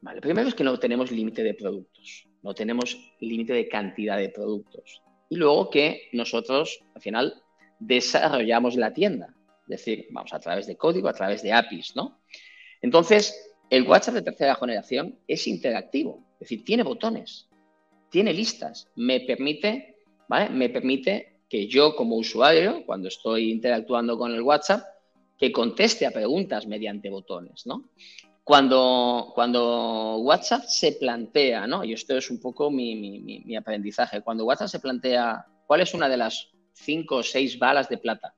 Vale, 0.00 0.20
primero 0.20 0.48
es 0.48 0.54
que 0.54 0.64
no 0.64 0.78
tenemos 0.78 1.10
límite 1.10 1.42
de 1.42 1.54
productos, 1.54 2.28
no 2.42 2.54
tenemos 2.54 2.96
límite 3.20 3.52
de 3.52 3.68
cantidad 3.68 4.16
de 4.16 4.28
productos. 4.28 5.02
Y 5.28 5.36
luego 5.36 5.70
que 5.70 6.08
nosotros, 6.12 6.80
al 6.94 7.02
final, 7.02 7.42
desarrollamos 7.80 8.76
la 8.76 8.92
tienda. 8.92 9.34
Es 9.62 9.84
decir, 9.84 10.06
vamos 10.10 10.32
a 10.32 10.40
través 10.40 10.66
de 10.66 10.76
código, 10.76 11.08
a 11.08 11.12
través 11.12 11.42
de 11.42 11.52
APIs, 11.52 11.94
¿no? 11.96 12.20
Entonces, 12.80 13.54
el 13.70 13.82
WhatsApp 13.82 14.14
de 14.14 14.22
tercera 14.22 14.54
generación 14.54 15.18
es 15.26 15.46
interactivo, 15.46 16.24
es 16.34 16.40
decir, 16.40 16.64
tiene 16.64 16.84
botones, 16.84 17.48
tiene 18.08 18.32
listas, 18.32 18.88
me 18.96 19.20
permite, 19.20 19.96
¿vale? 20.28 20.48
Me 20.48 20.70
permite 20.70 21.37
que 21.48 21.66
yo 21.66 21.96
como 21.96 22.16
usuario, 22.16 22.84
cuando 22.84 23.08
estoy 23.08 23.50
interactuando 23.50 24.18
con 24.18 24.32
el 24.34 24.42
WhatsApp, 24.42 24.84
que 25.38 25.52
conteste 25.52 26.04
a 26.04 26.10
preguntas 26.10 26.66
mediante 26.66 27.08
botones, 27.08 27.64
¿no? 27.66 27.90
Cuando, 28.44 29.32
cuando 29.34 30.16
WhatsApp 30.18 30.64
se 30.64 30.92
plantea, 30.92 31.66
¿no? 31.66 31.84
Y 31.84 31.92
esto 31.92 32.16
es 32.16 32.30
un 32.30 32.40
poco 32.40 32.70
mi, 32.70 32.96
mi, 32.96 33.56
aprendizaje, 33.56 34.22
cuando 34.22 34.44
WhatsApp 34.44 34.68
se 34.68 34.80
plantea 34.80 35.46
cuál 35.66 35.82
es 35.82 35.94
una 35.94 36.08
de 36.08 36.16
las 36.16 36.48
cinco 36.72 37.16
o 37.16 37.22
seis 37.22 37.58
balas 37.58 37.88
de 37.88 37.98
plata 37.98 38.34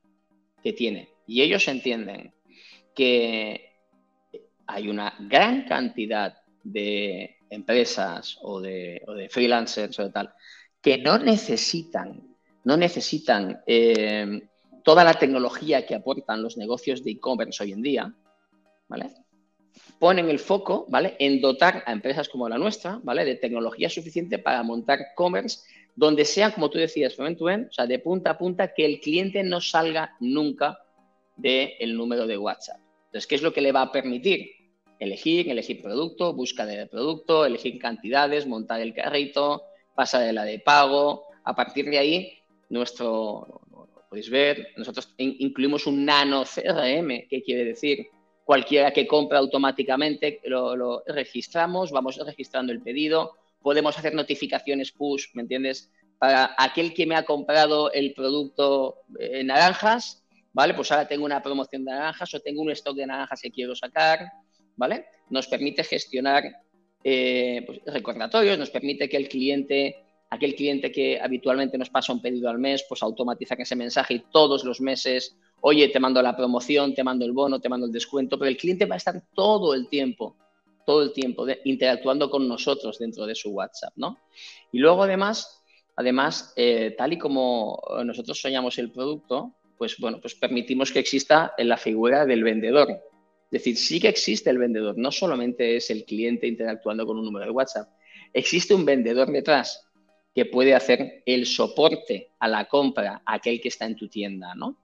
que 0.61 0.73
tiene, 0.73 1.09
y 1.25 1.41
ellos 1.41 1.67
entienden 1.67 2.33
que 2.93 3.71
hay 4.67 4.89
una 4.89 5.15
gran 5.19 5.65
cantidad 5.65 6.37
de 6.63 7.37
empresas 7.49 8.37
o 8.41 8.61
de, 8.61 9.01
o 9.07 9.13
de 9.13 9.29
freelancers 9.29 9.97
o 9.99 10.03
de 10.03 10.11
tal 10.11 10.33
que 10.81 10.97
no 10.97 11.19
necesitan 11.19 12.30
no 12.63 12.77
necesitan 12.77 13.61
eh, 13.65 14.41
toda 14.83 15.03
la 15.03 15.13
tecnología 15.13 15.85
que 15.85 15.95
aportan 15.95 16.41
los 16.41 16.57
negocios 16.57 17.03
de 17.03 17.11
e-commerce 17.11 17.63
hoy 17.63 17.71
en 17.71 17.81
día, 17.81 18.13
¿vale? 18.87 19.09
Ponen 19.99 20.29
el 20.29 20.39
foco, 20.39 20.85
¿vale? 20.89 21.15
En 21.19 21.41
dotar 21.41 21.83
a 21.85 21.91
empresas 21.91 22.29
como 22.29 22.49
la 22.49 22.57
nuestra, 22.57 22.99
¿vale? 23.03 23.23
De 23.25 23.35
tecnología 23.35 23.89
suficiente 23.89 24.39
para 24.39 24.63
montar 24.63 24.99
commerce 25.15 25.59
donde 25.95 26.25
sea, 26.25 26.53
como 26.53 26.69
tú 26.69 26.77
decías, 26.77 27.15
front 27.15 27.39
o 27.41 27.71
sea, 27.71 27.85
de 27.85 27.99
punta 27.99 28.31
a 28.31 28.37
punta, 28.37 28.73
que 28.73 28.85
el 28.85 28.99
cliente 28.99 29.43
no 29.43 29.61
salga 29.61 30.15
nunca 30.19 30.79
del 31.35 31.95
número 31.95 32.27
de 32.27 32.37
WhatsApp. 32.37 32.79
Entonces, 33.05 33.27
¿qué 33.27 33.35
es 33.35 33.41
lo 33.41 33.53
que 33.53 33.61
le 33.61 33.71
va 33.71 33.83
a 33.83 33.91
permitir? 33.91 34.51
Elegir, 34.99 35.49
elegir 35.49 35.81
producto, 35.81 36.33
búsqueda 36.33 36.67
de 36.67 36.87
producto, 36.87 37.45
elegir 37.45 37.79
cantidades, 37.79 38.47
montar 38.47 38.79
el 38.81 38.93
carrito, 38.93 39.63
pasarela 39.95 40.45
de 40.45 40.59
pago. 40.59 41.25
A 41.43 41.55
partir 41.55 41.89
de 41.89 41.97
ahí, 41.97 42.40
nuestro, 42.71 43.61
lo, 43.71 43.89
podéis 44.09 44.29
ver, 44.29 44.69
nosotros 44.77 45.13
incluimos 45.17 45.85
un 45.85 46.05
nano 46.05 46.43
CRM, 46.43 47.27
que 47.29 47.43
quiere 47.43 47.65
decir 47.65 48.07
cualquiera 48.43 48.91
que 48.91 49.07
compra 49.07 49.39
automáticamente 49.39 50.41
lo, 50.45 51.03
registramos, 51.05 51.91
vamos 51.91 52.17
registrando 52.17 52.73
el 52.73 52.81
pedido, 52.81 53.37
podemos 53.61 53.97
hacer 53.97 54.13
notificaciones 54.13 54.91
push, 54.91 55.27
¿me 55.33 55.43
entiendes? 55.43 55.91
Para 56.17 56.55
aquel 56.57 56.93
que 56.93 57.05
me 57.05 57.15
ha 57.15 57.23
comprado 57.23 57.91
el 57.91 58.13
producto 58.13 59.03
en 59.19 59.47
naranjas, 59.47 60.23
¿vale? 60.53 60.73
Pues 60.73 60.91
ahora 60.91 61.07
tengo 61.07 61.25
una 61.25 61.41
promoción 61.41 61.85
de 61.85 61.91
naranjas 61.91 62.33
o 62.33 62.39
tengo 62.39 62.61
un 62.61 62.71
stock 62.71 62.95
de 62.95 63.07
naranjas 63.07 63.41
que 63.41 63.51
quiero 63.51 63.75
sacar, 63.75 64.31
¿vale? 64.75 65.05
Nos 65.29 65.47
permite 65.47 65.83
gestionar 65.83 66.43
eh, 67.03 67.63
pues, 67.65 67.79
recordatorios, 67.85 68.57
nos 68.57 68.69
permite 68.69 69.09
que 69.09 69.17
el 69.17 69.29
cliente 69.29 69.95
aquel 70.31 70.55
cliente 70.55 70.91
que 70.91 71.19
habitualmente 71.19 71.77
nos 71.77 71.89
pasa 71.89 72.13
un 72.13 72.21
pedido 72.21 72.49
al 72.49 72.57
mes, 72.57 72.85
pues 72.87 73.03
automatizar 73.03 73.59
ese 73.59 73.75
mensaje 73.75 74.13
y 74.15 74.23
todos 74.31 74.63
los 74.63 74.79
meses, 74.79 75.37
oye, 75.59 75.89
te 75.89 75.99
mando 75.99 76.21
la 76.21 76.35
promoción, 76.35 76.95
te 76.95 77.03
mando 77.03 77.25
el 77.25 77.33
bono, 77.33 77.59
te 77.59 77.67
mando 77.67 77.85
el 77.85 77.91
descuento, 77.91 78.39
pero 78.39 78.49
el 78.49 78.55
cliente 78.55 78.85
va 78.85 78.95
a 78.95 78.97
estar 78.97 79.21
todo 79.35 79.73
el 79.73 79.89
tiempo, 79.89 80.37
todo 80.85 81.03
el 81.03 81.11
tiempo 81.11 81.45
interactuando 81.65 82.29
con 82.29 82.47
nosotros 82.47 82.97
dentro 82.97 83.25
de 83.25 83.35
su 83.35 83.51
WhatsApp, 83.51 83.91
¿no? 83.97 84.19
Y 84.71 84.79
luego 84.79 85.03
además, 85.03 85.63
además, 85.97 86.53
eh, 86.55 86.95
tal 86.97 87.11
y 87.11 87.17
como 87.17 87.81
nosotros 88.05 88.39
soñamos 88.39 88.79
el 88.79 88.89
producto, 88.89 89.57
pues 89.77 89.97
bueno, 89.97 90.21
pues 90.21 90.35
permitimos 90.35 90.93
que 90.93 90.99
exista 90.99 91.53
en 91.57 91.67
la 91.67 91.75
figura 91.75 92.25
del 92.25 92.43
vendedor. 92.43 92.89
Es 92.89 93.63
decir, 93.63 93.75
sí 93.75 93.99
que 93.99 94.07
existe 94.07 94.49
el 94.49 94.59
vendedor, 94.59 94.97
no 94.97 95.11
solamente 95.11 95.75
es 95.75 95.89
el 95.89 96.05
cliente 96.05 96.47
interactuando 96.47 97.05
con 97.05 97.19
un 97.19 97.25
número 97.25 97.47
de 97.47 97.51
WhatsApp, 97.51 97.89
existe 98.31 98.73
un 98.73 98.85
vendedor 98.85 99.29
detrás 99.29 99.90
que 100.33 100.45
puede 100.45 100.73
hacer 100.73 101.23
el 101.25 101.45
soporte 101.45 102.31
a 102.39 102.47
la 102.47 102.65
compra 102.65 103.21
aquel 103.25 103.59
que 103.59 103.67
está 103.67 103.85
en 103.85 103.95
tu 103.95 104.07
tienda, 104.07 104.55
¿no? 104.55 104.77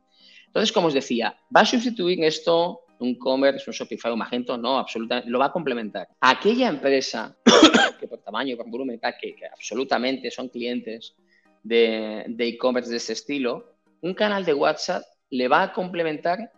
Entonces, 0.48 0.72
como 0.72 0.88
os 0.88 0.94
decía, 0.94 1.38
¿va 1.56 1.62
a 1.62 1.66
sustituir 1.66 2.24
esto 2.24 2.82
un 3.00 3.16
commerce, 3.16 3.70
un 3.70 3.74
Shopify, 3.74 4.12
un 4.12 4.20
Magento? 4.20 4.58
No, 4.58 4.78
absolutamente, 4.80 5.30
lo 5.30 5.40
va 5.40 5.46
a 5.46 5.52
complementar. 5.52 6.08
Aquella 6.20 6.68
empresa 6.68 7.38
que 8.00 8.08
por 8.08 8.20
tamaño, 8.20 8.58
por 8.58 8.70
volumen, 8.70 9.00
que, 9.00 9.36
que 9.36 9.46
absolutamente 9.46 10.32
son 10.32 10.50
clientes 10.50 11.16
de 11.64 12.26
e-commerce 12.40 12.90
de, 12.90 12.98
ese 12.98 13.14
estilo, 13.14 13.78
un 14.02 14.14
canal 14.14 14.46
de 14.46 14.54
WhatsApp 14.54 15.04
le 15.30 15.48
va 15.48 15.64
a 15.64 15.74
complementar, 15.74 16.52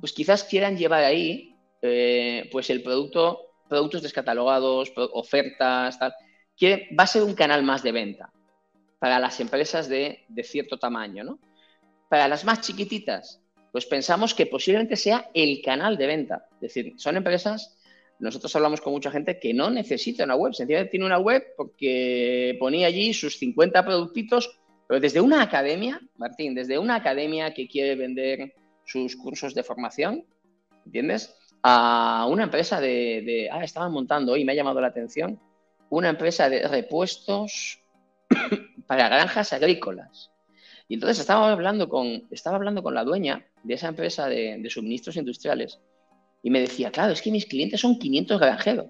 pues 0.00 0.12
quizás 0.12 0.44
quieran 0.44 0.76
llevar 0.76 1.04
ahí 1.04 1.54
eh, 1.82 2.48
pues 2.52 2.68
el 2.70 2.82
producto, 2.82 3.52
productos 3.68 4.02
descatalogados, 4.02 4.92
ofertas, 4.96 5.98
tal, 5.98 6.12
va 6.66 7.04
a 7.04 7.06
ser 7.06 7.22
un 7.22 7.34
canal 7.34 7.62
más 7.62 7.82
de 7.82 7.92
venta 7.92 8.32
para 8.98 9.18
las 9.18 9.40
empresas 9.40 9.88
de, 9.88 10.26
cierto 10.44 10.78
tamaño, 10.78 11.24
¿no? 11.24 11.38
Para 12.08 12.28
las 12.28 12.44
más 12.44 12.60
chiquititas, 12.60 13.40
pues 13.72 13.86
pensamos 13.86 14.34
que 14.34 14.46
posiblemente 14.46 14.96
sea 14.96 15.30
el 15.32 15.62
canal 15.62 15.96
de 15.96 16.06
venta. 16.06 16.46
Es 16.54 16.60
decir, 16.60 16.92
son 16.96 17.16
empresas, 17.16 17.78
nosotros 18.18 18.54
hablamos 18.56 18.80
con 18.80 18.92
mucha 18.92 19.10
gente 19.10 19.38
que 19.38 19.54
no 19.54 19.70
necesita 19.70 20.24
una 20.24 20.34
web, 20.34 20.52
sencillamente 20.52 20.90
tiene 20.90 21.06
una 21.06 21.18
web 21.18 21.42
porque 21.56 22.56
ponía 22.58 22.88
allí 22.88 23.14
sus 23.14 23.38
50 23.38 23.84
productitos, 23.84 24.60
pero 24.86 25.00
desde 25.00 25.20
una 25.20 25.40
academia, 25.40 26.00
Martín, 26.16 26.54
desde 26.54 26.78
una 26.78 26.96
academia 26.96 27.54
que 27.54 27.68
quiere 27.68 27.94
vender 27.94 28.52
sus 28.84 29.16
cursos 29.16 29.54
de 29.54 29.62
formación, 29.62 30.26
¿entiendes? 30.84 31.34
A 31.62 32.26
una 32.28 32.44
empresa 32.44 32.80
de, 32.80 33.22
de 33.24 33.48
ah, 33.50 33.64
estaban 33.64 33.92
montando 33.92 34.32
hoy, 34.32 34.44
me 34.44 34.52
ha 34.52 34.56
llamado 34.56 34.80
la 34.80 34.88
atención, 34.88 35.40
una 35.90 36.08
empresa 36.08 36.48
de 36.48 36.66
repuestos 36.66 37.82
para 38.86 39.08
granjas 39.08 39.52
agrícolas. 39.52 40.30
Y 40.88 40.94
entonces 40.94 41.20
estaba 41.20 41.52
hablando 41.52 41.88
con, 41.88 42.26
estaba 42.30 42.56
hablando 42.56 42.82
con 42.82 42.94
la 42.94 43.04
dueña 43.04 43.46
de 43.62 43.74
esa 43.74 43.88
empresa 43.88 44.28
de, 44.28 44.66
suministros 44.70 45.16
industriales 45.16 45.78
y 46.42 46.50
me 46.50 46.60
decía, 46.60 46.90
claro, 46.90 47.12
es 47.12 47.22
que 47.22 47.30
mis 47.30 47.46
clientes 47.46 47.80
son 47.80 47.98
500 47.98 48.40
granjeros. 48.40 48.86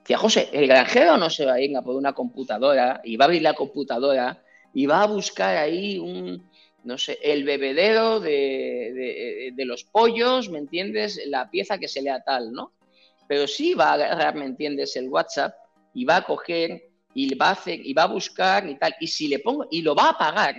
Decía, 0.00 0.18
José, 0.18 0.48
el 0.52 0.68
granjero 0.68 1.16
no 1.16 1.30
se 1.30 1.46
va 1.46 1.54
a 1.54 1.60
ir 1.60 1.76
a 1.76 1.82
por 1.82 1.96
una 1.96 2.12
computadora 2.12 3.00
y 3.02 3.16
va 3.16 3.24
a 3.24 3.26
abrir 3.26 3.42
la 3.42 3.54
computadora 3.54 4.44
y 4.74 4.86
va 4.86 5.02
a 5.02 5.06
buscar 5.06 5.56
ahí 5.56 5.98
un, 5.98 6.48
no 6.84 6.98
sé, 6.98 7.18
el 7.22 7.42
bebedero 7.42 8.20
de, 8.20 9.52
de, 9.54 9.64
los 9.64 9.82
pollos, 9.82 10.48
¿me 10.50 10.58
entiendes? 10.58 11.20
La 11.26 11.50
pieza 11.50 11.78
que 11.78 11.88
se 11.88 12.02
lea 12.02 12.22
tal, 12.22 12.52
¿no? 12.52 12.72
Pero 13.26 13.48
sí 13.48 13.74
va 13.74 13.90
a 13.90 13.94
agarrar, 13.94 14.36
¿me 14.36 14.44
entiendes? 14.44 14.94
El 14.94 15.08
WhatsApp 15.08 15.54
y 15.96 16.04
va 16.04 16.16
a 16.16 16.24
coger 16.24 16.90
y 17.14 17.34
va 17.34 17.48
a, 17.48 17.52
hacer, 17.52 17.80
y 17.82 17.94
va 17.94 18.02
a 18.02 18.08
buscar 18.08 18.68
y 18.68 18.78
tal. 18.78 18.94
Y 19.00 19.06
si 19.06 19.28
le 19.28 19.38
pongo, 19.38 19.66
y 19.70 19.80
lo 19.80 19.94
va 19.94 20.10
a 20.10 20.18
pagar. 20.18 20.54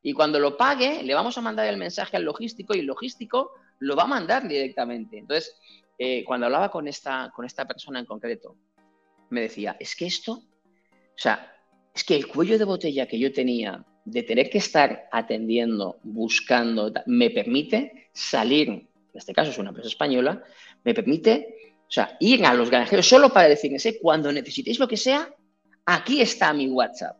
Y 0.00 0.12
cuando 0.12 0.38
lo 0.38 0.56
pague, 0.56 1.02
le 1.02 1.12
vamos 1.14 1.36
a 1.36 1.40
mandar 1.40 1.66
el 1.66 1.76
mensaje 1.76 2.16
al 2.16 2.22
logístico 2.22 2.76
y 2.76 2.78
el 2.78 2.86
logístico 2.86 3.50
lo 3.80 3.96
va 3.96 4.04
a 4.04 4.06
mandar 4.06 4.46
directamente. 4.46 5.18
Entonces, 5.18 5.58
eh, 5.98 6.22
cuando 6.24 6.46
hablaba 6.46 6.70
con 6.70 6.86
esta, 6.86 7.32
con 7.34 7.44
esta 7.44 7.66
persona 7.66 7.98
en 7.98 8.06
concreto, 8.06 8.56
me 9.30 9.40
decía, 9.40 9.76
es 9.80 9.96
que 9.96 10.06
esto, 10.06 10.34
o 10.34 11.16
sea, 11.16 11.52
es 11.92 12.04
que 12.04 12.14
el 12.14 12.28
cuello 12.28 12.56
de 12.56 12.64
botella 12.64 13.08
que 13.08 13.18
yo 13.18 13.32
tenía 13.32 13.84
de 14.04 14.22
tener 14.22 14.48
que 14.48 14.58
estar 14.58 15.08
atendiendo, 15.10 15.98
buscando, 16.04 16.92
me 17.06 17.30
permite 17.30 18.10
salir, 18.12 18.68
en 18.68 18.88
este 19.12 19.34
caso 19.34 19.50
es 19.50 19.58
una 19.58 19.70
empresa 19.70 19.88
española, 19.88 20.44
me 20.84 20.94
permite, 20.94 21.56
o 21.88 21.90
sea, 21.90 22.16
ir 22.20 22.44
a 22.44 22.52
los 22.52 22.68
granjeros 22.68 23.08
solo 23.08 23.30
para 23.30 23.48
decirles, 23.48 23.98
cuando 24.02 24.30
necesitéis 24.30 24.78
lo 24.78 24.86
que 24.86 24.98
sea, 24.98 25.34
aquí 25.86 26.20
está 26.20 26.52
mi 26.52 26.68
WhatsApp, 26.68 27.18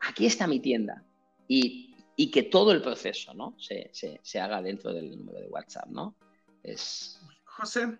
aquí 0.00 0.24
está 0.24 0.46
mi 0.46 0.60
tienda. 0.60 1.04
Y, 1.46 1.88
que 2.32 2.42
todo 2.44 2.70
el 2.72 2.82
proceso 2.82 3.32
¿no? 3.32 3.56
se, 3.58 3.90
se, 4.22 4.40
haga 4.40 4.60
dentro 4.60 4.92
del 4.92 5.10
número 5.10 5.40
de 5.40 5.48
WhatsApp, 5.48 5.86
¿no? 5.88 6.14
Es... 6.62 7.18
José, 7.44 7.98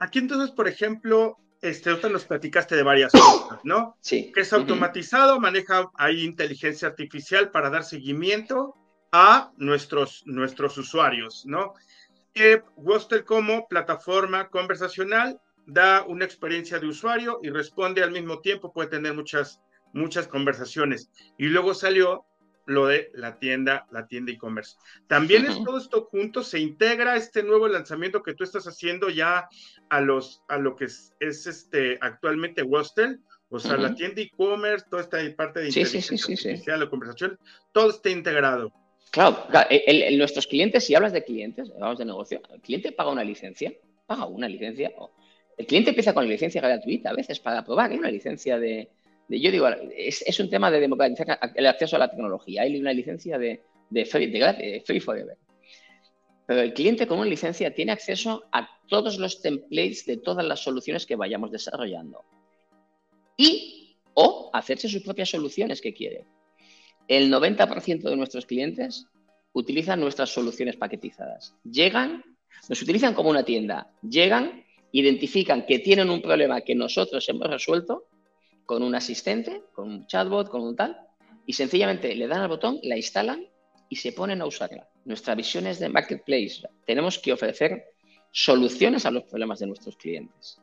aquí 0.00 0.18
entonces, 0.18 0.50
por 0.50 0.66
ejemplo, 0.66 1.38
este, 1.60 1.90
ahorita 1.90 2.08
nos 2.08 2.24
platicaste 2.24 2.74
de 2.74 2.82
varias 2.82 3.12
cosas, 3.12 3.60
¿no? 3.62 3.96
Sí. 4.00 4.32
Que 4.34 4.40
es 4.40 4.52
automatizado, 4.52 5.38
maneja 5.38 5.90
ahí 5.94 6.24
inteligencia 6.24 6.88
artificial 6.88 7.52
para 7.52 7.70
dar 7.70 7.84
seguimiento 7.84 8.74
a 9.12 9.52
nuestros, 9.56 10.24
nuestros 10.26 10.76
usuarios, 10.76 11.46
¿no? 11.46 11.74
Que 12.34 12.62
Wostel 12.76 13.24
como 13.24 13.68
plataforma 13.68 14.48
conversacional 14.48 15.40
da 15.66 16.04
una 16.04 16.24
experiencia 16.24 16.78
de 16.78 16.86
usuario 16.86 17.38
y 17.42 17.50
responde 17.50 18.02
al 18.02 18.10
mismo 18.10 18.40
tiempo, 18.40 18.72
puede 18.72 18.88
tener 18.88 19.14
muchas, 19.14 19.60
muchas 19.92 20.26
conversaciones. 20.28 21.10
Y 21.38 21.46
luego 21.46 21.74
salió 21.74 22.24
lo 22.66 22.86
de 22.86 23.10
la 23.14 23.38
tienda, 23.38 23.86
la 23.90 24.06
tienda 24.06 24.32
e-commerce. 24.32 24.76
También 25.08 25.46
es 25.46 25.62
todo 25.64 25.78
esto 25.78 26.08
junto, 26.10 26.42
se 26.42 26.60
integra 26.60 27.16
este 27.16 27.42
nuevo 27.42 27.68
lanzamiento 27.68 28.22
que 28.22 28.34
tú 28.34 28.44
estás 28.44 28.66
haciendo 28.66 29.10
ya 29.10 29.48
a 29.88 30.00
los 30.00 30.42
a 30.48 30.58
lo 30.58 30.76
que 30.76 30.84
es, 30.84 31.12
este 31.20 31.98
actualmente 32.00 32.62
Wostel, 32.62 33.20
o 33.48 33.58
sea, 33.58 33.76
la 33.76 33.94
tienda 33.94 34.22
e-commerce, 34.22 34.86
toda 34.88 35.02
esta 35.02 35.18
parte 35.36 35.60
de 35.60 35.68
inteligencia 35.68 36.14
artificial, 36.14 36.80
la 36.80 36.88
conversación, 36.88 37.38
todo 37.72 37.90
está 37.90 38.10
integrado. 38.10 38.72
Claro, 39.10 39.46
nuestros 40.12 40.46
clientes, 40.46 40.84
si 40.84 40.94
hablas 40.94 41.12
de 41.12 41.24
clientes, 41.24 41.70
hablamos 41.70 41.98
de 41.98 42.04
negocio, 42.06 42.40
el 42.52 42.60
cliente 42.60 42.92
paga 42.92 43.10
una 43.10 43.24
licencia, 43.24 43.72
paga 44.06 44.26
una 44.26 44.48
licencia. 44.48 44.92
El 45.58 45.66
cliente 45.66 45.90
empieza 45.90 46.14
con 46.14 46.26
licencia 46.26 46.62
gratuita 46.62 47.10
a 47.10 47.14
veces 47.14 47.38
para 47.38 47.62
probar, 47.64 47.90
hay 47.90 47.98
una 47.98 48.10
licencia 48.10 48.58
de, 48.58 48.88
yo 49.28 49.50
digo, 49.50 49.68
es, 49.96 50.40
un 50.40 50.50
tema 50.50 50.70
de 50.70 50.80
democratizar 50.80 51.38
el 51.54 51.66
acceso 51.66 51.96
a 51.96 52.00
la 52.00 52.10
tecnología. 52.10 52.62
Hay 52.62 52.78
una 52.78 52.92
licencia 52.92 53.38
de, 53.38 53.62
free, 54.04 55.00
forever. 55.00 55.38
Pero 56.46 56.60
el 56.60 56.74
cliente 56.74 57.06
con 57.06 57.18
una 57.18 57.28
licencia 57.28 57.74
tiene 57.74 57.92
acceso 57.92 58.44
a 58.52 58.68
todos 58.88 59.18
los 59.18 59.40
templates 59.40 60.04
de 60.06 60.18
todas 60.18 60.44
las 60.44 60.60
soluciones 60.60 61.06
que 61.06 61.16
vayamos 61.16 61.50
desarrollando. 61.50 62.24
Y 63.36 63.96
o 64.14 64.50
hacerse 64.52 64.88
sus 64.88 65.02
propias 65.02 65.30
soluciones 65.30 65.80
que 65.80 65.94
quiere. 65.94 66.26
El 67.08 67.32
90% 67.32 68.02
de 68.02 68.16
nuestros 68.16 68.46
clientes 68.46 69.06
utilizan 69.52 70.00
nuestras 70.00 70.30
soluciones 70.30 70.76
paquetizadas. 70.76 71.54
Llegan, 71.64 72.24
nos 72.68 72.82
utilizan 72.82 73.14
como 73.14 73.30
una 73.30 73.44
tienda. 73.44 73.92
Llegan, 74.02 74.64
identifican 74.92 75.66
que 75.66 75.78
tienen 75.78 76.10
un 76.10 76.22
problema 76.22 76.60
que 76.60 76.74
nosotros 76.74 77.28
hemos 77.28 77.48
resuelto 77.48 78.08
con 78.64 78.82
un 78.82 78.94
asistente, 78.94 79.62
con 79.74 79.90
un 79.90 80.06
chatbot, 80.06 80.48
con 80.48 80.62
un 80.62 80.76
tal, 80.76 80.96
y 81.46 81.52
sencillamente 81.52 82.14
le 82.14 82.28
dan 82.28 82.40
al 82.40 82.48
botón, 82.48 82.78
la 82.82 82.96
instalan 82.96 83.46
y 83.88 83.96
se 83.96 84.12
ponen 84.12 84.40
a 84.40 84.46
usarla. 84.46 84.88
Nuestra 85.04 85.34
visión 85.34 85.66
es 85.66 85.78
de 85.78 85.88
marketplace. 85.88 86.62
Tenemos 86.86 87.18
que 87.18 87.32
ofrecer 87.32 87.84
soluciones 88.30 89.04
a 89.04 89.10
los 89.10 89.24
problemas 89.24 89.58
de 89.58 89.66
nuestros 89.66 89.96
clientes. 89.96 90.60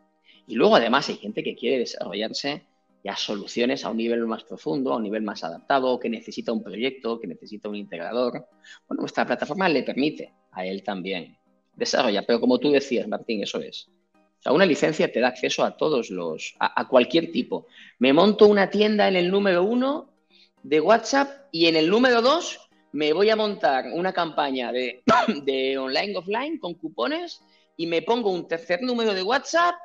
Y 0.48 0.56
luego 0.56 0.76
además 0.76 1.10
hay 1.10 1.18
gente 1.18 1.44
que 1.44 1.56
quiere 1.56 1.78
desarrollarse 1.78 2.66
ya 3.04 3.16
soluciones 3.16 3.86
a 3.86 3.90
un 3.90 3.98
nivel 3.98 4.26
más 4.26 4.44
profundo, 4.44 4.94
a 4.94 4.98
un 4.98 5.04
nivel 5.04 5.24
más 5.24 5.44
adaptado, 5.44 6.00
que 6.00 6.10
necesita 6.10 6.52
un 6.52 6.64
proyecto, 6.64 7.20
que 7.20 7.28
necesita 7.28 7.70
un 7.70 7.76
integrador. 7.76 8.46
Bueno, 8.88 9.02
nuestra 9.02 9.26
plataforma 9.26 9.70
le 9.70 9.84
permite 9.84 10.34
a 10.52 10.66
él 10.66 10.84
también 10.84 11.38
desarrollar. 11.76 12.26
Pero 12.28 12.40
como 12.40 12.60
tú 12.60 12.72
decías, 12.72 13.08
Martín, 13.08 13.42
eso 13.42 13.60
es. 13.60 13.90
O 14.14 14.42
sea, 14.42 14.52
una 14.52 14.66
licencia 14.66 15.12
te 15.12 15.20
da 15.20 15.30
acceso 15.30 15.64
a 15.64 15.76
todos 15.76 16.10
los, 16.10 16.56
a, 16.60 16.88
cualquier 16.88 17.32
tipo. 17.32 17.68
Me 18.00 18.14
monto 18.14 18.48
una 18.48 18.70
tienda 18.70 19.08
en 19.08 19.16
el 19.16 19.32
número 19.32 19.64
uno 19.64 20.10
de 20.64 20.80
WhatsApp 20.80 21.48
y 21.52 21.66
en 21.66 21.76
el 21.76 21.90
número 21.90 22.22
dos 22.22 22.60
me 22.92 23.14
voy 23.14 23.30
a 23.30 23.36
montar 23.36 23.86
una 23.94 24.14
campaña 24.14 24.72
de, 24.72 25.04
de 25.44 25.78
online 25.78 26.18
offline 26.18 26.58
con 26.58 26.74
cupones 26.74 27.42
y 27.78 27.88
me 27.88 28.02
pongo 28.02 28.32
un 28.32 28.48
tercer 28.48 28.82
número 28.82 29.14
de 29.14 29.24
WhatsApp 29.24 29.76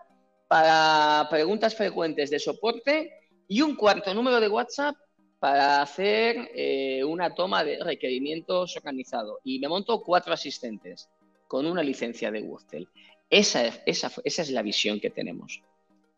para 0.48 1.26
preguntas 1.30 1.74
frecuentes 1.74 2.30
de 2.30 2.38
soporte 2.38 3.10
y 3.48 3.60
un 3.62 3.74
cuarto 3.76 4.12
número 4.14 4.40
de 4.40 4.48
WhatsApp 4.48 4.96
para 5.38 5.82
hacer 5.82 6.50
eh, 6.54 7.04
una 7.04 7.34
toma 7.34 7.64
de 7.64 7.78
requerimientos 7.82 8.76
organizado. 8.76 9.40
Y 9.44 9.58
me 9.58 9.68
monto 9.68 10.02
cuatro 10.02 10.32
asistentes 10.32 11.08
con 11.48 11.66
una 11.66 11.82
licencia 11.82 12.30
de 12.30 12.40
Wurzel. 12.40 12.88
Esa, 13.28 13.66
esa, 13.84 14.10
esa 14.24 14.42
es 14.42 14.50
la 14.50 14.62
visión 14.62 15.00
que 15.00 15.10
tenemos. 15.10 15.60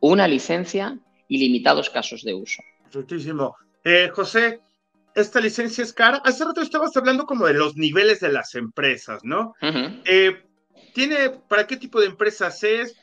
Una 0.01 0.29
licencia 0.29 0.99
y 1.29 1.39
limitados 1.39 1.91
casos 1.91 2.23
de 2.23 2.35
uso. 2.35 2.63
Muchísimo. 2.95 3.57
Eh, 3.83 4.11
José, 4.13 4.61
esta 5.15 5.41
licencia 5.41 5.83
es 5.83 5.93
cara. 5.93 6.19
Hace 6.25 6.45
rato 6.45 6.61
estabas 6.61 6.97
hablando 6.97 7.27
como 7.27 7.47
de 7.47 7.55
los 7.55 7.77
niveles 7.77 8.21
de 8.21 8.31
las 8.31 8.55
empresas, 8.55 9.25
¿no? 9.25 9.55
Eh, 10.05 10.43
¿Tiene, 10.93 11.31
para 11.49 11.67
qué 11.67 11.77
tipo 11.77 12.01
de 12.01 12.07
empresas 12.07 12.63
es? 12.63 12.97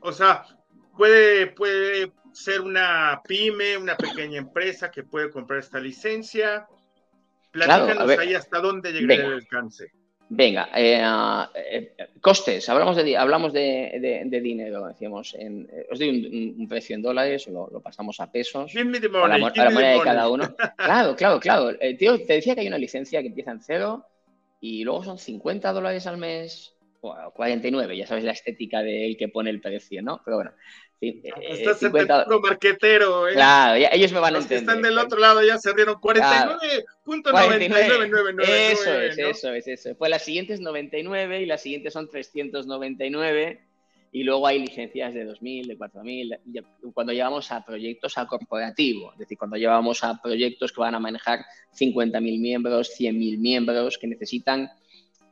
O 0.00 0.12
sea, 0.12 0.44
puede, 0.96 1.48
puede 1.48 2.12
ser 2.32 2.60
una 2.60 3.20
pyme, 3.26 3.76
una 3.76 3.96
pequeña 3.96 4.38
empresa 4.38 4.90
que 4.90 5.04
puede 5.04 5.30
comprar 5.30 5.60
esta 5.60 5.78
licencia. 5.78 6.66
Platícanos 7.50 8.18
ahí 8.18 8.34
hasta 8.34 8.60
dónde 8.60 8.92
llega 8.92 9.14
el 9.14 9.32
alcance. 9.34 9.92
Venga, 10.28 10.70
eh, 10.74 11.02
eh, 11.54 11.96
costes, 12.20 12.66
hablamos 12.68 12.96
de, 12.96 13.16
hablamos 13.16 13.52
de, 13.52 14.26
dinero, 14.42 14.86
decíamos, 14.86 15.34
en, 15.34 15.68
eh, 15.70 15.86
os 15.90 15.98
doy 15.98 16.54
un, 16.58 16.66
precio 16.66 16.96
en 16.96 17.02
dólares, 17.02 17.46
lo, 17.48 17.68
lo 17.70 17.80
pasamos 17.80 18.18
a 18.20 18.32
pesos, 18.32 18.72
a 18.74 18.78
la, 19.28 19.70
moneda 19.70 19.92
de 19.92 20.00
cada 20.02 20.28
uno. 20.28 20.56
Claro, 20.76 21.14
claro, 21.14 21.38
claro. 21.38 21.78
tío, 21.98 22.18
te 22.24 22.34
decía 22.34 22.54
que 22.54 22.62
hay 22.62 22.68
una 22.68 22.78
licencia 22.78 23.20
que 23.20 23.28
empieza 23.28 23.50
en 23.50 23.60
cero 23.60 24.06
y 24.60 24.82
luego 24.82 25.04
son 25.04 25.18
50 25.18 25.72
dólares 25.72 26.06
al 26.06 26.16
mes, 26.16 26.74
o 27.02 27.14
49, 27.34 27.96
ya 27.96 28.06
sabes 28.06 28.24
la 28.24 28.32
estética 28.32 28.82
de 28.82 29.06
él 29.06 29.16
que 29.18 29.28
pone 29.28 29.50
el 29.50 29.60
precio, 29.60 30.02
¿no? 30.02 30.22
Pero 30.24 30.38
bueno, 30.38 30.52
Sí, 31.00 31.20
Estás 31.42 31.80
50... 31.80 32.26
en 32.30 32.40
marquetero, 32.40 33.28
¿eh? 33.28 33.32
Claro, 33.32 33.84
ellos 33.92 34.12
me 34.12 34.20
van 34.20 34.36
a 34.36 34.38
entender. 34.38 34.58
están 34.58 34.80
del 34.82 34.96
otro 34.98 35.18
lado 35.18 35.42
ya 35.42 35.58
se 35.58 35.72
rieron 35.72 35.96
49.9999. 35.96 38.42
Eso 38.42 39.00
es, 39.00 39.18
eso 39.18 39.52
es, 39.52 39.66
eso. 39.66 39.96
Pues 39.96 40.08
las 40.10 40.24
siguientes 40.24 40.60
99 40.60 41.42
y 41.42 41.46
las 41.46 41.62
siguientes 41.62 41.92
son 41.92 42.08
399 42.08 43.60
y 44.12 44.22
luego 44.22 44.46
hay 44.46 44.60
licencias 44.60 45.12
de 45.12 45.26
2.000, 45.26 45.66
de 45.66 45.76
4.000, 45.76 46.64
cuando 46.94 47.12
llevamos 47.12 47.50
a 47.50 47.64
proyectos 47.64 48.16
a 48.16 48.28
corporativo, 48.28 49.12
es 49.12 49.18
decir, 49.18 49.36
cuando 49.36 49.56
llevamos 49.56 50.04
a 50.04 50.22
proyectos 50.22 50.70
que 50.70 50.80
van 50.80 50.94
a 50.94 51.00
manejar 51.00 51.40
50.000 51.76 52.40
miembros, 52.40 52.92
100.000 52.96 53.38
miembros, 53.38 53.98
que 53.98 54.06
necesitan, 54.06 54.70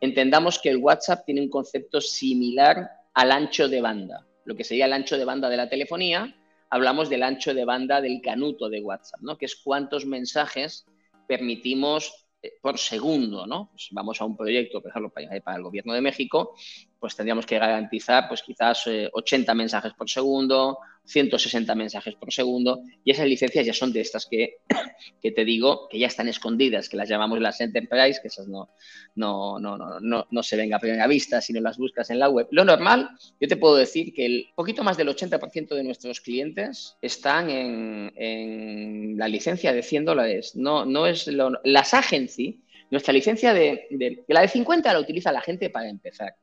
entendamos 0.01 0.59
que 0.59 0.71
el 0.71 0.79
WhatsApp 0.79 1.25
tiene 1.25 1.43
un 1.43 1.49
concepto 1.49 2.01
similar 2.01 2.91
al 3.15 3.31
ancho 3.31 3.69
de 3.69 3.81
banda 3.81 4.27
lo 4.45 4.55
que 4.55 4.65
sería 4.65 4.87
el 4.87 4.93
ancho 4.93 5.19
de 5.19 5.25
banda 5.25 5.49
de 5.49 5.57
la 5.57 5.69
telefonía, 5.69 6.35
hablamos 6.71 7.09
del 7.09 7.23
ancho 7.23 7.55
de 7.55 7.65
banda 7.65 8.01
del 8.01 8.21
canuto 8.23 8.69
de 8.69 8.81
WhatsApp, 8.81 9.21
¿no? 9.21 9.37
que 9.37 9.47
es 9.47 9.57
cuántos 9.57 10.07
mensajes 10.07 10.87
permitimos 11.27 12.23
eh, 12.43 12.55
por 12.61 12.77
segundo, 12.77 13.47
¿no? 13.47 13.71
Pues 13.71 13.89
vamos 13.93 14.21
a 14.21 14.25
un 14.25 14.37
proyecto, 14.37 14.81
por 14.81 14.91
ejemplo, 14.91 15.11
para, 15.11 15.57
el 15.57 15.63
gobierno 15.63 15.93
de 15.93 16.01
México, 16.01 16.55
pues 16.99 17.15
tendríamos 17.15 17.47
que 17.47 17.59
garantizar, 17.59 18.27
pues 18.27 18.43
quizás 18.43 18.85
80 19.13 19.53
eh, 19.53 19.55
mensajes 19.55 19.93
por 19.95 20.11
segundo, 20.11 20.79
160 21.05 21.75
mensajes 21.75 22.15
por 22.15 22.33
segundo, 22.33 22.83
y 23.05 23.11
esas 23.11 23.27
licencias 23.27 23.67
ya 23.67 23.75
son 23.75 23.93
de 23.93 24.01
estas 24.01 24.27
que, 24.27 24.57
que 25.23 25.33
te 25.33 25.45
digo, 25.45 25.89
que 25.89 25.99
ya 25.99 26.07
están 26.07 26.29
escondidas, 26.29 26.89
que 26.89 26.97
las 26.97 27.09
llamamos 27.09 27.41
las 27.41 27.61
Enterprise, 27.61 28.21
que 28.21 28.29
esas 28.29 28.49
no, 28.49 28.71
no, 29.15 29.59
no, 29.59 29.77
no, 29.77 30.27
no, 30.31 30.43
se 30.43 30.57
ven 30.57 30.73
a 30.75 30.79
primera 30.79 31.07
vista 31.07 31.41
si 31.41 31.53
no 31.53 31.61
las 31.61 31.79
buscas 31.79 32.11
en 32.11 32.19
la 32.19 32.29
web. 32.29 32.49
Lo 32.51 32.65
normal, 32.65 33.11
yo 33.41 33.49
te 33.49 33.57
puedo 33.57 33.77
decir 33.77 34.13
que 34.15 34.27
el 34.27 34.47
poquito 34.55 34.85
más 34.85 34.97
del 34.97 35.09
80% 35.09 35.75
de 35.75 35.85
nuestros 35.85 36.21
clientes 36.21 36.97
están 37.03 37.51
en, 37.51 38.13
en, 38.17 39.19
la 39.19 39.29
licencia 39.29 39.73
de 39.73 39.83
100 39.83 40.05
dólares. 40.05 40.57
No, 40.57 40.85
no 40.85 41.07
es 41.07 41.27
lo, 41.27 41.53
las 41.65 41.95
agency, 41.95 42.63
nuestra 42.91 43.13
licencia 43.13 43.55
de, 43.55 43.87
de, 43.91 44.25
la 44.29 44.43
de 44.43 44.49
50 44.49 44.93
la 44.93 45.01
utiliza 45.01 45.33
la 45.33 45.41
gente 45.41 45.71
para 45.71 45.89
empezar 45.89 46.35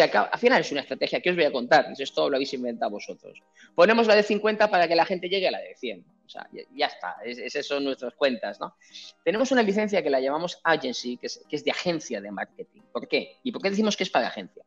al 0.00 0.38
final 0.38 0.60
es 0.60 0.72
una 0.72 0.80
estrategia 0.80 1.20
que 1.20 1.30
os 1.30 1.36
voy 1.36 1.44
a 1.44 1.52
contar, 1.52 1.92
esto 1.98 2.30
lo 2.30 2.36
habéis 2.36 2.54
inventado 2.54 2.92
vosotros. 2.92 3.42
Ponemos 3.74 4.06
la 4.06 4.14
de 4.14 4.22
50 4.22 4.70
para 4.70 4.88
que 4.88 4.94
la 4.94 5.04
gente 5.04 5.28
llegue 5.28 5.48
a 5.48 5.50
la 5.50 5.58
de 5.58 5.74
100. 5.74 6.04
O 6.24 6.28
sea, 6.28 6.48
ya, 6.74 6.86
está, 6.86 7.16
esas 7.24 7.66
son 7.66 7.84
nuestras 7.84 8.14
cuentas, 8.14 8.58
¿no? 8.58 8.74
Tenemos 9.22 9.52
una 9.52 9.62
licencia 9.62 10.02
que 10.02 10.08
la 10.08 10.20
llamamos 10.20 10.58
agency, 10.64 11.18
que 11.18 11.26
es, 11.26 11.44
que 11.48 11.56
es 11.56 11.64
de 11.64 11.72
agencia 11.72 12.20
de 12.22 12.30
marketing. 12.30 12.80
¿Por 12.90 13.06
qué? 13.06 13.36
¿Y 13.42 13.52
por 13.52 13.60
qué 13.60 13.68
decimos 13.68 13.96
que 13.96 14.04
es 14.04 14.10
para 14.10 14.28
agencia? 14.28 14.64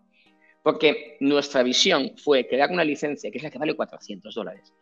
Porque 0.62 1.18
nuestra 1.22 1.64
visión 1.64 2.14
fue 2.18 2.48
crear 2.48 2.70
una 2.72 2.84
licencia, 2.84 3.32
que 3.32 3.38
es 3.38 3.44
la 3.44 3.50
que 3.50 3.58
vale 3.58 3.76
400 3.76 4.36
dólares. 4.36 4.74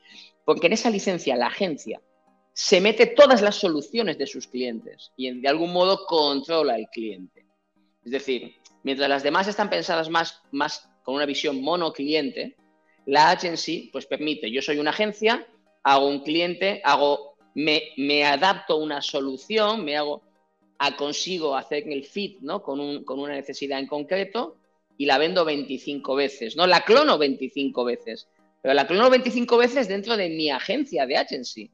Porque 0.43 0.67
en 0.67 0.73
esa 0.73 0.89
licencia 0.89 1.37
la 1.37 1.47
agencia 1.47 2.01
se 2.53 2.81
mete 2.81 3.07
todas 3.07 3.41
las 3.41 3.55
soluciones 3.55 4.17
de 4.17 4.27
sus 4.27 4.47
clientes 4.47 5.11
y 5.17 5.39
de 5.39 5.47
algún 5.47 5.73
modo 5.73 6.05
controla 6.05 6.75
al 6.75 6.87
cliente. 6.89 7.45
Es 8.03 8.11
decir, 8.11 8.55
mientras 8.83 9.09
las 9.09 9.23
demás 9.23 9.47
están 9.47 9.69
pensadas 9.69 10.09
más, 10.09 10.41
más 10.51 10.89
con 11.03 11.15
una 11.15 11.25
visión 11.25 11.61
monocliente, 11.61 12.55
la 13.05 13.31
agency 13.31 13.89
pues 13.91 14.05
permite, 14.05 14.51
yo 14.51 14.61
soy 14.61 14.77
una 14.77 14.91
agencia, 14.91 15.45
hago 15.83 16.07
un 16.07 16.19
cliente, 16.19 16.81
hago, 16.83 17.35
me, 17.55 17.83
me 17.97 18.23
adapto 18.23 18.73
a 18.73 18.77
una 18.77 19.01
solución, 19.01 19.83
me 19.83 19.97
hago, 19.97 20.21
a, 20.77 20.95
consigo 20.95 21.55
hacer 21.55 21.87
el 21.89 22.05
fit 22.05 22.39
¿no? 22.41 22.61
con, 22.61 22.79
un, 22.79 23.03
con 23.03 23.19
una 23.19 23.33
necesidad 23.33 23.79
en 23.79 23.87
concreto 23.87 24.57
y 24.97 25.05
la 25.05 25.17
vendo 25.17 25.43
25 25.43 26.15
veces, 26.15 26.55
¿no? 26.55 26.67
La 26.67 26.81
clono 26.81 27.17
25 27.17 27.83
veces, 27.83 28.29
pero 28.61 28.73
la 28.73 28.85
clono 28.85 29.09
25 29.09 29.57
veces 29.57 29.87
dentro 29.87 30.15
de 30.15 30.29
mi 30.29 30.49
agencia 30.49 31.05
de 31.05 31.17
agency. 31.17 31.71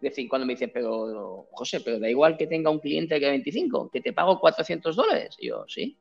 decir, 0.00 0.28
cuando 0.30 0.46
me 0.46 0.54
dicen, 0.54 0.70
pero 0.72 1.46
José, 1.50 1.80
pero 1.80 1.98
da 1.98 2.08
igual 2.08 2.38
que 2.38 2.46
tenga 2.46 2.70
un 2.70 2.78
cliente 2.78 3.20
que 3.20 3.28
25, 3.28 3.90
que 3.90 4.00
te 4.00 4.14
pago 4.14 4.40
400 4.40 4.96
dólares. 4.96 5.36
Y 5.38 5.48
yo, 5.48 5.64
sí. 5.68 5.98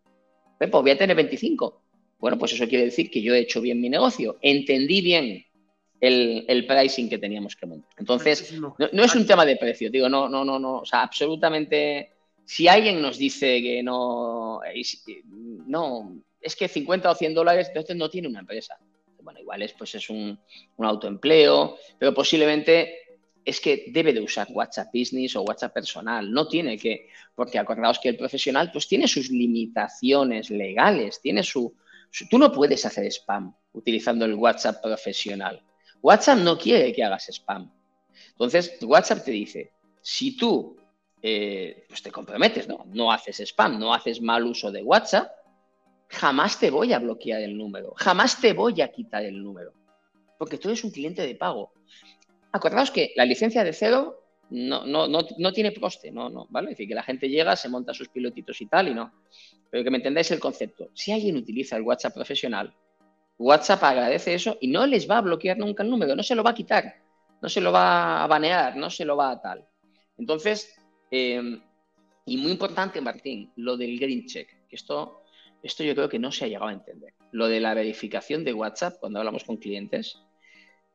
Pues 0.60 0.70
voy 0.70 0.92
a 0.92 0.98
tener 0.98 1.16
25. 1.16 1.82
Bueno, 2.20 2.38
pues 2.38 2.54
eso 2.54 2.68
quiere 2.68 2.86
decir 2.86 3.10
que 3.10 3.22
yo 3.22 3.34
he 3.34 3.40
hecho 3.40 3.62
bien 3.62 3.80
mi 3.80 3.90
negocio, 3.90 4.38
entendí 4.42 5.02
bien 5.02 5.46
el, 6.02 6.66
pricing 6.68 7.10
que 7.10 7.18
teníamos 7.18 7.56
que 7.56 7.66
montar. 7.66 7.90
Entonces, 7.98 8.54
no, 8.60 8.76
es 8.78 9.16
un 9.16 9.26
tema 9.26 9.46
de 9.46 9.56
precio, 9.56 9.90
digo, 9.90 10.10
no, 10.10 10.28
no, 10.28 10.44
no, 10.44 10.60
no, 10.60 10.80
o 10.80 10.86
sea, 10.86 11.02
absolutamente, 11.02 12.12
si 12.46 12.68
alguien 12.68 13.02
nos 13.02 13.18
dice 13.18 13.62
que 13.62 13.82
no, 13.82 14.60
no, 15.66 16.22
es 16.42 16.56
que 16.58 16.68
50 16.68 17.10
o 17.10 17.16
100 17.16 17.34
dólares, 17.34 17.68
entonces 17.70 17.96
no 17.96 18.10
tiene 18.10 18.28
una 18.28 18.42
empresa. 18.42 18.78
Bueno, 19.22 19.40
igual 19.40 19.62
es, 19.62 19.74
pues 19.74 19.96
es 19.96 20.10
un, 20.10 20.38
un 20.78 20.86
autoempleo, 20.86 21.78
pero 21.98 22.14
posiblemente 22.14 23.09
es 23.46 23.60
que 23.60 23.86
debe 23.92 24.14
de 24.14 24.22
usar 24.22 24.48
WhatsApp 24.52 24.90
Business 24.94 25.36
o 25.36 25.44
WhatsApp 25.44 25.74
personal, 25.74 26.32
no 26.32 26.48
tiene 26.48 26.78
que, 26.78 27.10
porque 27.36 27.58
acordaos 27.58 28.00
que 28.00 28.10
el 28.10 28.18
profesional 28.18 28.72
pues 28.72 28.88
tiene 28.88 29.08
sus 29.08 29.30
limitaciones 29.30 30.50
legales, 30.50 31.20
tiene 31.22 31.44
su, 31.44 31.76
Tú 32.30 32.38
no 32.38 32.52
puedes 32.52 32.86
hacer 32.86 33.06
spam 33.06 33.54
utilizando 33.74 34.26
el 34.26 34.34
WhatsApp 34.34 34.82
profesional. 34.82 35.62
WhatsApp 36.02 36.40
no 36.40 36.58
quiere 36.58 36.92
que 36.92 37.04
hagas 37.04 37.28
spam. 37.30 37.72
Entonces, 38.32 38.78
WhatsApp 38.82 39.24
te 39.24 39.32
dice, 39.32 39.74
si 40.02 40.36
tú 40.36 40.78
eh, 41.22 41.86
pues 41.88 42.02
te 42.02 42.12
comprometes, 42.12 42.68
¿no? 42.68 42.86
no 42.88 43.12
haces 43.12 43.40
spam, 43.42 43.80
no 43.80 43.94
haces 43.94 44.22
mal 44.22 44.46
uso 44.46 44.72
de 44.72 44.82
WhatsApp, 44.82 45.32
jamás 46.08 46.60
te 46.60 46.72
voy 46.72 46.94
a 46.94 47.00
bloquear 47.00 47.42
el 47.42 47.58
número, 47.58 47.94
jamás 47.98 48.40
te 48.40 48.54
voy 48.54 48.82
a 48.82 48.92
quitar 48.92 49.24
el 49.24 49.44
número, 49.44 49.74
porque 50.38 50.58
tú 50.58 50.70
eres 50.70 50.84
un 50.84 50.92
cliente 50.92 51.22
de 51.22 51.36
pago. 51.36 51.74
Acordaos 52.52 52.92
que 52.92 53.14
la 53.16 53.26
licencia 53.26 53.64
de 53.64 53.74
cero 53.74 54.20
no, 54.50 54.86
no, 54.86 55.08
no, 55.08 55.20
no 55.38 55.54
tiene 55.54 55.74
coste, 55.74 56.12
no, 56.12 56.30
no, 56.30 56.48
¿vale? 56.50 56.72
Es 56.72 56.78
decir, 56.78 56.88
que 56.88 56.96
la 56.96 57.04
gente 57.04 57.30
llega, 57.30 57.56
se 57.56 57.70
monta 57.70 57.94
sus 57.94 58.10
pilotitos 58.10 58.60
y 58.62 58.66
tal, 58.66 58.88
y 58.88 58.94
no. 58.94 59.12
Pero 59.70 59.84
que 59.84 59.92
me 59.92 59.98
entendáis 59.98 60.32
el 60.32 60.40
concepto. 60.40 60.90
Si 60.94 61.12
alguien 61.12 61.38
utiliza 61.38 61.78
el 61.78 61.84
WhatsApp 61.84 62.14
profesional, 62.14 62.76
WhatsApp 63.38 63.84
agradece 63.84 64.34
eso 64.34 64.58
y 64.60 64.68
no 64.68 64.86
les 64.86 65.10
va 65.10 65.20
a 65.20 65.22
bloquear 65.22 65.58
nunca 65.58 65.84
el 65.84 65.90
número, 65.90 66.16
no 66.16 66.24
se 66.24 66.36
lo 66.36 66.44
va 66.44 66.52
a 66.52 66.56
quitar, 66.56 66.96
no 67.42 67.48
se 67.48 67.62
lo 67.62 67.72
va 67.72 68.24
a 68.24 68.28
banear, 68.28 68.76
no 68.76 68.90
se 68.90 69.06
lo 69.06 69.16
va 69.16 69.32
a 69.32 69.42
tal. 69.42 69.66
Entonces, 70.18 70.76
em, 71.10 71.62
y 72.26 72.38
muy 72.38 72.52
importante, 72.52 73.00
Martín, 73.02 73.52
lo 73.56 73.78
del 73.78 73.98
green 73.98 74.26
check, 74.26 74.68
que 74.68 74.76
esto, 74.76 75.24
esto 75.64 75.84
yo 75.84 75.96
creo 75.96 76.10
que 76.10 76.20
no 76.20 76.32
se 76.32 76.46
ha 76.46 76.48
llegado 76.48 76.68
a 76.68 76.74
entender. 76.74 77.14
Lo 77.32 77.48
de 77.48 77.60
la 77.60 77.74
verificación 77.74 78.44
de 78.44 78.54
WhatsApp 78.54 79.00
cuando 79.00 79.20
hablamos 79.20 79.46
con 79.46 79.58
clientes, 79.58 80.22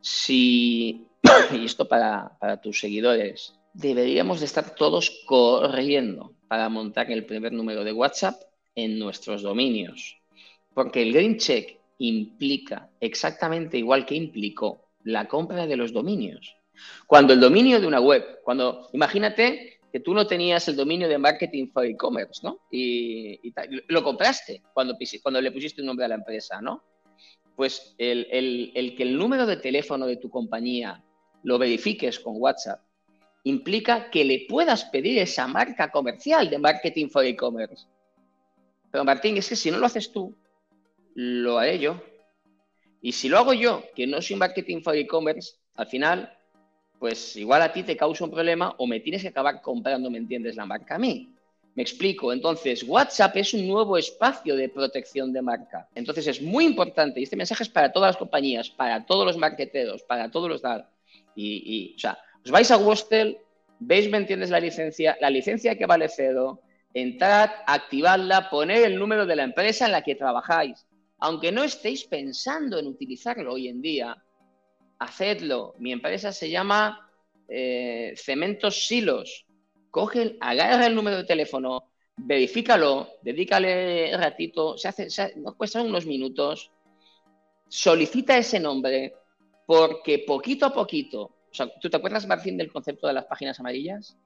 si 0.01 1.07
y 1.53 1.65
esto 1.65 1.89
para, 1.89 2.37
tus 2.63 2.81
seguidores, 2.81 3.55
deberíamos 3.73 4.41
de 4.41 4.47
estar 4.47 4.75
todos 4.75 5.23
corriendo 5.27 6.35
para 6.49 6.69
montar 6.69 7.11
el 7.11 7.25
primer 7.25 7.53
número 7.53 7.85
de 7.85 7.93
WhatsApp 7.93 8.41
en 8.75 8.99
nuestros 8.99 9.43
dominios. 9.43 10.19
Porque 10.75 11.03
el 11.03 11.13
Green 11.13 11.39
Check 11.39 11.79
implica 11.99 12.91
exactamente 13.01 13.79
igual 13.79 14.05
que 14.05 14.15
implicó 14.15 14.91
la 15.05 15.27
compra 15.27 15.67
de 15.67 15.77
los 15.77 15.93
dominios. 15.93 16.57
Cuando 17.07 17.33
el 17.33 17.41
dominio 17.41 17.81
de 17.81 17.87
una 17.87 18.01
web, 18.01 18.41
cuando 18.43 18.89
imagínate 18.93 19.81
que 19.93 20.01
tú 20.01 20.13
no 20.13 20.27
tenías 20.27 20.67
el 20.69 20.75
dominio 20.75 21.09
de 21.09 21.19
marketing 21.19 21.69
for 21.69 21.87
e-commerce, 21.87 22.41
¿no? 22.43 22.59
Y, 22.71 23.41
lo 23.87 24.03
compraste 24.03 24.63
cuando, 24.73 24.97
le 25.41 25.53
pusiste 25.53 25.81
un 25.81 25.87
nombre 25.87 26.05
a 26.05 26.09
la 26.09 26.17
empresa, 26.17 26.61
¿no? 26.61 26.83
Pues 27.55 27.95
el 27.99 28.95
que 28.97 29.05
el 29.05 29.17
número 29.17 29.47
de 29.47 29.59
teléfono 29.59 30.07
de 30.07 30.17
tu 30.17 30.29
compañía 30.29 31.04
lo 31.45 31.59
verifiques 31.59 32.19
con 32.19 32.35
WhatsApp, 32.39 32.81
implica 33.45 34.11
que 34.11 34.25
le 34.25 34.47
puedas 34.49 34.87
pedir 34.87 35.19
esa 35.19 35.47
marca 35.47 35.91
comercial 35.91 36.51
de 36.51 36.59
marketing 36.59 37.09
for 37.09 37.25
e-commerce. 37.25 37.87
Pero 38.91 39.05
Martín, 39.05 39.37
es 39.37 39.49
que 39.49 39.57
si 39.57 39.71
no 39.71 39.79
lo 39.79 39.87
haces 39.87 40.11
tú, 40.11 40.35
lo 41.15 41.59
haré 41.59 41.79
yo. 41.79 42.03
Y 43.01 43.13
si 43.13 43.29
lo 43.29 43.39
hago 43.39 43.53
yo, 43.53 43.85
que 43.95 44.07
no 44.07 44.23
soy 44.23 44.37
marketing 44.37 44.81
for 44.81 44.97
e-commerce, 44.97 45.57
al 45.75 45.87
final, 45.87 46.33
pues 46.99 47.37
igual 47.37 47.61
a 47.61 47.73
ti 47.73 47.83
te 47.83 47.97
causa 47.97 48.25
un 48.25 48.31
problema 48.31 48.75
o 48.79 48.87
me 48.87 49.01
tienes 49.01 49.21
que 49.21 49.29
acabar 49.29 49.61
comprando, 49.61 50.11
¿me 50.11 50.19
entiendes? 50.19 50.57
La 50.57 50.65
marca 50.65 50.95
a 50.95 50.99
mí. 50.99 51.31
Me 51.75 51.83
explico. 51.83 52.33
Entonces, 52.33 52.85
WhatsApp 52.85 53.37
es 53.37 53.53
un 53.53 53.69
nuevo 53.69 53.99
espacio 53.99 54.57
de 54.57 54.71
protección 54.71 55.33
de 55.33 55.43
marca. 55.43 55.89
Entonces, 55.95 56.27
es 56.29 56.41
muy 56.41 56.65
importante, 56.65 57.21
y 57.21 57.25
este 57.25 57.37
mensaje 57.37 57.65
es 57.65 57.69
para 57.69 57.93
todas 57.93 58.11
las 58.11 58.17
compañías, 58.17 58.71
para 58.71 59.05
todos 59.05 59.27
los 59.27 59.37
marketeros, 59.37 60.03
para 60.05 60.31
todos 60.31 60.49
los 60.49 60.63
dar 60.63 60.94
y, 61.35 61.95
o 61.97 61.99
sea, 61.99 62.19
os 62.45 62.51
vais 62.51 62.71
a 62.71 62.77
Wostel, 62.77 63.39
veis, 63.79 64.11
¿me 64.11 64.19
entiendes? 64.19 64.51
La 64.51 64.61
licencia, 64.61 65.17
la 65.21 65.31
licencia 65.31 65.77
que 65.77 65.87
vale 65.87 66.09
cero, 66.09 66.61
entrad, 66.93 67.51
activadla, 67.67 68.51
poner 68.51 68.85
el 68.85 68.99
número 68.99 69.27
de 69.27 69.37
la 69.37 69.45
empresa 69.45 69.87
en 69.87 69.93
la 69.93 70.03
que 70.03 70.15
trabajáis. 70.15 70.87
Aunque 71.19 71.53
no 71.53 71.65
estéis 71.65 72.05
pensando 72.05 72.79
en 72.79 72.87
utilizarlo 72.87 73.55
hoy 73.55 73.69
en 73.69 73.81
día, 73.81 74.17
hacedlo. 74.99 75.75
Mi 75.79 75.93
empresa 75.93 76.33
se 76.33 76.51
llama 76.51 77.11
eh, 77.49 78.15
Cementos 78.17 78.87
Silos. 78.87 79.47
Coge, 79.91 80.37
agarra 80.41 80.87
el 80.87 80.95
número 80.95 81.19
de 81.19 81.25
teléfono, 81.25 81.91
verifícalo, 82.17 83.09
dedícale 83.23 84.17
ratito, 84.17 84.77
se 84.77 84.89
hace, 84.89 85.11
se, 85.11 85.37
nos 85.37 85.55
cuesta 85.55 85.83
unos 85.83 86.05
minutos, 86.05 86.73
solicita 87.69 88.37
ese 88.37 88.59
nombre, 88.59 89.15
porque 89.67 90.21
poquito 90.21 90.67
a 90.67 90.73
poquito, 90.73 91.37
¿tú 91.81 91.91
te 91.91 91.97
acuerdas, 91.97 92.27
Martín, 92.27 92.57
del 92.57 92.73
concepto 92.73 93.07
de 93.07 93.15
las 93.15 93.27
páginas 93.27 93.59
amarillas? 93.61 94.17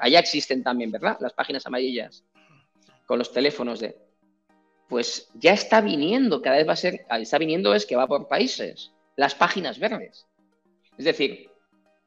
allá 0.00 0.18
existen 0.18 0.62
también, 0.62 0.90
¿verdad? 0.90 1.18
Las 1.20 1.32
páginas 1.32 1.64
amarillas 1.66 2.24
con 3.06 3.18
los 3.18 3.32
teléfonos 3.32 3.80
de... 3.80 3.96
Pues 4.88 5.30
ya 5.34 5.52
está 5.52 5.80
viniendo, 5.80 6.42
cada 6.42 6.56
vez 6.56 6.68
va 6.68 6.72
a 6.72 6.76
ser, 6.76 7.06
está 7.10 7.38
viniendo 7.38 7.74
es 7.74 7.86
que 7.86 7.96
va 7.96 8.06
por 8.06 8.28
países, 8.28 8.92
las 9.16 9.34
páginas 9.34 9.78
verdes. 9.78 10.26
Es 10.98 11.04
decir, 11.06 11.48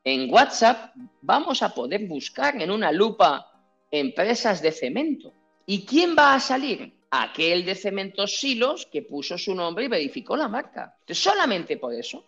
en 0.04 0.32
WhatsApp 0.32 0.94
vamos 1.22 1.64
a 1.64 1.74
poder 1.74 2.06
buscar 2.06 2.62
en 2.62 2.70
una 2.70 2.92
lupa 2.92 3.52
empresas 3.90 4.62
de 4.62 4.72
cemento. 4.72 5.34
¿Y 5.66 5.84
quién 5.86 6.16
va 6.16 6.36
a 6.36 6.40
salir? 6.40 6.94
Aquel 7.10 7.66
de 7.66 7.76
cementos 7.76 8.36
silos 8.36 8.86
que 8.92 9.02
puso 9.02 9.38
su 9.38 9.56
nombre 9.56 9.86
y 9.86 9.88
verificó 9.88 10.36
la 10.36 10.48
marca. 10.48 10.96
Solamente 11.08 11.78
por 11.78 11.94
eso 11.94 12.24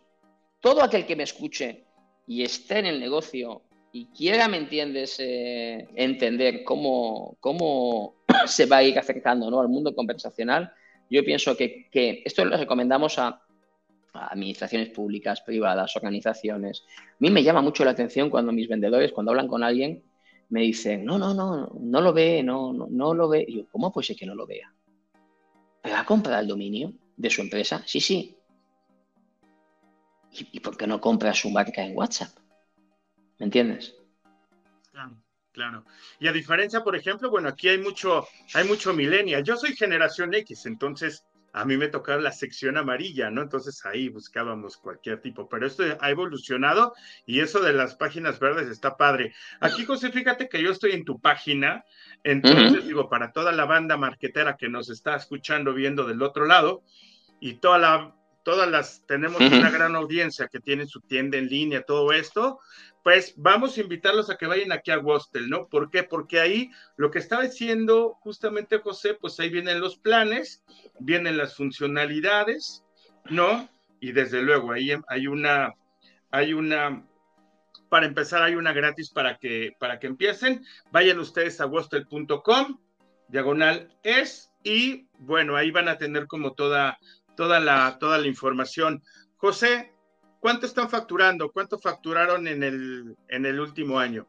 todo 0.60 0.84
aquel 0.84 1.06
que 1.06 1.16
me 1.16 1.24
escuche 1.24 1.86
y 2.28 2.44
esté 2.44 2.80
en 2.80 2.88
el 2.88 3.00
negocio 3.00 3.64
y 3.92 4.06
quiera, 4.08 4.48
¿me 4.48 4.58
entiendes?, 4.58 5.18
eh, 5.20 5.88
entender 5.96 6.64
cómo, 6.64 7.38
cómo 7.40 8.16
se 8.46 8.66
va 8.66 8.78
a 8.78 8.84
ir 8.84 9.00
acercando 9.00 9.50
¿no? 9.50 9.60
al 9.60 9.70
mundo 9.70 9.96
conversacional, 9.96 10.72
yo 11.10 11.24
pienso 11.24 11.56
que, 11.56 11.90
esto 12.26 12.46
lo 12.46 12.58
recomendamos 12.58 13.18
a, 13.20 13.42
administraciones 14.14 14.90
públicas, 14.90 15.42
privadas, 15.42 15.96
organizaciones. 15.96 16.84
A 16.98 17.16
mí 17.20 17.30
me 17.30 17.44
llama 17.44 17.62
mucho 17.62 17.86
la 17.86 17.92
atención 17.92 18.32
cuando 18.32 18.52
mis 18.52 18.68
vendedores, 18.68 19.12
cuando 19.12 19.32
hablan 19.32 19.48
con 19.48 19.64
alguien, 19.64 20.04
me 20.50 20.62
dicen, 20.62 21.06
no, 21.06 21.20
no, 21.20 21.36
no, 21.36 21.72
no 21.80 22.02
lo 22.02 22.14
ve, 22.14 22.42
no, 22.42 22.74
no, 22.74 22.88
no 22.90 23.14
lo 23.14 23.30
ve. 23.30 23.46
Y 23.48 23.58
yo, 23.58 23.68
¿cómo 23.72 23.92
puede 23.92 24.08
ser 24.08 24.16
que 24.16 24.26
no 24.26 24.34
lo 24.34 24.48
vea? 24.48 24.74
¿Pero 25.84 25.96
ha 25.98 26.04
comprado 26.04 26.42
el 26.42 26.48
dominio 26.48 26.94
de 27.16 27.30
su 27.30 27.42
empresa? 27.42 27.84
Sí, 27.86 28.02
sí, 28.02 28.37
¿Y, 30.40 30.60
por 30.60 30.78
qué 30.78 30.88
no 30.88 31.02
compra 31.02 31.34
su 31.34 31.50
marca 31.50 31.84
en 31.84 31.96
WhatsApp? 31.96 32.30
¿Me 33.40 33.46
entiendes? 33.46 33.96
Claro, 34.92 35.18
claro. 35.52 35.86
Y 36.20 36.28
a 36.28 36.32
diferencia, 36.32 36.84
por 36.84 36.96
ejemplo, 36.96 37.30
bueno, 37.30 37.50
aquí 37.50 37.70
hay 37.70 37.78
mucho, 37.78 38.28
hay 38.54 38.68
mucho 38.68 38.94
millennial. 38.94 39.44
Yo 39.44 39.58
soy 39.58 39.76
generación 39.76 40.34
X, 40.34 40.66
entonces 40.66 41.24
a 41.54 41.66
mí 41.66 41.76
me 41.76 41.88
tocaba 41.88 42.22
la 42.22 42.32
sección 42.32 42.78
amarilla, 42.78 43.32
¿no? 43.32 43.42
Entonces 43.42 43.84
ahí 43.86 44.10
buscábamos 44.10 44.78
cualquier 44.78 45.22
tipo, 45.22 45.50
pero 45.50 45.66
esto 45.66 45.84
ha 46.00 46.10
evolucionado 46.12 46.94
y 47.26 47.40
eso 47.40 47.60
de 47.62 47.74
las 47.74 47.96
páginas 47.96 48.40
verdes 48.40 48.70
está 48.70 48.96
padre. 48.96 49.34
Aquí, 49.60 49.86
José, 49.86 50.12
fíjate 50.12 50.50
que 50.50 50.62
yo 50.62 50.72
estoy 50.72 50.92
en 50.92 51.04
tu 51.04 51.20
página, 51.20 51.84
entonces 52.24 52.86
digo, 52.86 53.10
para 53.10 53.32
toda 53.32 53.52
la 53.52 53.66
banda 53.66 53.98
marquetera 53.98 54.56
que 54.56 54.70
nos 54.70 54.90
está 54.90 55.16
escuchando, 55.16 55.74
viendo 55.74 56.06
del 56.06 56.22
otro 56.22 56.46
lado, 56.46 56.84
y 57.40 57.56
toda 57.56 57.80
la, 57.80 58.16
todas 58.48 58.72
las, 58.72 59.06
tenemos 59.06 59.42
una 59.42 59.70
gran 59.70 59.94
audiencia 59.98 60.48
que 60.48 60.62
tiene 60.62 60.88
su 60.88 61.02
tienda 61.02 61.38
en 61.38 61.50
línea, 61.50 61.82
todo 61.82 62.14
esto, 62.14 62.62
pues 63.04 63.34
vamos 63.36 63.78
a 63.78 63.82
invitarlos 63.82 64.30
a 64.30 64.38
que 64.38 64.48
vayan 64.48 64.72
aquí 64.72 64.90
a 64.90 65.00
Wostel, 65.00 65.50
¿no? 65.50 65.68
¿Por 65.68 65.92
qué? 65.92 66.04
Porque 66.04 66.40
ahí 66.40 66.72
lo 66.96 67.12
que 67.12 67.20
estaba 67.20 67.44
diciendo 67.44 68.14
justamente 68.22 68.78
José, 68.78 69.16
pues 69.16 69.38
ahí 69.42 69.50
vienen 69.50 69.82
los 69.82 69.98
planes, 69.98 70.64
vienen 70.98 71.36
las 71.36 71.58
funcionalidades, 71.58 72.86
¿no? 73.30 73.68
Y 74.00 74.14
desde 74.14 74.42
luego 74.42 74.72
ahí 74.72 74.94
hay 75.10 75.28
una, 75.28 75.74
hay 76.32 76.54
una, 76.54 77.06
para 77.90 78.06
empezar 78.06 78.44
hay 78.44 78.56
una 78.56 78.72
gratis 78.72 79.10
para 79.10 79.38
que, 79.40 79.74
para 79.78 80.00
que 80.00 80.08
empiecen. 80.08 80.64
Vayan 80.94 81.20
ustedes 81.20 81.60
a 81.60 81.66
wostel.com, 81.66 82.80
diagonal 83.28 83.94
es, 84.04 84.54
y 84.64 85.08
bueno, 85.20 85.56
ahí 85.56 85.72
van 85.72 85.88
a 85.88 85.98
tener 85.98 86.28
como 86.28 86.54
toda, 86.54 86.98
toda 87.38 87.62
la, 87.62 87.98
toda 88.00 88.18
la 88.18 88.28
información. 88.28 89.02
José, 89.38 89.94
¿Cuánto 90.40 90.66
están 90.66 90.90
facturando? 90.90 91.52
¿Cuánto 91.52 91.80
facturaron 91.80 92.48
en 92.48 92.64
el, 92.64 93.16
en 93.28 93.46
el 93.46 93.60
último 93.60 94.00
año? 94.00 94.28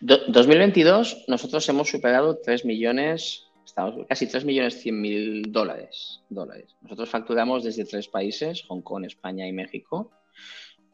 2022 0.00 1.26
nosotros 1.28 1.68
hemos 1.68 1.88
superado 1.88 2.38
3 2.38 2.64
millones, 2.64 3.46
estamos 3.64 4.06
casi 4.08 4.26
3 4.26 4.44
millones 4.44 4.80
100 4.80 5.00
mil 5.00 5.52
dólares, 5.52 6.22
dólares. 6.28 6.74
Nosotros 6.80 7.08
facturamos 7.10 7.62
desde 7.62 7.84
tres 7.84 8.08
países, 8.08 8.64
Hong 8.68 8.80
Kong, 8.80 9.04
España 9.04 9.46
y 9.46 9.52
México, 9.52 10.10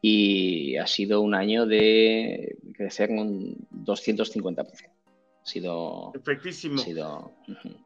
y 0.02 0.76
ha 0.76 0.86
sido 0.86 1.20
un 1.22 1.34
año 1.34 1.64
de 1.64 2.58
crecer 2.74 3.10
un 3.10 3.56
250% 3.72 4.97
sido. 5.48 6.12
Efectísimo. 6.14 6.82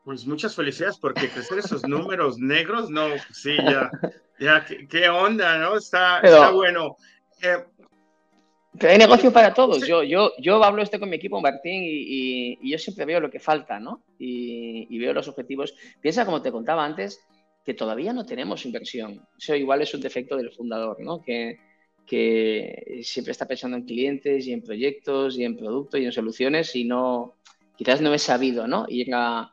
Pues 0.05 0.27
muchas 0.27 0.55
felicidades 0.55 0.99
porque 0.99 1.29
crecer 1.29 1.59
esos 1.59 1.87
números 1.87 2.39
negros, 2.39 2.91
no, 2.91 3.09
sí, 3.33 3.57
ya, 3.57 3.91
ya, 4.39 4.65
qué, 4.89 5.09
onda, 5.09 5.59
¿no? 5.59 5.77
Está, 5.77 6.21
está 6.21 6.51
bueno. 6.51 6.97
Eh, 7.43 7.65
hay 8.81 8.99
negocio 8.99 9.33
para 9.33 9.53
todos. 9.53 9.87
Yo, 9.87 10.03
yo, 10.03 10.33
yo 10.39 10.63
hablo 10.63 10.83
este 10.83 10.99
con 10.99 11.11
mi 11.11 11.17
equipo, 11.17 11.41
Martín, 11.41 11.83
y, 11.85 12.59
y, 12.61 12.71
yo 12.71 12.79
siempre 12.79 13.05
veo 13.05 13.21
lo 13.21 13.31
que 13.31 13.41
falta, 13.41 13.79
¿no? 13.79 14.03
Y, 14.19 14.87
y, 14.95 14.99
veo 14.99 15.13
los 15.13 15.29
objetivos. 15.29 15.75
Piensa, 16.01 16.25
como 16.25 16.43
te 16.43 16.53
contaba 16.53 16.85
antes, 16.85 17.21
que 17.65 17.75
todavía 17.75 18.13
no 18.13 18.27
tenemos 18.27 18.65
inversión. 18.65 19.27
Eso 19.39 19.55
igual 19.55 19.83
es 19.83 19.95
un 19.95 20.01
defecto 20.01 20.37
del 20.37 20.53
fundador, 20.53 20.99
¿no? 21.01 21.23
Que, 21.23 21.59
que 22.07 23.01
siempre 23.03 23.33
está 23.33 23.47
pensando 23.47 23.77
en 23.77 23.85
clientes 23.85 24.47
y 24.47 24.53
en 24.53 24.63
proyectos 24.63 25.39
y 25.39 25.45
en 25.45 25.57
productos 25.57 26.01
y 26.01 26.05
en 26.05 26.13
soluciones 26.13 26.75
y 26.77 26.85
no, 26.85 27.37
quizás 27.77 28.01
no 28.01 28.13
he 28.13 28.19
sabido, 28.19 28.67
¿no? 28.67 28.87
Ir 28.89 29.15
a, 29.15 29.53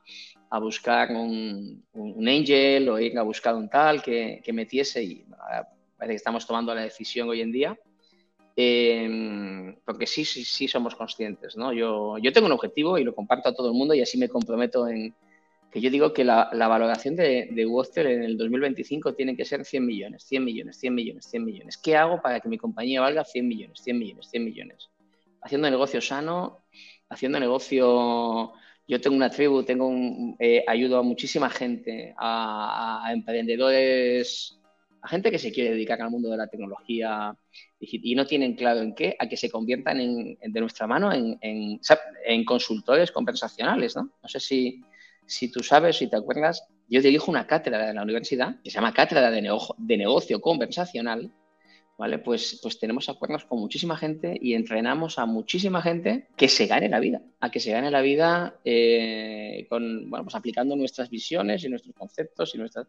buscar 0.60 1.12
un, 1.12 1.84
angel 2.28 2.90
o 2.90 3.00
ir 3.00 3.18
a 3.18 3.24
buscar 3.24 3.56
un 3.56 3.70
tal 3.70 4.02
que, 4.02 4.42
metiese 4.52 5.04
y 5.04 5.26
parece 5.98 6.14
que 6.14 6.16
estamos 6.16 6.46
tomando 6.46 6.74
la 6.74 6.82
decisión 6.82 7.30
hoy 7.30 7.42
en 7.42 7.52
día. 7.52 7.80
Em, 8.56 9.76
porque 9.86 10.06
sí, 10.06 10.26
sí, 10.26 10.44
sí 10.44 10.68
somos 10.68 10.94
conscientes, 10.96 11.56
¿no? 11.56 11.72
Yo, 11.72 12.18
yo 12.18 12.34
tengo 12.34 12.48
un 12.48 12.52
objetivo 12.52 12.98
y 12.98 13.06
lo 13.06 13.16
comparto 13.16 13.50
a 13.50 13.54
todo 13.54 13.70
el 13.70 13.74
mundo 13.74 13.94
y 13.94 14.02
así 14.02 14.18
me 14.18 14.28
comprometo 14.28 14.88
en 14.88 15.14
que 15.72 15.82
yo 15.82 15.90
digo 15.90 16.14
que 16.14 16.24
la, 16.24 16.50
valoración 16.52 17.16
de, 17.16 17.50
de 17.52 17.62
en 17.62 18.24
el 18.24 18.38
2025 18.38 19.14
tiene 19.14 19.36
que 19.36 19.46
ser 19.46 19.66
100 19.66 19.86
millones, 19.86 20.24
100 20.24 20.44
millones, 20.44 20.78
100 20.80 20.96
millones, 20.96 21.26
100 21.30 21.46
millones. 21.46 21.78
¿Qué 21.78 21.96
hago 21.96 22.22
para 22.22 22.40
que 22.40 22.50
mi 22.50 22.58
compañía 22.58 23.02
valga 23.02 23.24
100 23.24 23.48
millones, 23.48 23.80
100 23.84 24.00
millones, 24.00 24.30
100 24.30 24.46
millones? 24.46 24.90
Haciendo 25.42 25.70
negocio 25.70 26.02
sano, 26.02 26.64
haciendo 27.10 27.40
negocio, 27.40 28.54
yo 28.88 29.02
tengo 29.02 29.16
una 29.16 29.30
tribu, 29.30 29.64
tengo 29.64 29.88
un, 29.88 30.36
eh, 30.40 30.64
ayudo 30.68 30.98
a 30.98 31.04
muchísima 31.04 31.50
gente, 31.50 32.16
a, 32.18 33.08
emprendedores, 33.14 34.60
a 35.02 35.08
gente 35.08 35.30
que 35.30 35.38
se 35.38 35.52
quiere 35.52 35.72
dedicar 35.72 36.02
al 36.02 36.10
mundo 36.10 36.30
de 36.32 36.38
la 36.38 36.48
tecnología 36.48 37.38
y 37.80 38.16
no 38.16 38.26
tienen 38.26 38.56
claro 38.56 38.82
en 38.82 38.96
qué, 38.96 39.16
a 39.20 39.30
que 39.30 39.38
se 39.38 39.50
conviertan 39.52 40.00
en, 40.00 40.38
de 40.42 40.60
nuestra 40.60 40.88
mano 40.88 41.14
en, 41.14 41.38
en, 41.42 42.46
consultores 42.46 43.12
conversacionales, 43.12 43.96
¿no? 43.96 44.10
No 44.22 44.28
sé 44.28 44.40
si, 44.40 44.82
si 45.30 45.52
tú 45.52 45.62
sabes, 45.62 45.98
si 45.98 46.08
te 46.08 46.18
acuerdas, 46.18 46.68
yo 46.90 47.02
dirijo 47.02 47.30
una 47.30 47.46
cátedra 47.46 47.86
de 47.86 47.94
la 47.94 48.02
universidad 48.02 48.56
que 48.64 48.72
se 48.72 48.76
llama 48.76 48.94
Cátedra 48.94 49.30
de, 49.30 49.98
Negocio 49.98 50.42
Conversacional, 50.42 51.32
¿vale? 51.98 52.18
Pues, 52.18 52.60
pues 52.64 52.80
tenemos 52.80 53.10
acuerdos 53.10 53.46
con 53.46 53.60
muchísima 53.60 53.96
gente 53.96 54.36
y 54.42 54.56
entrenamos 54.56 55.20
a 55.20 55.28
muchísima 55.28 55.84
gente 55.84 56.28
que 56.36 56.48
se 56.48 56.66
gane 56.66 56.90
la 56.90 57.00
vida, 57.00 57.22
a 57.40 57.52
que 57.52 57.60
se 57.60 57.72
gane 57.72 57.92
la 57.92 58.02
vida 58.02 58.60
eh, 58.66 59.68
bueno, 59.70 60.24
pues 60.24 60.36
aplicando 60.36 60.76
nuestras 60.76 61.12
visiones 61.12 61.64
y 61.64 61.70
nuestros 61.70 61.96
conceptos 61.96 62.56
y 62.56 62.58
nuestras, 62.58 62.88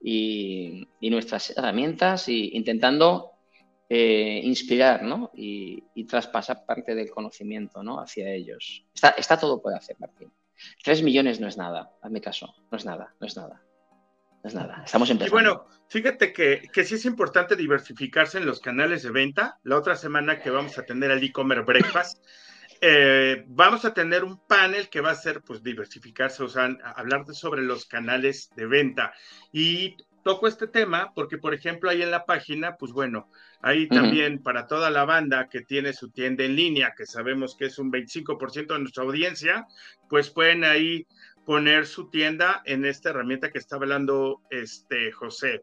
y, 0.00 0.88
nuestras 1.02 1.50
herramientas 1.56 2.28
e 2.28 2.50
intentando 2.52 3.32
eh, 3.90 4.40
inspirar 4.42 5.02
¿no? 5.02 5.30
y, 5.34 5.82
traspasar 6.06 6.64
parte 6.64 6.94
del 6.94 7.10
conocimiento 7.10 7.82
¿no? 7.82 8.00
hacia 8.00 8.32
ellos. 8.32 8.86
Está, 8.94 9.10
está 9.10 9.38
todo 9.38 9.60
por 9.60 9.74
hacer, 9.74 9.96
Martín. 9.98 10.32
Tres 10.82 11.02
millones 11.02 11.40
no 11.40 11.48
es 11.48 11.56
nada, 11.56 11.90
hazme 12.02 12.20
caso, 12.20 12.54
no 12.70 12.78
es 12.78 12.84
nada, 12.84 13.14
no 13.20 13.26
es 13.26 13.36
nada 13.36 13.64
es 14.48 14.54
nada, 14.54 14.82
estamos 14.84 15.10
empezando. 15.10 15.40
Y 15.40 15.42
bueno, 15.42 15.66
fíjate 15.88 16.32
que, 16.32 16.68
que 16.72 16.84
sí 16.84 16.96
es 16.96 17.04
importante 17.06 17.56
diversificarse 17.56 18.38
en 18.38 18.46
los 18.46 18.60
canales 18.60 19.02
de 19.02 19.10
venta. 19.10 19.58
La 19.62 19.76
otra 19.76 19.96
semana 19.96 20.40
que 20.40 20.50
vamos 20.50 20.78
a 20.78 20.84
tener 20.84 21.10
el 21.10 21.22
e-commerce 21.24 21.64
breakfast, 21.64 22.24
eh, 22.80 23.44
vamos 23.48 23.84
a 23.84 23.94
tener 23.94 24.22
un 24.22 24.46
panel 24.46 24.90
que 24.90 25.00
va 25.00 25.12
a 25.12 25.16
ser 25.16 25.42
pues 25.42 25.62
diversificarse, 25.62 26.42
o 26.42 26.48
sea, 26.48 26.76
hablar 26.96 27.24
sobre 27.32 27.62
los 27.62 27.86
canales 27.86 28.50
de 28.54 28.66
venta. 28.66 29.12
Y 29.52 29.96
toco 30.24 30.48
este 30.48 30.66
tema 30.66 31.12
porque, 31.14 31.38
por 31.38 31.54
ejemplo, 31.54 31.90
ahí 31.90 32.02
en 32.02 32.10
la 32.10 32.24
página, 32.24 32.76
pues 32.76 32.92
bueno, 32.92 33.28
ahí 33.60 33.86
también 33.86 34.42
para 34.42 34.66
toda 34.66 34.90
la 34.90 35.04
banda 35.04 35.48
que 35.48 35.60
tiene 35.60 35.92
su 35.92 36.10
tienda 36.10 36.42
en 36.44 36.56
línea, 36.56 36.94
que 36.96 37.06
sabemos 37.06 37.54
que 37.56 37.66
es 37.66 37.78
un 37.78 37.92
25% 37.92 38.74
de 38.74 38.80
nuestra 38.80 39.04
audiencia, 39.04 39.66
pues 40.08 40.30
pueden 40.30 40.64
ahí 40.64 41.06
poner 41.44 41.86
su 41.86 42.08
tienda 42.08 42.62
en 42.64 42.86
esta 42.86 43.10
herramienta 43.10 43.50
que 43.50 43.58
está 43.58 43.76
hablando 43.76 44.40
este 44.50 45.12
José. 45.12 45.62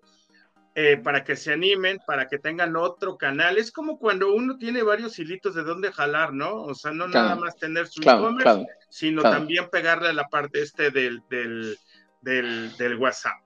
Eh, 0.73 0.95
para 0.95 1.25
que 1.25 1.35
se 1.35 1.51
animen, 1.51 1.99
para 2.07 2.29
que 2.29 2.39
tengan 2.39 2.77
otro 2.77 3.17
canal. 3.17 3.57
Es 3.57 3.73
como 3.73 3.99
cuando 3.99 4.33
uno 4.33 4.57
tiene 4.57 4.83
varios 4.83 5.19
hilitos 5.19 5.53
de 5.53 5.63
dónde 5.63 5.91
jalar, 5.91 6.33
¿no? 6.33 6.61
O 6.61 6.73
sea, 6.73 6.91
no 6.91 7.09
nada 7.09 7.35
más 7.35 7.57
tener 7.57 7.87
su 7.87 8.01
e-commerce, 8.01 8.67
sino 8.89 9.21
también 9.21 9.69
pegarle 9.69 10.07
a 10.09 10.13
la 10.13 10.29
parte 10.29 10.61
este 10.61 10.89
del, 10.89 11.21
del, 11.29 11.77
del 12.21 12.95
WhatsApp. 12.95 13.41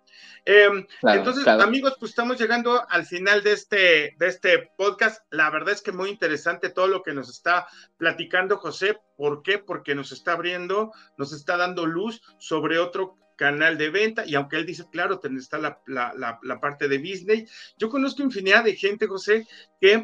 Em, 0.45 0.85
entonces, 1.01 1.47
amigos, 1.47 1.95
pues 1.99 2.11
estamos 2.11 2.39
llegando 2.39 2.83
al 2.89 3.05
final 3.05 3.41
de 3.43 3.53
este, 3.53 4.15
de 4.17 4.27
este 4.27 4.69
podcast. 4.77 5.23
La 5.31 5.49
verdad 5.49 5.73
es 5.73 5.81
que 5.81 5.91
muy 5.91 6.09
interesante 6.09 6.69
todo 6.69 6.87
lo 6.87 7.01
que 7.01 7.13
nos 7.13 7.29
está 7.29 7.67
platicando 7.97 8.57
José. 8.57 8.97
¿Por 9.17 9.41
qué? 9.41 9.57
Porque 9.57 9.95
nos 9.95 10.11
está 10.11 10.33
abriendo, 10.33 10.91
nos 11.17 11.33
está 11.33 11.57
dando 11.57 11.85
luz 11.85 12.21
sobre 12.37 12.77
otro 12.77 13.17
canal 13.35 13.77
de 13.77 13.89
venta 13.89 14.25
y 14.25 14.35
aunque 14.35 14.55
él 14.57 14.65
dice, 14.65 14.85
claro, 14.91 15.19
está 15.37 15.57
la, 15.57 15.79
la, 15.85 16.59
parte 16.61 16.87
de 16.87 16.97
Disney, 16.97 17.45
yo 17.77 17.89
conozco 17.89 18.23
infinidad 18.23 18.63
de 18.63 18.75
gente, 18.75 19.07
José, 19.07 19.45
que, 19.79 20.03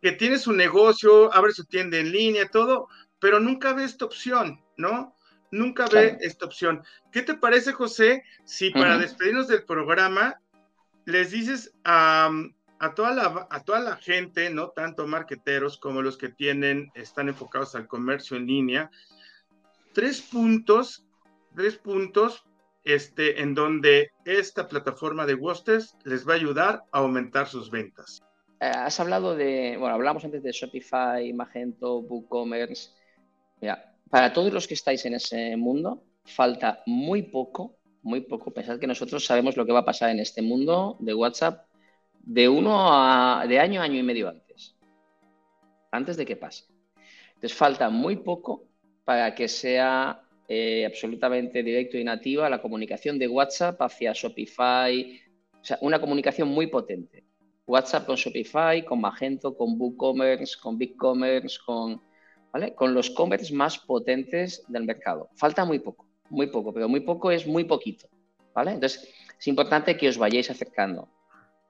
que 0.00 0.12
tiene 0.12 0.38
su 0.38 0.52
negocio, 0.52 1.32
abre 1.32 1.52
su 1.52 1.64
tienda 1.66 1.98
en 1.98 2.10
línea, 2.10 2.48
todo, 2.48 2.88
pero 3.18 3.38
nunca 3.38 3.72
ve 3.74 3.84
esta 3.84 4.04
opción, 4.04 4.60
¿no? 4.76 5.16
Nunca 5.52 5.86
ve 5.86 6.18
esta 6.20 6.46
opción. 6.46 6.82
¿Qué 7.12 7.22
te 7.22 7.34
parece, 7.34 7.72
José, 7.72 8.24
si 8.44 8.70
para 8.70 8.98
despedirnos 8.98 9.46
del 9.46 9.64
programa 9.64 10.40
les 11.04 11.30
dices 11.30 11.72
a, 11.84 12.30
toda 12.96 13.14
la, 13.14 13.46
a 13.50 13.62
toda 13.62 13.78
la 13.80 13.96
gente, 13.96 14.50
no 14.50 14.70
tanto 14.70 15.06
marqueteros 15.06 15.78
como 15.78 16.02
los 16.02 16.16
que 16.16 16.30
tienen, 16.30 16.90
están 16.94 17.28
enfocados 17.28 17.76
al 17.76 17.86
comercio 17.86 18.36
en 18.36 18.46
línea, 18.46 18.90
tres 19.92 20.20
puntos, 20.22 21.06
tres 21.54 21.76
puntos 21.76 22.44
este, 22.84 23.42
en 23.42 23.54
donde 23.54 24.10
esta 24.24 24.66
plataforma 24.66 25.26
de 25.26 25.34
Wosters 25.34 25.96
les 26.04 26.26
va 26.26 26.32
a 26.32 26.36
ayudar 26.36 26.82
a 26.90 26.98
aumentar 26.98 27.46
sus 27.46 27.70
ventas. 27.70 28.22
Eh, 28.58 28.66
has 28.66 28.98
hablado 29.00 29.36
de, 29.36 29.76
bueno, 29.78 29.94
hablamos 29.94 30.24
antes 30.24 30.42
de 30.42 30.52
Shopify, 30.52 31.32
Magento, 31.32 31.98
WooCommerce. 31.98 32.90
Mira, 33.60 33.91
para 34.12 34.34
todos 34.34 34.52
los 34.52 34.68
que 34.68 34.74
estáis 34.74 35.06
en 35.06 35.14
ese 35.14 35.56
mundo, 35.56 36.04
falta 36.26 36.82
muy 36.84 37.22
poco, 37.22 37.78
muy 38.02 38.20
poco. 38.20 38.52
Pensad 38.52 38.78
que 38.78 38.86
nosotros 38.86 39.24
sabemos 39.24 39.56
lo 39.56 39.64
que 39.64 39.72
va 39.72 39.78
a 39.78 39.84
pasar 39.86 40.10
en 40.10 40.20
este 40.20 40.42
mundo 40.42 40.98
de 41.00 41.14
WhatsApp 41.14 41.64
de 42.20 42.46
uno 42.46 42.74
de 43.48 43.58
año 43.58 43.80
a 43.80 43.84
año 43.84 43.98
y 43.98 44.02
medio 44.02 44.28
antes, 44.28 44.76
antes 45.90 46.18
de 46.18 46.26
que 46.26 46.36
pase. 46.36 46.66
Entonces 47.28 47.54
falta 47.54 47.88
muy 47.88 48.16
poco 48.16 48.68
para 49.02 49.34
que 49.34 49.48
sea 49.48 50.20
eh, 50.46 50.84
absolutamente 50.84 51.62
directo 51.62 51.96
y 51.96 52.04
nativa 52.04 52.50
la 52.50 52.60
comunicación 52.60 53.18
de 53.18 53.28
WhatsApp 53.28 53.80
hacia 53.80 54.12
Shopify, 54.12 55.22
o 55.58 55.64
sea, 55.64 55.78
una 55.80 55.98
comunicación 55.98 56.48
muy 56.48 56.66
potente. 56.66 57.24
WhatsApp 57.66 58.04
con 58.04 58.16
Shopify, 58.16 58.84
con 58.84 59.00
Magento, 59.00 59.56
con 59.56 59.80
WooCommerce, 59.80 60.58
con 60.60 60.76
BigCommerce, 60.76 61.56
con, 61.64 62.11
con 62.74 62.94
los 62.94 63.10
commerce 63.10 63.52
más 63.54 63.78
potentes 63.78 64.62
del 64.68 64.84
mercado. 64.84 65.30
Falta 65.34 65.64
muy 65.64 65.78
poco, 65.78 66.06
muy 66.28 66.48
poco, 66.48 66.72
pero 66.72 66.88
muy 66.88 67.00
poco 67.00 67.30
es 67.30 67.46
muy 67.46 67.64
poquito. 67.64 68.08
¿vale? 68.54 68.72
Entonces, 68.72 69.08
es 69.38 69.46
importante 69.48 69.96
que 69.96 70.08
os 70.08 70.18
vayáis 70.18 70.50
acercando, 70.50 71.08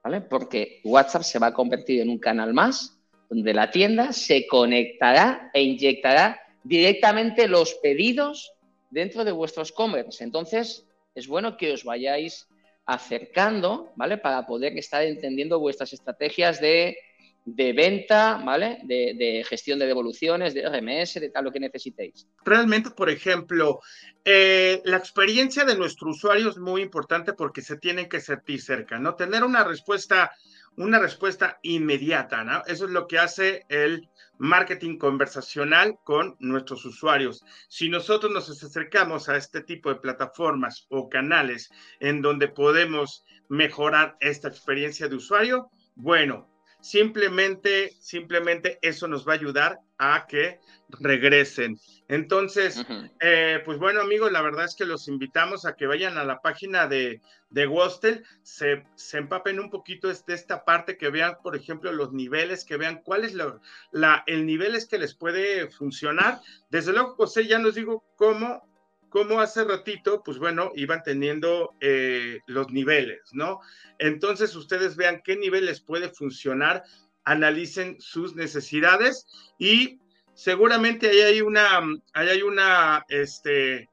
¿vale? 0.03 0.21
porque 0.21 0.81
WhatsApp 0.83 1.23
se 1.23 1.39
va 1.39 1.47
a 1.47 1.53
convertir 1.53 2.01
en 2.01 2.09
un 2.09 2.19
canal 2.19 2.53
más 2.53 2.99
donde 3.29 3.53
la 3.53 3.71
tienda 3.71 4.13
se 4.13 4.45
conectará 4.45 5.49
e 5.53 5.63
inyectará 5.63 6.39
directamente 6.63 7.47
los 7.47 7.73
pedidos 7.75 8.53
dentro 8.91 9.25
de 9.25 9.31
vuestros 9.31 9.71
commerce. 9.71 10.23
Entonces, 10.23 10.85
es 11.15 11.27
bueno 11.27 11.57
que 11.57 11.73
os 11.73 11.83
vayáis 11.83 12.47
acercando, 12.85 13.91
¿vale? 13.95 14.17
Para 14.17 14.45
poder 14.45 14.77
estar 14.77 15.01
entendiendo 15.03 15.59
vuestras 15.59 15.93
estrategias 15.93 16.59
de, 16.59 16.97
venta, 17.45 18.41
¿vale? 18.43 18.79
De, 18.83 19.45
gestión 19.47 19.79
de 19.79 19.87
devoluciones, 19.87 20.53
de 20.53 20.67
RMS, 20.67 21.15
de 21.15 21.29
tal 21.29 21.45
lo 21.45 21.51
que 21.51 21.59
necesitéis. 21.59 22.27
Realmente, 22.45 22.91
por 22.91 23.09
ejemplo, 23.09 23.79
eh, 24.23 24.81
la 24.85 24.97
experiencia 24.97 25.65
de 25.65 25.75
nuestro 25.75 26.09
usuario 26.09 26.49
es 26.49 26.57
muy 26.57 26.81
importante 26.81 27.33
porque 27.33 27.61
se 27.61 27.77
tienen 27.77 28.07
que 28.07 28.21
sentir 28.21 28.61
cerca, 28.61 28.99
¿no? 28.99 29.15
Tener 29.15 29.43
una 29.43 29.63
respuesta 29.63 30.31
una 30.77 30.99
respuesta 30.99 31.59
inmediata, 31.61 32.43
¿no? 32.43 32.63
Eso 32.65 32.85
es 32.85 32.91
lo 32.91 33.07
que 33.07 33.19
hace 33.19 33.65
el 33.69 34.09
marketing 34.37 34.97
conversacional 34.97 35.99
con 36.03 36.35
nuestros 36.39 36.83
usuarios. 36.85 37.43
Si 37.67 37.89
nosotros 37.89 38.31
nos 38.31 38.49
acercamos 38.49 39.29
a 39.29 39.37
este 39.37 39.61
tipo 39.61 39.89
de 39.89 39.99
plataformas 39.99 40.85
o 40.89 41.09
canales 41.09 41.69
en 41.99 42.21
donde 42.21 42.47
podemos 42.47 43.23
mejorar 43.49 44.17
esta 44.19 44.47
experiencia 44.47 45.07
de 45.07 45.15
usuario, 45.15 45.69
bueno, 45.95 46.49
simplemente, 46.83 47.93
simplemente 48.01 48.77
eso 48.81 49.07
nos 49.07 49.25
va 49.25 49.31
a 49.31 49.35
ayudar 49.35 49.79
a 49.97 50.25
que 50.27 50.59
regresen. 50.99 51.79
Entonces, 52.09 52.85
eh, 53.21 53.61
pues 53.63 53.79
bueno, 53.79 54.01
amigos, 54.01 54.33
la 54.33 54.41
verdad 54.41 54.65
es 54.65 54.75
que 54.75 54.85
los 54.85 55.07
invitamos 55.07 55.65
a 55.65 55.77
que 55.77 55.87
vayan 55.87 56.17
a 56.17 56.25
la 56.25 56.41
página 56.41 56.85
de, 56.87 57.21
de 57.49 57.67
Wostel, 57.67 58.25
se, 58.43 58.83
se, 58.95 59.17
empapen 59.17 59.61
un 59.61 59.69
poquito 59.69 60.09
de 60.09 60.33
esta 60.33 60.65
parte, 60.65 60.97
que 60.97 61.09
vean, 61.09 61.37
por 61.41 61.55
ejemplo, 61.55 61.91
los 61.93 62.11
niveles, 62.11 62.65
que 62.65 62.75
vean 62.75 63.01
cuál 63.01 63.23
es 63.23 63.33
la, 63.33 64.23
el 64.27 64.45
nivel 64.45 64.75
es 64.75 64.85
que 64.85 64.99
les 64.99 65.15
puede 65.15 65.69
funcionar. 65.69 66.41
Desde 66.69 66.91
luego, 66.91 67.15
José, 67.15 67.47
ya 67.47 67.59
nos 67.59 67.75
digo 67.75 68.03
cómo 68.17 68.72
como 69.13 69.39
hace 69.39 69.63
ratito, 69.63 70.23
pues 70.23 70.39
bueno, 70.39 70.71
iban 70.73 71.03
teniendo 71.03 71.75
eh, 71.79 72.39
los 72.47 72.71
niveles, 72.71 73.21
¿no? 73.31 73.59
Entonces 73.99 74.55
ustedes 74.55 74.95
vean 74.95 75.21
qué 75.23 75.35
niveles 75.35 75.81
puede 75.81 76.09
funcionar, 76.09 76.81
analicen 77.23 77.95
sus 77.99 78.35
necesidades 78.35 79.27
y 79.59 79.99
seguramente 80.33 81.11
ahí 81.11 81.21
hay 81.21 81.41
una, 81.41 81.77
ahí 82.13 82.27
hay 82.27 82.41
una, 82.41 83.05
este, 83.07 83.87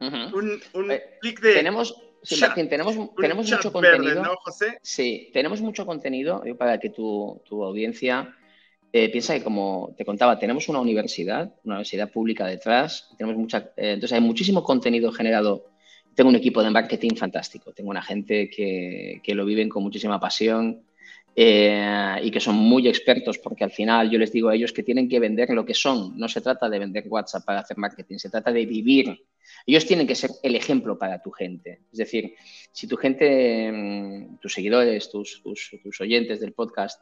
un, 0.00 0.90
eh, 0.90 1.18
clic 1.20 1.40
de... 1.40 1.54
Tenemos, 1.54 1.94
tenemos, 2.28 3.14
tenemos 3.14 3.48
mucho 3.48 3.72
contenido. 3.72 4.24
¿no, 4.24 4.34
José? 4.38 4.80
Sí, 4.82 5.30
tenemos 5.32 5.60
mucho 5.60 5.86
contenido 5.86 6.42
para 6.58 6.80
que 6.80 6.90
tu, 6.90 7.40
tu 7.44 7.62
audiencia 7.62 8.36
eh, 8.92 9.08
piensa 9.10 9.34
que, 9.34 9.42
como 9.42 9.94
te 9.96 10.04
contaba, 10.04 10.38
tenemos 10.38 10.68
una 10.68 10.80
universidad, 10.80 11.54
una 11.64 11.76
universidad 11.76 12.10
pública 12.10 12.46
detrás, 12.46 13.08
tenemos 13.16 13.38
mucha, 13.40 13.70
eh, 13.76 13.92
entonces 13.92 14.12
hay 14.12 14.20
muchísimo 14.20 14.62
contenido 14.62 15.10
generado. 15.12 15.70
Tengo 16.14 16.28
un 16.28 16.36
equipo 16.36 16.62
de 16.62 16.70
marketing 16.70 17.14
fantástico, 17.16 17.72
tengo 17.72 17.88
una 17.88 18.02
gente 18.02 18.50
que, 18.50 19.20
que 19.24 19.34
lo 19.34 19.46
viven 19.46 19.70
con 19.70 19.82
muchísima 19.82 20.20
pasión, 20.20 20.82
eh, 21.34 22.20
y 22.22 22.30
que 22.30 22.40
son 22.40 22.56
muy 22.56 22.86
expertos 22.88 23.38
porque 23.38 23.64
al 23.64 23.70
final 23.70 24.10
yo 24.10 24.18
les 24.18 24.32
digo 24.32 24.50
a 24.50 24.54
ellos 24.54 24.72
que 24.72 24.82
tienen 24.82 25.08
que 25.08 25.18
vender 25.18 25.50
lo 25.50 25.64
que 25.64 25.74
son. 25.74 26.18
No 26.18 26.28
se 26.28 26.40
trata 26.40 26.68
de 26.68 26.78
vender 26.78 27.04
WhatsApp 27.08 27.44
para 27.44 27.60
hacer 27.60 27.78
marketing, 27.78 28.18
se 28.18 28.28
trata 28.28 28.52
de 28.52 28.66
vivir. 28.66 29.18
Ellos 29.66 29.86
tienen 29.86 30.06
que 30.06 30.14
ser 30.14 30.30
el 30.42 30.56
ejemplo 30.56 30.98
para 30.98 31.22
tu 31.22 31.30
gente. 31.30 31.80
Es 31.90 31.98
decir, 31.98 32.34
si 32.70 32.86
tu 32.86 32.96
gente, 32.96 33.72
mm, 33.72 34.38
tus 34.38 34.52
seguidores, 34.52 35.10
tus, 35.10 35.42
tus, 35.42 36.00
oyentes 36.00 36.40
del 36.40 36.52
podcast, 36.52 37.00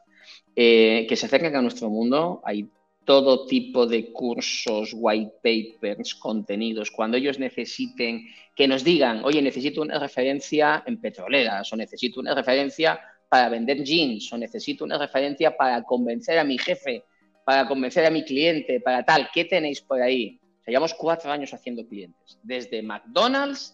eh, 0.55 1.05
que 1.09 1.15
se 1.15 1.25
acercan 1.25 1.55
a 1.55 1.61
nuestro 1.61 1.89
mundo, 1.89 2.41
hay 2.45 2.69
todo 3.03 3.47
tipo 3.47 3.87
de 3.87 4.13
cursos, 4.13 4.91
white 4.93 5.33
papers, 5.43 6.15
contenidos, 6.15 6.91
cuando 6.91 7.17
ellos 7.17 7.39
necesiten 7.39 8.27
que 8.55 8.67
nos 8.67 8.83
digan, 8.83 9.25
oye, 9.25 9.41
necesito 9.41 9.81
una 9.81 9.99
referencia 9.99 10.83
en 10.85 11.01
petroleras 11.01 11.73
o 11.73 11.75
necesito 11.75 12.19
una 12.19 12.35
referencia 12.35 12.99
para 13.31 13.47
vender 13.47 13.81
jeans 13.81 14.27
o 14.33 14.37
necesito 14.37 14.83
una 14.83 14.97
referencia 14.97 15.55
para 15.55 15.81
convencer 15.83 16.37
a 16.37 16.43
mi 16.43 16.57
jefe, 16.57 17.05
para 17.45 17.65
convencer 17.65 18.05
a 18.05 18.09
mi 18.09 18.25
cliente, 18.25 18.81
para 18.81 19.05
tal, 19.05 19.29
¿qué 19.33 19.45
tenéis 19.45 19.79
por 19.79 20.01
ahí? 20.01 20.37
llevamos 20.67 20.93
cuatro 20.93 21.31
años 21.31 21.53
haciendo 21.53 21.87
clientes, 21.87 22.37
desde 22.43 22.81
McDonald's 22.81 23.73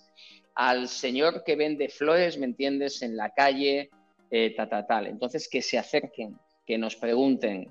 al 0.54 0.88
señor 0.88 1.44
que 1.44 1.56
vende 1.56 1.90
flores, 1.90 2.38
¿me 2.38 2.46
entiendes?, 2.46 3.02
en 3.02 3.18
la 3.18 3.32
calle, 3.32 3.90
eh, 4.30 4.54
tal, 4.56 4.70
tal, 4.70 4.86
tal. 4.88 5.08
Entonces, 5.08 5.48
que 5.48 5.64
se 5.64 5.80
acerquen, 5.80 6.38
que 6.66 6.78
nos 6.78 6.96
pregunten, 6.96 7.68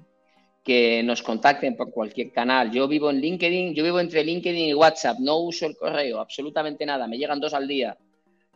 que 0.64 1.04
nos 1.04 1.22
contacten 1.22 1.76
por 1.76 1.92
cualquier 1.92 2.32
canal. 2.32 2.72
Yo 2.72 2.88
vivo 2.88 3.10
en 3.10 3.20
LinkedIn, 3.20 3.74
yo 3.74 3.84
vivo 3.84 4.00
entre 4.00 4.24
LinkedIn 4.24 4.68
y 4.68 4.74
WhatsApp, 4.74 5.18
no 5.20 5.38
uso 5.38 5.66
el 5.66 5.76
correo, 5.76 6.18
absolutamente 6.18 6.84
nada, 6.84 7.06
me 7.06 7.16
llegan 7.16 7.38
dos 7.38 7.54
al 7.54 7.68
día. 7.68 7.96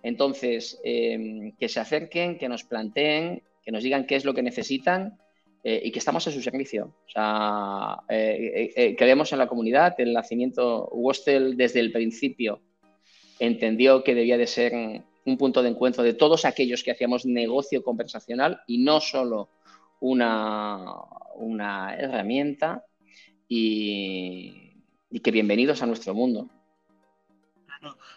Entonces, 0.03 0.81
em, 0.83 1.53
que 1.57 1.69
se 1.69 1.81
acerquen, 1.81 2.39
que 2.39 2.49
nos 2.49 2.65
planteen, 2.65 3.43
que 3.63 3.73
nos 3.73 3.83
digan 3.83 4.07
qué 4.07 4.17
es 4.17 4.25
lo 4.25 4.35
que 4.35 4.43
necesitan 4.43 5.19
eh, 5.63 5.83
y 5.85 5.93
que 5.93 5.99
estamos 5.99 6.27
a 6.27 6.31
su 6.31 6.41
servicio. 6.41 6.95
O 7.07 7.11
sea, 7.11 7.99
eh, 8.09 8.73
eh, 8.75 8.97
creemos 8.97 9.33
en 9.33 9.39
la 9.39 9.47
comunidad, 9.47 9.95
el 9.99 10.13
nacimiento, 10.15 10.89
Wostel 10.89 11.57
desde 11.57 11.81
el 11.81 11.93
principio 11.93 12.61
entendió 13.39 14.05
que 14.05 14.15
debía 14.15 14.37
de 14.37 14.47
ser 14.47 14.73
un 15.25 15.39
punto 15.39 15.63
de 15.63 15.71
encuentro 15.71 16.03
de 16.03 16.13
todos 16.13 16.45
aquellos 16.45 16.83
que 16.83 16.91
hacíamos 16.91 17.25
negocio 17.25 17.83
conversacional 17.83 18.61
y 18.67 18.79
no 18.79 19.01
solo 19.01 19.49
una, 20.01 20.93
una 21.37 21.95
herramienta 21.95 22.85
y 23.49 24.53
que 25.23 25.31
bienvenidos 25.31 25.83
a 25.83 25.87
nuestro 25.87 26.15
mundo. 26.15 26.51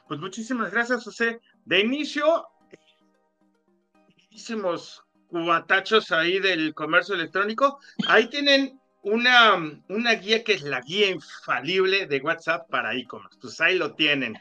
Pues 0.07 0.19
muchísimas 0.19 0.71
gracias, 0.71 1.03
José. 1.03 1.39
De 1.66 1.80
inicio, 1.80 2.47
hicimos 4.30 5.03
cubatachos 5.28 6.11
ahí 6.11 6.39
del 6.39 6.74
comercio 6.74 7.16
electrónico. 7.16 7.80
Ahí 8.07 8.28
tienen 8.28 8.80
una, 9.04 9.56
una 9.89 10.14
guía 10.16 10.43
que 10.43 10.54
es 10.54 10.64
la 10.64 10.80
guía 10.80 11.10
infalible 11.10 12.08
de 12.08 12.20
WhatsApp 12.20 12.70
para 12.70 12.95
e-commerce. 12.95 13.38
Pues 13.41 13.60
ahí 13.60 13.78
lo 13.78 13.95
tienen. 13.95 14.39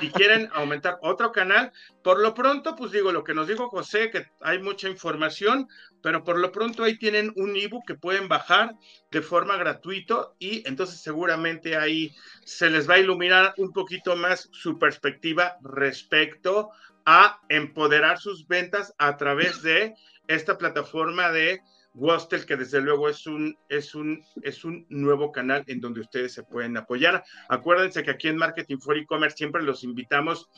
Si 0.00 0.10
quieren 0.12 0.50
aumentar 0.52 0.98
otro 1.00 1.32
canal, 1.32 1.72
por 2.04 2.20
lo 2.20 2.34
pronto, 2.34 2.76
pues 2.76 2.92
digo 2.92 3.10
lo 3.10 3.24
que 3.24 3.34
nos 3.34 3.48
dijo 3.48 3.68
José, 3.70 4.10
que 4.10 4.26
hay 4.42 4.58
mucha 4.60 4.88
información, 4.88 5.66
pero 6.02 6.24
por 6.24 6.38
lo 6.38 6.52
pronto 6.52 6.84
ahí 6.84 6.98
tienen 6.98 7.32
un 7.36 7.56
ebook 7.56 7.86
que 7.86 7.94
pueden 7.94 8.28
bajar 8.28 8.74
de 9.10 9.22
forma 9.22 9.56
gratuita 9.56 10.28
y 10.38 10.66
entonces 10.68 11.00
seguramente 11.00 11.76
ahí 11.76 12.14
se 12.44 12.68
les 12.68 12.88
va 12.88 12.94
a 12.94 13.00
iluminar 13.00 13.54
un 13.56 13.72
poquito 13.72 14.14
más 14.14 14.50
su 14.52 14.78
perspectiva 14.78 15.56
respecto 15.62 16.70
a 17.06 17.40
empoderar 17.48 18.18
sus 18.18 18.46
ventas 18.46 18.94
a 18.98 19.16
través 19.16 19.62
de 19.62 19.94
esta 20.28 20.58
plataforma 20.58 21.30
de 21.30 21.62
Wostel, 21.94 22.46
que 22.46 22.56
desde 22.56 22.80
luego 22.80 23.08
es 23.08 23.26
un, 23.26 23.56
es, 23.68 23.94
un, 23.94 24.24
es 24.42 24.64
un 24.64 24.86
nuevo 24.88 25.30
canal 25.30 25.64
en 25.66 25.80
donde 25.80 26.00
ustedes 26.00 26.32
se 26.32 26.42
pueden 26.42 26.76
apoyar. 26.76 27.22
Acuérdense 27.48 28.02
que 28.02 28.10
aquí 28.10 28.28
en 28.28 28.36
Marketing 28.36 28.78
for 28.78 28.96
E-Commerce 28.96 29.36
siempre 29.36 29.62
los 29.62 29.84
invitamos 29.84 30.48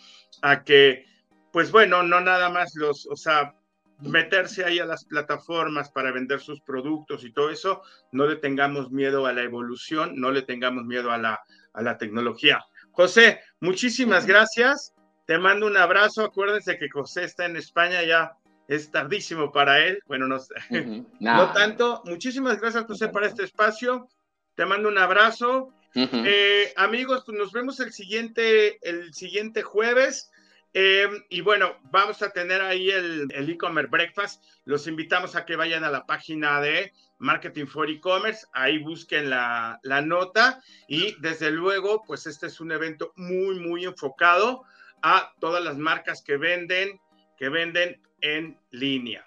a 0.42 0.62
que, 0.62 1.06
pues 1.52 1.70
bueno, 1.70 2.02
no 2.02 2.20
nada 2.20 2.50
más 2.50 2.74
los, 2.76 3.06
o 3.06 3.16
sea, 3.16 3.54
meterse 4.00 4.64
ahí 4.64 4.78
a 4.78 4.86
las 4.86 5.04
plataformas 5.04 5.90
para 5.90 6.12
vender 6.12 6.40
sus 6.40 6.60
productos 6.60 7.24
y 7.24 7.32
todo 7.32 7.50
eso, 7.50 7.82
no 8.12 8.26
le 8.26 8.36
tengamos 8.36 8.90
miedo 8.90 9.26
a 9.26 9.32
la 9.32 9.42
evolución, 9.42 10.12
no 10.16 10.30
le 10.30 10.42
tengamos 10.42 10.84
miedo 10.84 11.10
a 11.10 11.18
la, 11.18 11.40
a 11.72 11.82
la 11.82 11.98
tecnología. 11.98 12.64
José, 12.92 13.40
muchísimas 13.60 14.26
gracias. 14.26 14.94
Te 15.26 15.38
mando 15.38 15.66
un 15.66 15.76
abrazo. 15.76 16.24
Acuérdense 16.24 16.78
que 16.78 16.88
José 16.90 17.24
está 17.24 17.46
en 17.46 17.56
España 17.56 18.02
ya 18.04 18.36
es 18.68 18.90
tardísimo 18.90 19.52
para 19.52 19.84
él. 19.84 20.00
Bueno, 20.06 20.26
no, 20.26 20.38
no 21.20 21.52
tanto. 21.52 22.02
Muchísimas 22.04 22.60
gracias, 22.60 22.84
José, 22.84 23.08
para 23.08 23.26
este 23.26 23.44
espacio. 23.44 24.08
Te 24.54 24.66
mando 24.66 24.88
un 24.88 24.98
abrazo. 24.98 25.72
Eh, 25.96 26.72
amigos, 26.76 27.22
pues 27.24 27.38
nos 27.38 27.52
vemos 27.52 27.78
el 27.78 27.92
siguiente, 27.92 28.78
el 28.88 29.14
siguiente 29.14 29.62
jueves. 29.62 30.30
Em, 30.72 31.22
y 31.28 31.40
bueno, 31.40 31.76
vamos 31.84 32.20
a 32.22 32.30
tener 32.30 32.60
ahí 32.60 32.90
el 32.90 33.30
e-commerce 33.30 33.90
breakfast. 33.90 34.42
Los 34.64 34.88
invitamos 34.88 35.36
a 35.36 35.44
que 35.44 35.54
vayan 35.54 35.84
a 35.84 35.90
la 35.90 36.04
página 36.04 36.60
de 36.60 36.92
Marketing 37.18 37.66
for 37.66 37.88
E-Commerce, 37.88 38.46
ahí 38.52 38.78
busquen 38.78 39.30
la, 39.30 39.78
la 39.82 40.02
nota 40.02 40.62
y 40.88 41.18
desde 41.20 41.50
luego, 41.50 42.02
pues 42.06 42.26
este 42.26 42.46
es 42.46 42.60
un 42.60 42.72
evento 42.72 43.12
muy, 43.16 43.60
muy 43.60 43.84
enfocado 43.84 44.64
a 45.02 45.32
todas 45.40 45.62
las 45.64 45.76
marcas 45.76 46.22
que 46.22 46.36
venden, 46.36 47.00
que 47.38 47.48
venden 47.48 48.00
en 48.24 48.58
línea. 48.70 49.24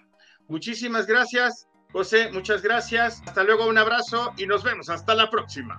Muchísimas 0.48 1.06
gracias, 1.06 1.68
José, 1.92 2.30
muchas 2.32 2.62
gracias. 2.62 3.22
Hasta 3.26 3.44
luego, 3.44 3.66
un 3.66 3.78
abrazo 3.78 4.34
y 4.36 4.46
nos 4.46 4.62
vemos. 4.62 4.90
Hasta 4.90 5.14
la 5.14 5.30
próxima. 5.30 5.78